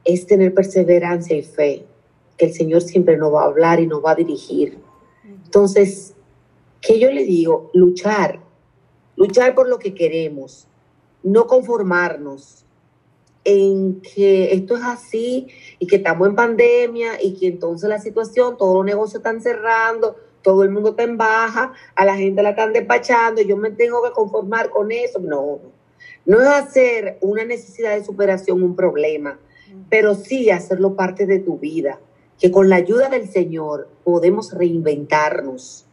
Es 0.04 0.26
tener 0.26 0.54
perseverancia 0.54 1.36
y 1.36 1.42
fe, 1.42 1.84
que 2.36 2.46
el 2.46 2.54
Señor 2.54 2.82
siempre 2.82 3.16
nos 3.16 3.32
va 3.32 3.42
a 3.42 3.46
hablar 3.46 3.80
y 3.80 3.86
nos 3.86 4.04
va 4.04 4.12
a 4.12 4.16
dirigir. 4.16 4.78
Entonces, 5.44 6.14
¿qué 6.80 6.98
yo 6.98 7.10
le 7.10 7.24
digo? 7.24 7.70
Luchar, 7.74 8.40
luchar 9.16 9.54
por 9.54 9.68
lo 9.68 9.78
que 9.78 9.94
queremos, 9.94 10.66
no 11.22 11.46
conformarnos 11.46 12.64
en 13.44 14.00
que 14.00 14.52
esto 14.52 14.76
es 14.76 14.82
así 14.84 15.48
y 15.78 15.86
que 15.86 15.96
estamos 15.96 16.28
en 16.28 16.36
pandemia 16.36 17.22
y 17.22 17.34
que 17.34 17.48
entonces 17.48 17.88
la 17.88 17.98
situación, 17.98 18.56
todos 18.56 18.76
los 18.76 18.84
negocios 18.84 19.16
están 19.16 19.40
cerrando, 19.40 20.16
todo 20.42 20.62
el 20.62 20.70
mundo 20.70 20.90
está 20.90 21.04
en 21.04 21.16
baja, 21.16 21.72
a 21.94 22.04
la 22.04 22.16
gente 22.16 22.42
la 22.42 22.50
están 22.50 22.72
despachando, 22.72 23.42
yo 23.42 23.56
me 23.56 23.70
tengo 23.70 24.02
que 24.02 24.10
conformar 24.10 24.70
con 24.70 24.92
eso. 24.92 25.18
No, 25.18 25.60
no 26.24 26.40
es 26.40 26.48
hacer 26.48 27.18
una 27.20 27.44
necesidad 27.44 27.96
de 27.96 28.04
superación 28.04 28.62
un 28.62 28.76
problema, 28.76 29.38
pero 29.88 30.14
sí 30.14 30.50
hacerlo 30.50 30.94
parte 30.94 31.26
de 31.26 31.38
tu 31.38 31.58
vida, 31.58 32.00
que 32.38 32.50
con 32.50 32.68
la 32.68 32.76
ayuda 32.76 33.08
del 33.08 33.28
Señor 33.28 33.88
podemos 34.04 34.52
reinventarnos 34.52 35.86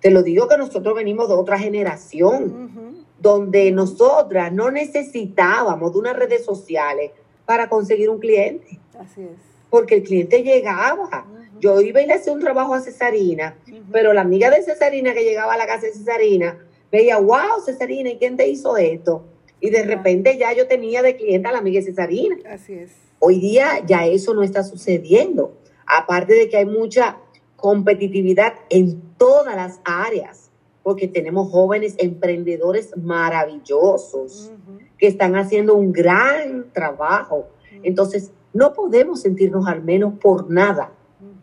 te 0.00 0.10
lo 0.10 0.22
digo 0.22 0.48
que 0.48 0.56
nosotros 0.56 0.94
venimos 0.94 1.28
de 1.28 1.34
otra 1.34 1.58
generación, 1.58 3.06
donde 3.20 3.70
nosotras 3.72 4.52
no 4.52 4.70
necesitábamos 4.70 5.92
de 5.92 5.98
unas 5.98 6.16
redes 6.16 6.44
sociales 6.44 7.12
para 7.44 7.68
conseguir 7.68 8.10
un 8.10 8.18
cliente. 8.18 8.78
Así 8.98 9.22
es. 9.22 9.30
Porque 9.70 9.96
el 9.96 10.02
cliente 10.02 10.42
llegaba. 10.42 11.26
Yo 11.60 11.80
iba 11.80 12.00
y 12.00 12.06
le 12.06 12.14
hacía 12.14 12.32
un 12.32 12.40
trabajo 12.40 12.74
a 12.74 12.80
Cesarina, 12.80 13.56
pero 13.90 14.12
la 14.12 14.20
amiga 14.20 14.48
de 14.50 14.62
Cesarina 14.62 15.12
que 15.12 15.24
llegaba 15.24 15.54
a 15.54 15.58
la 15.58 15.66
casa 15.66 15.86
de 15.86 15.92
Cesarina 15.92 16.56
veía, 16.92 17.18
wow, 17.18 17.60
Cesarina, 17.64 18.10
¿y 18.10 18.18
quién 18.18 18.36
te 18.36 18.48
hizo 18.48 18.76
esto? 18.76 19.24
Y 19.60 19.70
de 19.70 19.82
repente 19.82 20.38
ya 20.38 20.52
yo 20.52 20.68
tenía 20.68 21.02
de 21.02 21.16
cliente 21.16 21.48
a 21.48 21.52
la 21.52 21.58
amiga 21.58 21.80
de 21.80 21.86
Cesarina. 21.86 22.36
Así 22.48 22.74
es. 22.74 22.92
Hoy 23.20 23.40
día 23.40 23.84
ya 23.86 24.06
eso 24.06 24.34
no 24.34 24.42
está 24.42 24.62
sucediendo. 24.62 25.54
Aparte 25.86 26.34
de 26.34 26.48
que 26.48 26.58
hay 26.58 26.66
mucha 26.66 27.18
competitividad 27.56 28.54
en 28.70 29.00
todas 29.16 29.56
las 29.56 29.80
áreas, 29.84 30.50
porque 30.82 31.08
tenemos 31.08 31.50
jóvenes 31.50 31.94
emprendedores 31.98 32.96
maravillosos 32.96 34.52
que 34.96 35.06
están 35.06 35.36
haciendo 35.36 35.74
un 35.74 35.92
gran 35.92 36.72
trabajo. 36.72 37.48
Entonces, 37.82 38.30
no 38.52 38.72
podemos 38.72 39.20
sentirnos 39.20 39.66
al 39.66 39.82
menos 39.82 40.14
por 40.20 40.50
nada, 40.50 40.92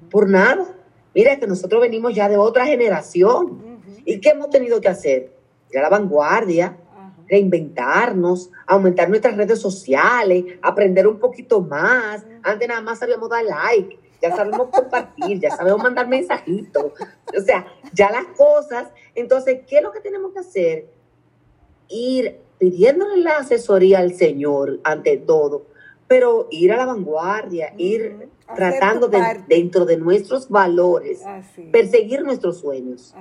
por 0.10 0.30
nada. 0.30 0.66
Mira 1.14 1.38
que 1.40 1.48
nosotros 1.48 1.82
venimos 1.82 2.16
ya 2.16 2.30
de 2.30 2.38
otra 2.38 2.66
generación. 2.66 3.80
¿Y 4.06 4.20
qué 4.20 4.30
hemos 4.30 4.50
tenido 4.50 4.82
que 4.82 4.88
hacer? 4.88 5.36
Ya 5.72 5.82
la 5.82 5.90
vanguardia, 5.90 6.78
reinventarnos, 7.28 8.52
aumentar 8.66 9.10
nuestras 9.10 9.38
redes 9.38 9.60
sociales, 9.60 10.46
aprender 10.62 11.08
un 11.08 11.20
poquito 11.20 11.62
más. 11.62 12.26
Antes 12.44 12.68
nada 12.68 12.82
más 12.82 13.00
sabíamos 13.00 13.30
dar 13.30 13.44
like, 13.44 14.00
ya 14.22 14.36
sabemos 14.36 14.70
compartir, 14.70 15.40
ya 15.40 15.56
sabemos 15.56 15.82
mandar 15.84 16.08
mensajitos. 16.08 16.94
O 17.38 17.42
sea, 17.42 17.66
ya 17.94 18.12
las 18.12 18.26
cosas. 18.38 18.88
Entonces, 19.14 19.62
¿qué 19.68 19.78
es 19.78 19.84
lo 19.84 19.92
que 19.92 20.00
tenemos 20.00 20.34
que 20.34 20.40
hacer? 20.40 20.88
Ir 21.88 22.40
pidiéndole 22.58 23.18
la 23.18 23.38
asesoría 23.38 24.00
al 24.00 24.14
Señor 24.14 24.80
ante 24.84 25.18
todo, 25.18 25.66
pero 26.08 26.48
ir 26.52 26.72
a 26.72 26.78
la 26.78 26.86
vanguardia, 26.86 27.74
ir 27.78 28.30
tratando 28.56 29.08
de, 29.08 29.22
dentro 29.48 29.86
de 29.86 29.98
nuestros 29.98 30.50
valores, 30.50 31.22
perseguir 31.72 32.24
nuestros 32.24 32.60
sueños. 32.60 33.14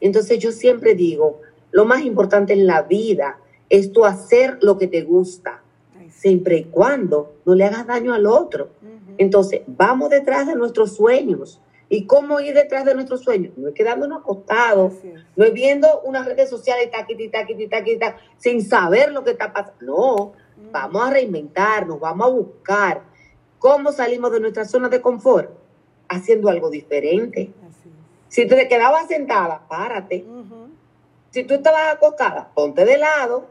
Entonces 0.00 0.38
yo 0.38 0.52
siempre 0.52 0.94
digo, 0.94 1.40
lo 1.70 1.84
más 1.84 2.02
importante 2.02 2.52
en 2.52 2.66
la 2.66 2.82
vida 2.82 3.38
es 3.68 3.92
tú 3.92 4.04
hacer 4.04 4.58
lo 4.62 4.78
que 4.78 4.86
te 4.86 5.02
gusta, 5.02 5.62
siempre 6.08 6.58
y 6.58 6.64
cuando 6.64 7.34
no 7.44 7.54
le 7.54 7.64
hagas 7.64 7.86
daño 7.86 8.14
al 8.14 8.26
otro. 8.26 8.70
Entonces, 9.18 9.62
vamos 9.66 10.10
detrás 10.10 10.46
de 10.46 10.54
nuestros 10.54 10.94
sueños. 10.94 11.60
¿Y 11.88 12.06
cómo 12.06 12.40
ir 12.40 12.54
detrás 12.54 12.84
de 12.84 12.94
nuestros 12.94 13.22
sueños? 13.22 13.52
No 13.56 13.68
es 13.68 13.74
quedándonos 13.74 14.20
acostados, 14.20 14.94
no 15.36 15.44
es 15.44 15.52
viendo 15.52 16.00
unas 16.04 16.26
redes 16.26 16.50
sociales 16.50 16.90
taquiti, 16.90 17.28
taquiti, 17.28 17.68
taquiti, 17.68 18.04
sin 18.38 18.64
saber 18.64 19.12
lo 19.12 19.22
que 19.22 19.30
está 19.30 19.52
pasando. 19.52 19.76
No, 19.80 20.32
vamos 20.72 21.06
a 21.06 21.10
reinventarnos, 21.10 22.00
vamos 22.00 22.26
a 22.26 22.30
buscar 22.30 23.02
cómo 23.58 23.92
salimos 23.92 24.32
de 24.32 24.40
nuestra 24.40 24.64
zona 24.64 24.88
de 24.88 25.00
confort 25.00 25.50
haciendo 26.08 26.48
algo 26.48 26.70
diferente. 26.70 27.52
Si 28.28 28.46
te 28.46 28.68
quedabas 28.68 29.06
sentada, 29.06 29.62
párate. 29.68 30.24
Si 31.30 31.44
tú 31.44 31.54
estabas 31.54 31.94
acostada, 31.94 32.50
ponte 32.54 32.84
de 32.84 32.98
lado. 32.98 33.48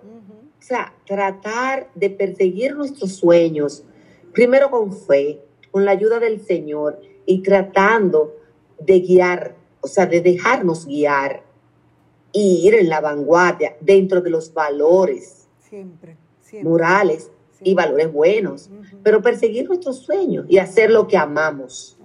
O 0.58 0.68
sea, 0.68 0.96
tratar 1.06 1.92
de 1.94 2.10
perseguir 2.10 2.76
nuestros 2.76 3.16
sueños, 3.18 3.84
primero 4.34 4.72
con 4.72 4.92
fe, 4.92 5.40
con 5.70 5.86
la 5.86 5.92
ayuda 5.92 6.20
del 6.20 6.44
Señor 6.44 7.00
y 7.26 7.44
tratando 7.44 8.36
de 8.80 9.00
guiar, 9.02 9.56
o 9.82 9.88
sea, 9.88 10.08
de 10.08 10.22
dejarnos 10.22 10.88
guiar 10.88 11.44
y 12.32 12.68
ir 12.68 12.74
en 12.74 12.90
la 12.90 13.00
vanguardia 13.00 13.76
dentro 13.80 14.22
de 14.22 14.30
los 14.30 14.54
valores 14.54 15.48
siempre, 15.60 16.18
morales 16.64 17.32
y 17.62 17.74
valores 17.74 18.12
buenos, 18.12 18.70
pero 19.04 19.22
perseguir 19.22 19.68
nuestros 19.68 20.00
sueños 20.00 20.46
y 20.50 20.58
hacer 20.58 20.90
lo 20.90 21.08
que 21.08 21.18
amamos, 21.18 21.98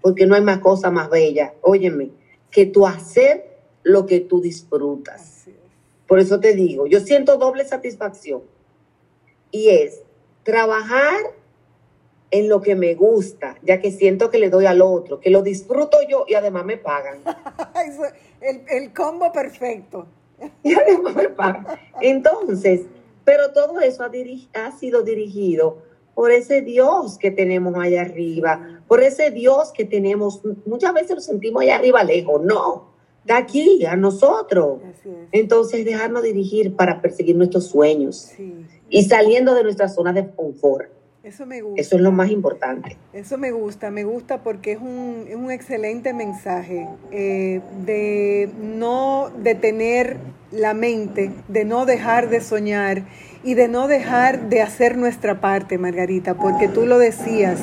porque 0.00 0.26
no 0.26 0.34
hay 0.34 0.42
más 0.42 0.58
cosa 0.58 0.90
más 0.90 1.08
bella, 1.08 1.54
óyeme, 1.62 2.10
que 2.50 2.66
tú 2.66 2.86
hacer 2.86 3.47
lo 3.88 4.06
que 4.06 4.20
tú 4.20 4.40
disfrutas. 4.40 5.46
Por 6.06 6.20
eso 6.20 6.40
te 6.40 6.54
digo, 6.54 6.86
yo 6.86 7.00
siento 7.00 7.36
doble 7.36 7.64
satisfacción 7.64 8.42
y 9.50 9.68
es 9.70 10.02
trabajar 10.42 11.16
en 12.30 12.48
lo 12.48 12.60
que 12.60 12.74
me 12.74 12.94
gusta, 12.94 13.56
ya 13.62 13.80
que 13.80 13.90
siento 13.90 14.30
que 14.30 14.38
le 14.38 14.50
doy 14.50 14.66
al 14.66 14.82
otro, 14.82 15.20
que 15.20 15.30
lo 15.30 15.42
disfruto 15.42 15.98
yo 16.08 16.24
y 16.28 16.34
además 16.34 16.64
me 16.64 16.76
pagan. 16.76 17.20
el, 18.40 18.62
el 18.68 18.92
combo 18.92 19.32
perfecto. 19.32 20.06
Y 20.62 20.74
además 20.74 21.16
me 21.16 21.28
pagan. 21.30 21.66
Entonces, 22.00 22.82
pero 23.24 23.52
todo 23.52 23.80
eso 23.80 24.04
ha, 24.04 24.10
ha 24.54 24.72
sido 24.78 25.02
dirigido 25.02 25.82
por 26.14 26.30
ese 26.30 26.62
Dios 26.62 27.18
que 27.18 27.30
tenemos 27.30 27.74
allá 27.76 28.02
arriba, 28.02 28.82
por 28.88 29.02
ese 29.02 29.30
Dios 29.30 29.72
que 29.72 29.84
tenemos, 29.84 30.40
muchas 30.66 30.92
veces 30.92 31.14
lo 31.14 31.20
sentimos 31.20 31.62
allá 31.62 31.76
arriba 31.76 32.02
lejos, 32.02 32.42
no, 32.42 32.87
de 33.28 33.34
aquí, 33.34 33.84
a 33.84 33.94
nosotros. 33.94 34.80
Entonces, 35.30 35.84
dejarnos 35.84 36.22
dirigir 36.22 36.74
para 36.74 37.00
perseguir 37.00 37.36
nuestros 37.36 37.66
sueños 37.66 38.32
y 38.88 39.04
saliendo 39.04 39.54
de 39.54 39.62
nuestra 39.62 39.88
zona 39.88 40.12
de 40.12 40.28
confort. 40.30 40.90
Eso 41.22 41.44
me 41.44 41.60
gusta. 41.60 41.80
Eso 41.80 41.96
es 41.96 42.02
lo 42.02 42.10
más 42.10 42.30
importante. 42.30 42.96
Eso 43.12 43.36
me 43.36 43.50
gusta, 43.50 43.90
me 43.90 44.04
gusta 44.04 44.42
porque 44.42 44.72
es 44.72 44.78
un, 44.78 45.26
es 45.28 45.36
un 45.36 45.50
excelente 45.50 46.14
mensaje 46.14 46.88
eh, 47.10 47.60
de 47.84 48.48
no 48.62 49.30
detener 49.36 50.16
la 50.50 50.72
mente, 50.72 51.32
de 51.48 51.66
no 51.66 51.84
dejar 51.84 52.30
de 52.30 52.40
soñar 52.40 53.04
y 53.42 53.54
de 53.54 53.68
no 53.68 53.88
dejar 53.88 54.48
de 54.48 54.62
hacer 54.62 54.96
nuestra 54.96 55.40
parte, 55.40 55.78
Margarita, 55.78 56.34
porque 56.34 56.68
tú 56.68 56.86
lo 56.86 56.98
decías, 56.98 57.60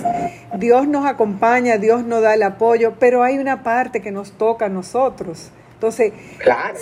Dios 0.57 0.87
nos 0.87 1.05
acompaña, 1.05 1.77
Dios 1.77 2.05
nos 2.05 2.21
da 2.21 2.33
el 2.33 2.43
apoyo, 2.43 2.93
pero 2.99 3.23
hay 3.23 3.37
una 3.37 3.63
parte 3.63 4.01
que 4.01 4.11
nos 4.11 4.31
toca 4.31 4.65
a 4.65 4.69
nosotros. 4.69 5.51
Entonces, 5.73 6.13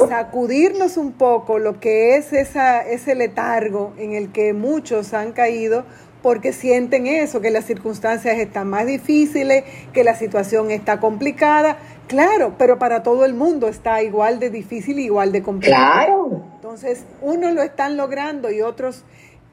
sacudirnos 0.08 0.98
un 0.98 1.14
poco 1.14 1.58
lo 1.58 1.80
que 1.80 2.16
es 2.16 2.32
esa, 2.32 2.82
ese 2.82 3.16
letargo 3.16 3.94
en 3.98 4.14
el 4.14 4.32
que 4.32 4.54
muchos 4.54 5.14
han 5.14 5.32
caído 5.32 5.84
porque 6.22 6.54
sienten 6.54 7.06
eso, 7.06 7.41
que 7.41 7.52
las 7.52 7.66
circunstancias 7.66 8.38
están 8.38 8.70
más 8.70 8.86
difíciles, 8.86 9.66
que 9.91 10.04
la 10.04 10.16
situación 10.16 10.72
está 10.72 11.00
complicada. 11.00 11.78
Claro, 12.08 12.54
pero 12.58 12.80
para 12.80 13.04
todo 13.04 13.26
el 13.26 13.34
mundo 13.34 13.68
está 13.68 14.02
igual 14.02 14.39
de 14.39 14.50
difícil 14.50 15.00
y 15.00 15.06
igual 15.06 15.32
de 15.32 15.44
complicado. 15.44 16.06
Claro. 16.06 16.22
Entonces, 16.74 17.05
unos 17.21 17.53
lo 17.53 17.61
están 17.61 17.97
logrando 17.97 18.49
y 18.49 18.63
otros 18.63 19.03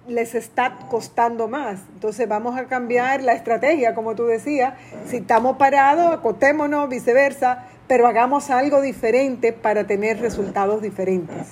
les 0.08 0.34
está 0.34 0.78
costando 0.88 1.48
más. 1.48 1.80
Entonces 1.92 2.26
vamos 2.26 2.58
a 2.58 2.64
cambiar 2.64 3.22
la 3.22 3.34
estrategia, 3.34 3.94
como 3.94 4.14
tú 4.14 4.24
decías. 4.24 4.72
Si 5.06 5.18
estamos 5.18 5.58
parados, 5.58 6.14
acostémonos, 6.14 6.88
viceversa, 6.88 7.66
pero 7.86 8.06
hagamos 8.06 8.48
algo 8.48 8.80
diferente 8.80 9.52
para 9.52 9.86
tener 9.86 10.18
resultados 10.18 10.80
diferentes. 10.80 11.46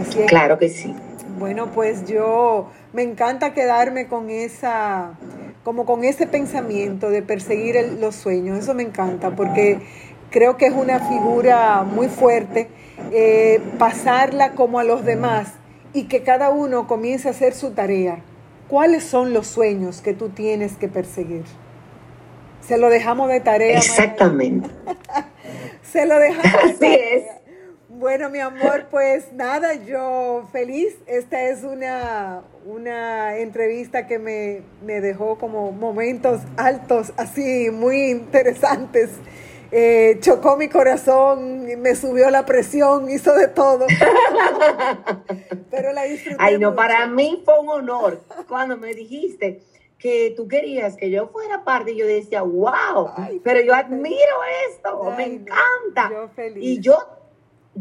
Así 0.00 0.22
es. 0.22 0.26
Claro 0.26 0.58
que 0.58 0.68
sí. 0.68 0.92
Bueno, 1.38 1.70
pues 1.70 2.04
yo 2.04 2.68
me 2.92 3.02
encanta 3.02 3.54
quedarme 3.54 4.08
con 4.08 4.30
esa, 4.30 5.12
como 5.62 5.86
con 5.86 6.02
ese 6.02 6.26
pensamiento 6.26 7.08
de 7.08 7.22
perseguir 7.22 7.76
los 8.00 8.16
sueños. 8.16 8.58
Eso 8.58 8.74
me 8.74 8.82
encanta 8.82 9.30
porque 9.30 9.78
creo 10.30 10.56
que 10.56 10.66
es 10.66 10.74
una 10.74 10.98
figura 10.98 11.84
muy 11.84 12.08
fuerte, 12.08 12.68
eh, 13.12 13.60
pasarla 13.78 14.52
como 14.52 14.78
a 14.78 14.84
los 14.84 15.04
demás 15.04 15.52
y 15.92 16.04
que 16.04 16.22
cada 16.22 16.50
uno 16.50 16.86
comience 16.86 17.28
a 17.28 17.30
hacer 17.30 17.54
su 17.54 17.72
tarea. 17.72 18.18
¿Cuáles 18.68 19.04
son 19.04 19.32
los 19.32 19.46
sueños 19.46 20.00
que 20.00 20.12
tú 20.12 20.30
tienes 20.30 20.76
que 20.76 20.88
perseguir? 20.88 21.44
Se 22.60 22.78
lo 22.78 22.90
dejamos 22.90 23.28
de 23.28 23.40
tarea. 23.40 23.78
Exactamente. 23.78 24.68
Se 25.82 26.04
lo 26.04 26.18
dejamos 26.18 26.80
de 26.80 26.88
tarea. 26.88 27.40
Bueno, 27.88 28.28
mi 28.28 28.40
amor, 28.40 28.88
pues 28.90 29.32
nada, 29.32 29.72
yo 29.74 30.46
feliz. 30.52 30.94
Esta 31.06 31.44
es 31.44 31.62
una, 31.62 32.42
una 32.66 33.38
entrevista 33.38 34.06
que 34.06 34.18
me, 34.18 34.60
me 34.84 35.00
dejó 35.00 35.38
como 35.38 35.72
momentos 35.72 36.42
altos, 36.58 37.14
así 37.16 37.70
muy 37.70 38.10
interesantes. 38.10 39.10
Eh, 39.72 40.18
chocó 40.20 40.56
mi 40.56 40.68
corazón, 40.68 41.66
me 41.80 41.94
subió 41.94 42.30
la 42.30 42.46
presión, 42.46 43.10
hizo 43.10 43.34
de 43.34 43.48
todo. 43.48 43.86
Pero 45.70 45.92
la 45.92 46.04
disfruté. 46.04 46.36
Ay, 46.38 46.58
no, 46.58 46.74
para 46.74 47.06
mí 47.06 47.42
fue 47.44 47.58
un 47.58 47.68
honor 47.68 48.22
cuando 48.48 48.76
me 48.76 48.94
dijiste 48.94 49.62
que 49.98 50.34
tú 50.36 50.46
querías 50.46 50.96
que 50.96 51.10
yo 51.10 51.28
fuera 51.28 51.64
parte 51.64 51.92
y 51.92 51.96
yo 51.96 52.06
decía, 52.06 52.42
wow, 52.42 53.10
pero 53.42 53.60
yo 53.60 53.74
admiro 53.74 54.36
esto, 54.70 55.02
me 55.16 55.24
encanta. 55.24 56.10
Yo 56.10 56.28
feliz. 56.28 56.64
Y 56.64 56.80
yo 56.80 56.96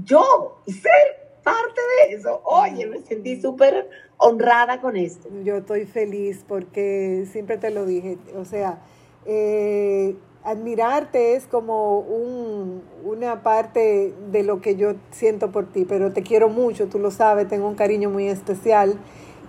yo 0.03 0.61
ser 0.65 1.25
parte 1.43 1.79
de 2.09 2.15
eso. 2.15 2.41
Oye, 2.43 2.85
me 2.87 3.01
sentí 3.01 3.39
súper 3.39 3.89
honrada 4.17 4.81
con 4.81 4.97
esto. 4.97 5.29
Yo 5.43 5.57
estoy 5.57 5.85
feliz 5.85 6.43
porque 6.47 7.25
siempre 7.31 7.57
te 7.57 7.69
lo 7.69 7.85
dije, 7.85 8.17
o 8.35 8.45
sea, 8.45 8.79
eh, 9.25 10.15
admirarte 10.45 11.35
es 11.35 11.47
como 11.47 11.99
un, 11.99 12.83
una 13.03 13.41
parte 13.41 14.13
de 14.31 14.43
lo 14.43 14.61
que 14.61 14.75
yo 14.75 14.93
siento 15.11 15.51
por 15.51 15.65
ti, 15.65 15.85
pero 15.85 16.13
te 16.13 16.21
quiero 16.21 16.49
mucho, 16.49 16.87
tú 16.87 16.99
lo 16.99 17.11
sabes, 17.11 17.47
tengo 17.47 17.67
un 17.67 17.75
cariño 17.75 18.09
muy 18.09 18.27
especial. 18.27 18.99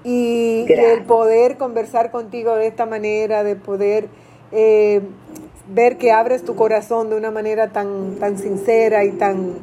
Y 0.05 0.67
el 0.73 1.03
poder 1.03 1.59
conversar 1.59 2.11
contigo 2.11 2.55
de 2.55 2.69
esta 2.69 2.87
manera, 2.87 3.43
de 3.43 3.57
poder 3.57 4.09
eh, 4.53 5.01
ver 5.69 5.99
que 5.99 6.13
abres 6.13 6.45
tu 6.45 6.55
corazón 6.55 7.11
de 7.11 7.17
una 7.17 7.31
manera 7.31 7.73
tan, 7.73 8.17
tan 8.21 8.39
sincera 8.39 9.05
y 9.05 9.11
tan, 9.13 9.55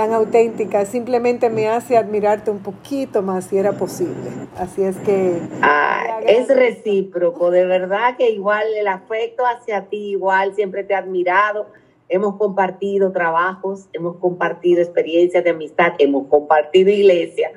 tan 0.00 0.14
auténtica, 0.14 0.86
simplemente 0.86 1.50
me 1.50 1.68
hace 1.68 1.98
admirarte 1.98 2.50
un 2.50 2.60
poquito 2.60 3.20
más 3.20 3.44
si 3.44 3.58
era 3.58 3.72
posible. 3.72 4.30
Así 4.56 4.82
es 4.82 4.96
que... 5.00 5.38
Ah, 5.60 6.20
es 6.26 6.48
recíproco, 6.48 7.50
de 7.50 7.66
verdad 7.66 8.16
que 8.16 8.30
igual 8.30 8.64
el 8.78 8.88
afecto 8.88 9.44
hacia 9.44 9.90
ti, 9.90 10.12
igual 10.12 10.54
siempre 10.54 10.84
te 10.84 10.94
he 10.94 10.96
admirado. 10.96 11.66
hemos 12.08 12.36
compartido 12.36 13.12
trabajos, 13.12 13.90
hemos 13.92 14.16
compartido 14.16 14.80
experiencias 14.80 15.44
de 15.44 15.50
amistad, 15.50 15.92
hemos 15.98 16.28
compartido 16.28 16.88
iglesia. 16.88 17.52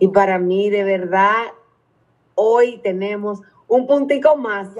Y 0.00 0.08
para 0.08 0.38
mí, 0.38 0.70
de 0.70 0.84
verdad, 0.84 1.44
hoy 2.34 2.80
tenemos 2.82 3.42
un 3.68 3.86
puntico 3.86 4.34
más 4.36 4.70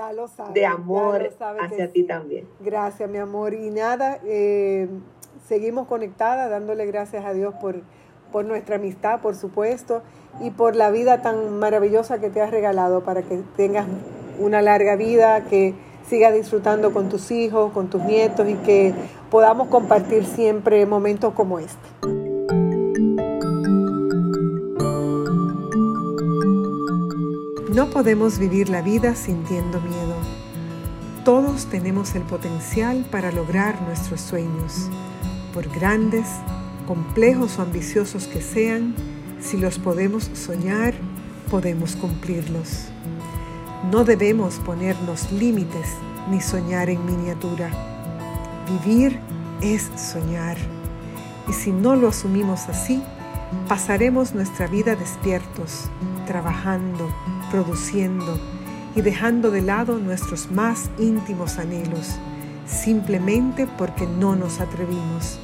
de 0.55 0.65
amor 0.65 1.31
hacia 1.61 1.93
ti 1.93 2.05
también. 2.05 2.49
Gracias, 2.61 3.11
mi 3.11 3.19
amor. 3.19 3.53
Y 3.53 3.69
nada, 3.69 4.19
eh, 4.25 4.89
seguimos 5.47 5.87
conectadas, 5.87 6.51
dándole 6.51 6.87
gracias 6.87 7.25
a 7.25 7.33
Dios 7.33 7.55
por, 7.61 7.77
por 8.31 8.45
nuestra 8.45 8.77
amistad, 8.77 9.21
por 9.21 9.35
supuesto, 9.35 10.03
y 10.41 10.51
por 10.51 10.77
la 10.77 10.91
vida 10.91 11.23
tan 11.23 11.59
maravillosa 11.59 12.21
que 12.21 12.31
te 12.31 12.41
has 12.41 12.51
regalado 12.51 13.05
para 13.05 13.23
que 13.23 13.43
tengas 13.57 13.87
una 14.39 14.63
larga 14.63 14.97
vida, 14.97 15.45
que 15.45 15.75
sigas 16.09 16.35
disfrutando 16.35 16.93
con 16.93 17.09
tus 17.09 17.31
hijos, 17.31 17.73
con 17.73 17.89
tus 17.89 18.03
nietos 18.03 18.49
y 18.49 18.55
que 18.55 18.95
podamos 19.31 19.69
compartir 19.69 20.25
siempre 20.25 20.85
momentos 20.87 21.33
como 21.35 21.59
este. 21.59 21.89
No 27.75 27.89
podemos 27.89 28.39
vivir 28.39 28.69
la 28.69 28.83
vida 28.83 29.15
sintiendo 29.15 29.81
miedo. 29.81 30.15
Todos 31.25 31.67
tenemos 31.67 32.15
el 32.15 32.23
potencial 32.23 33.07
para 33.11 33.33
lograr 33.33 33.81
nuestros 33.83 34.21
sueños, 34.21 34.91
por 35.53 35.69
grandes, 35.69 36.27
complejos 36.87 37.59
o 37.59 37.63
ambiciosos 37.63 38.27
que 38.27 38.41
sean, 38.41 38.95
si 39.41 39.57
los 39.57 39.79
podemos 39.79 40.31
soñar, 40.35 40.95
podemos 41.51 41.97
cumplirlos. 41.97 42.87
No 43.91 44.05
debemos 44.05 44.57
ponernos 44.57 45.31
límites 45.33 45.87
ni 46.31 46.41
soñar 46.41 46.89
en 46.89 47.05
miniatura. 47.05 47.71
Vivir 48.69 49.19
es 49.61 49.91
soñar. 49.97 50.57
Y 51.49 51.53
si 51.53 51.73
no 51.73 51.97
lo 51.97 52.09
asumimos 52.09 52.69
así, 52.69 53.03
pasaremos 53.69 54.35
nuestra 54.35 54.67
vida 54.67 54.95
despiertos, 54.97 55.91
trabajando, 56.27 57.09
produciendo 57.51 58.39
y 58.95 59.01
dejando 59.03 59.51
de 59.51 59.63
lado 59.63 59.99
nuestros 59.99 60.51
más 60.51 60.91
íntimos 60.99 61.59
anhelos, 61.59 62.17
simplemente 62.73 63.67
porque 63.67 64.07
no 64.07 64.35
nos 64.35 64.61
atrevimos, 64.61 65.39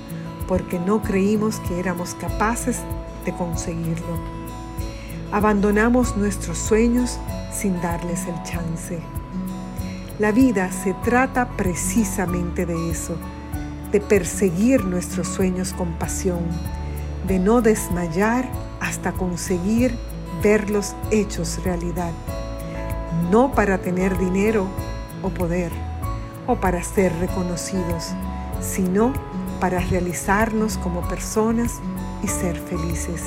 porque 0.49 0.79
no 0.79 1.03
creímos 1.03 1.61
que 1.61 1.79
éramos 1.79 2.15
capaces 2.15 2.81
de 3.25 3.33
conseguirlo. 3.33 4.19
Abandonamos 5.31 6.17
nuestros 6.17 6.59
sueños 6.59 7.19
sin 7.53 7.81
darles 7.81 8.27
el 8.27 8.43
chance. 8.45 8.99
La 10.19 10.33
vida 10.33 10.73
se 10.73 10.95
trata 11.05 11.49
precisamente 11.57 12.67
de 12.67 12.91
eso, 12.91 13.17
de 13.93 14.01
perseguir 14.01 14.85
nuestros 14.85 15.29
sueños 15.29 15.73
con 15.73 15.93
pasión, 15.93 16.41
de 17.27 17.39
no 17.39 17.61
desmayar 17.61 18.49
hasta 18.81 19.13
conseguir 19.13 19.95
verlos 20.43 20.95
hechos 21.11 21.63
realidad, 21.63 22.13
no 23.31 23.53
para 23.53 23.79
tener 23.79 24.17
dinero 24.19 24.67
o 25.23 25.29
poder 25.29 25.88
o 26.49 26.57
para 26.57 26.83
ser 26.83 27.15
reconocidos, 27.21 28.15
sino 28.61 29.13
para 29.61 29.79
realizarnos 29.79 30.79
como 30.79 31.07
personas 31.07 31.75
y 32.25 32.27
ser 32.27 32.59
felices. 32.59 33.23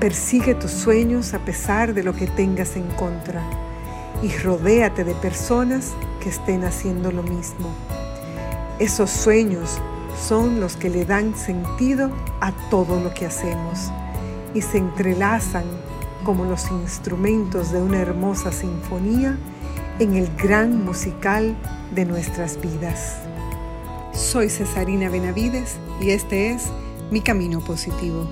Persigue 0.00 0.54
tus 0.54 0.72
sueños 0.72 1.32
a 1.34 1.38
pesar 1.38 1.94
de 1.94 2.02
lo 2.02 2.12
que 2.12 2.26
tengas 2.26 2.76
en 2.76 2.88
contra 2.90 3.42
y 4.22 4.30
rodéate 4.42 5.04
de 5.04 5.14
personas 5.14 5.92
que 6.20 6.28
estén 6.28 6.64
haciendo 6.64 7.12
lo 7.12 7.22
mismo. 7.22 7.68
Esos 8.78 9.10
sueños 9.10 9.78
son 10.18 10.60
los 10.60 10.76
que 10.76 10.90
le 10.90 11.04
dan 11.04 11.36
sentido 11.36 12.10
a 12.40 12.52
todo 12.70 12.98
lo 13.00 13.14
que 13.14 13.26
hacemos 13.26 13.90
y 14.52 14.62
se 14.62 14.78
entrelazan 14.78 15.64
como 16.24 16.44
los 16.44 16.70
instrumentos 16.70 17.72
de 17.72 17.80
una 17.80 17.98
hermosa 17.98 18.52
sinfonía 18.52 19.38
en 20.00 20.14
el 20.14 20.34
gran 20.34 20.82
musical 20.82 21.54
de 21.94 22.06
nuestras 22.06 22.58
vidas. 22.58 23.18
Soy 24.14 24.48
Cesarina 24.48 25.10
Benavides 25.10 25.76
y 26.00 26.10
este 26.10 26.52
es 26.52 26.70
Mi 27.10 27.20
Camino 27.20 27.60
Positivo. 27.60 28.26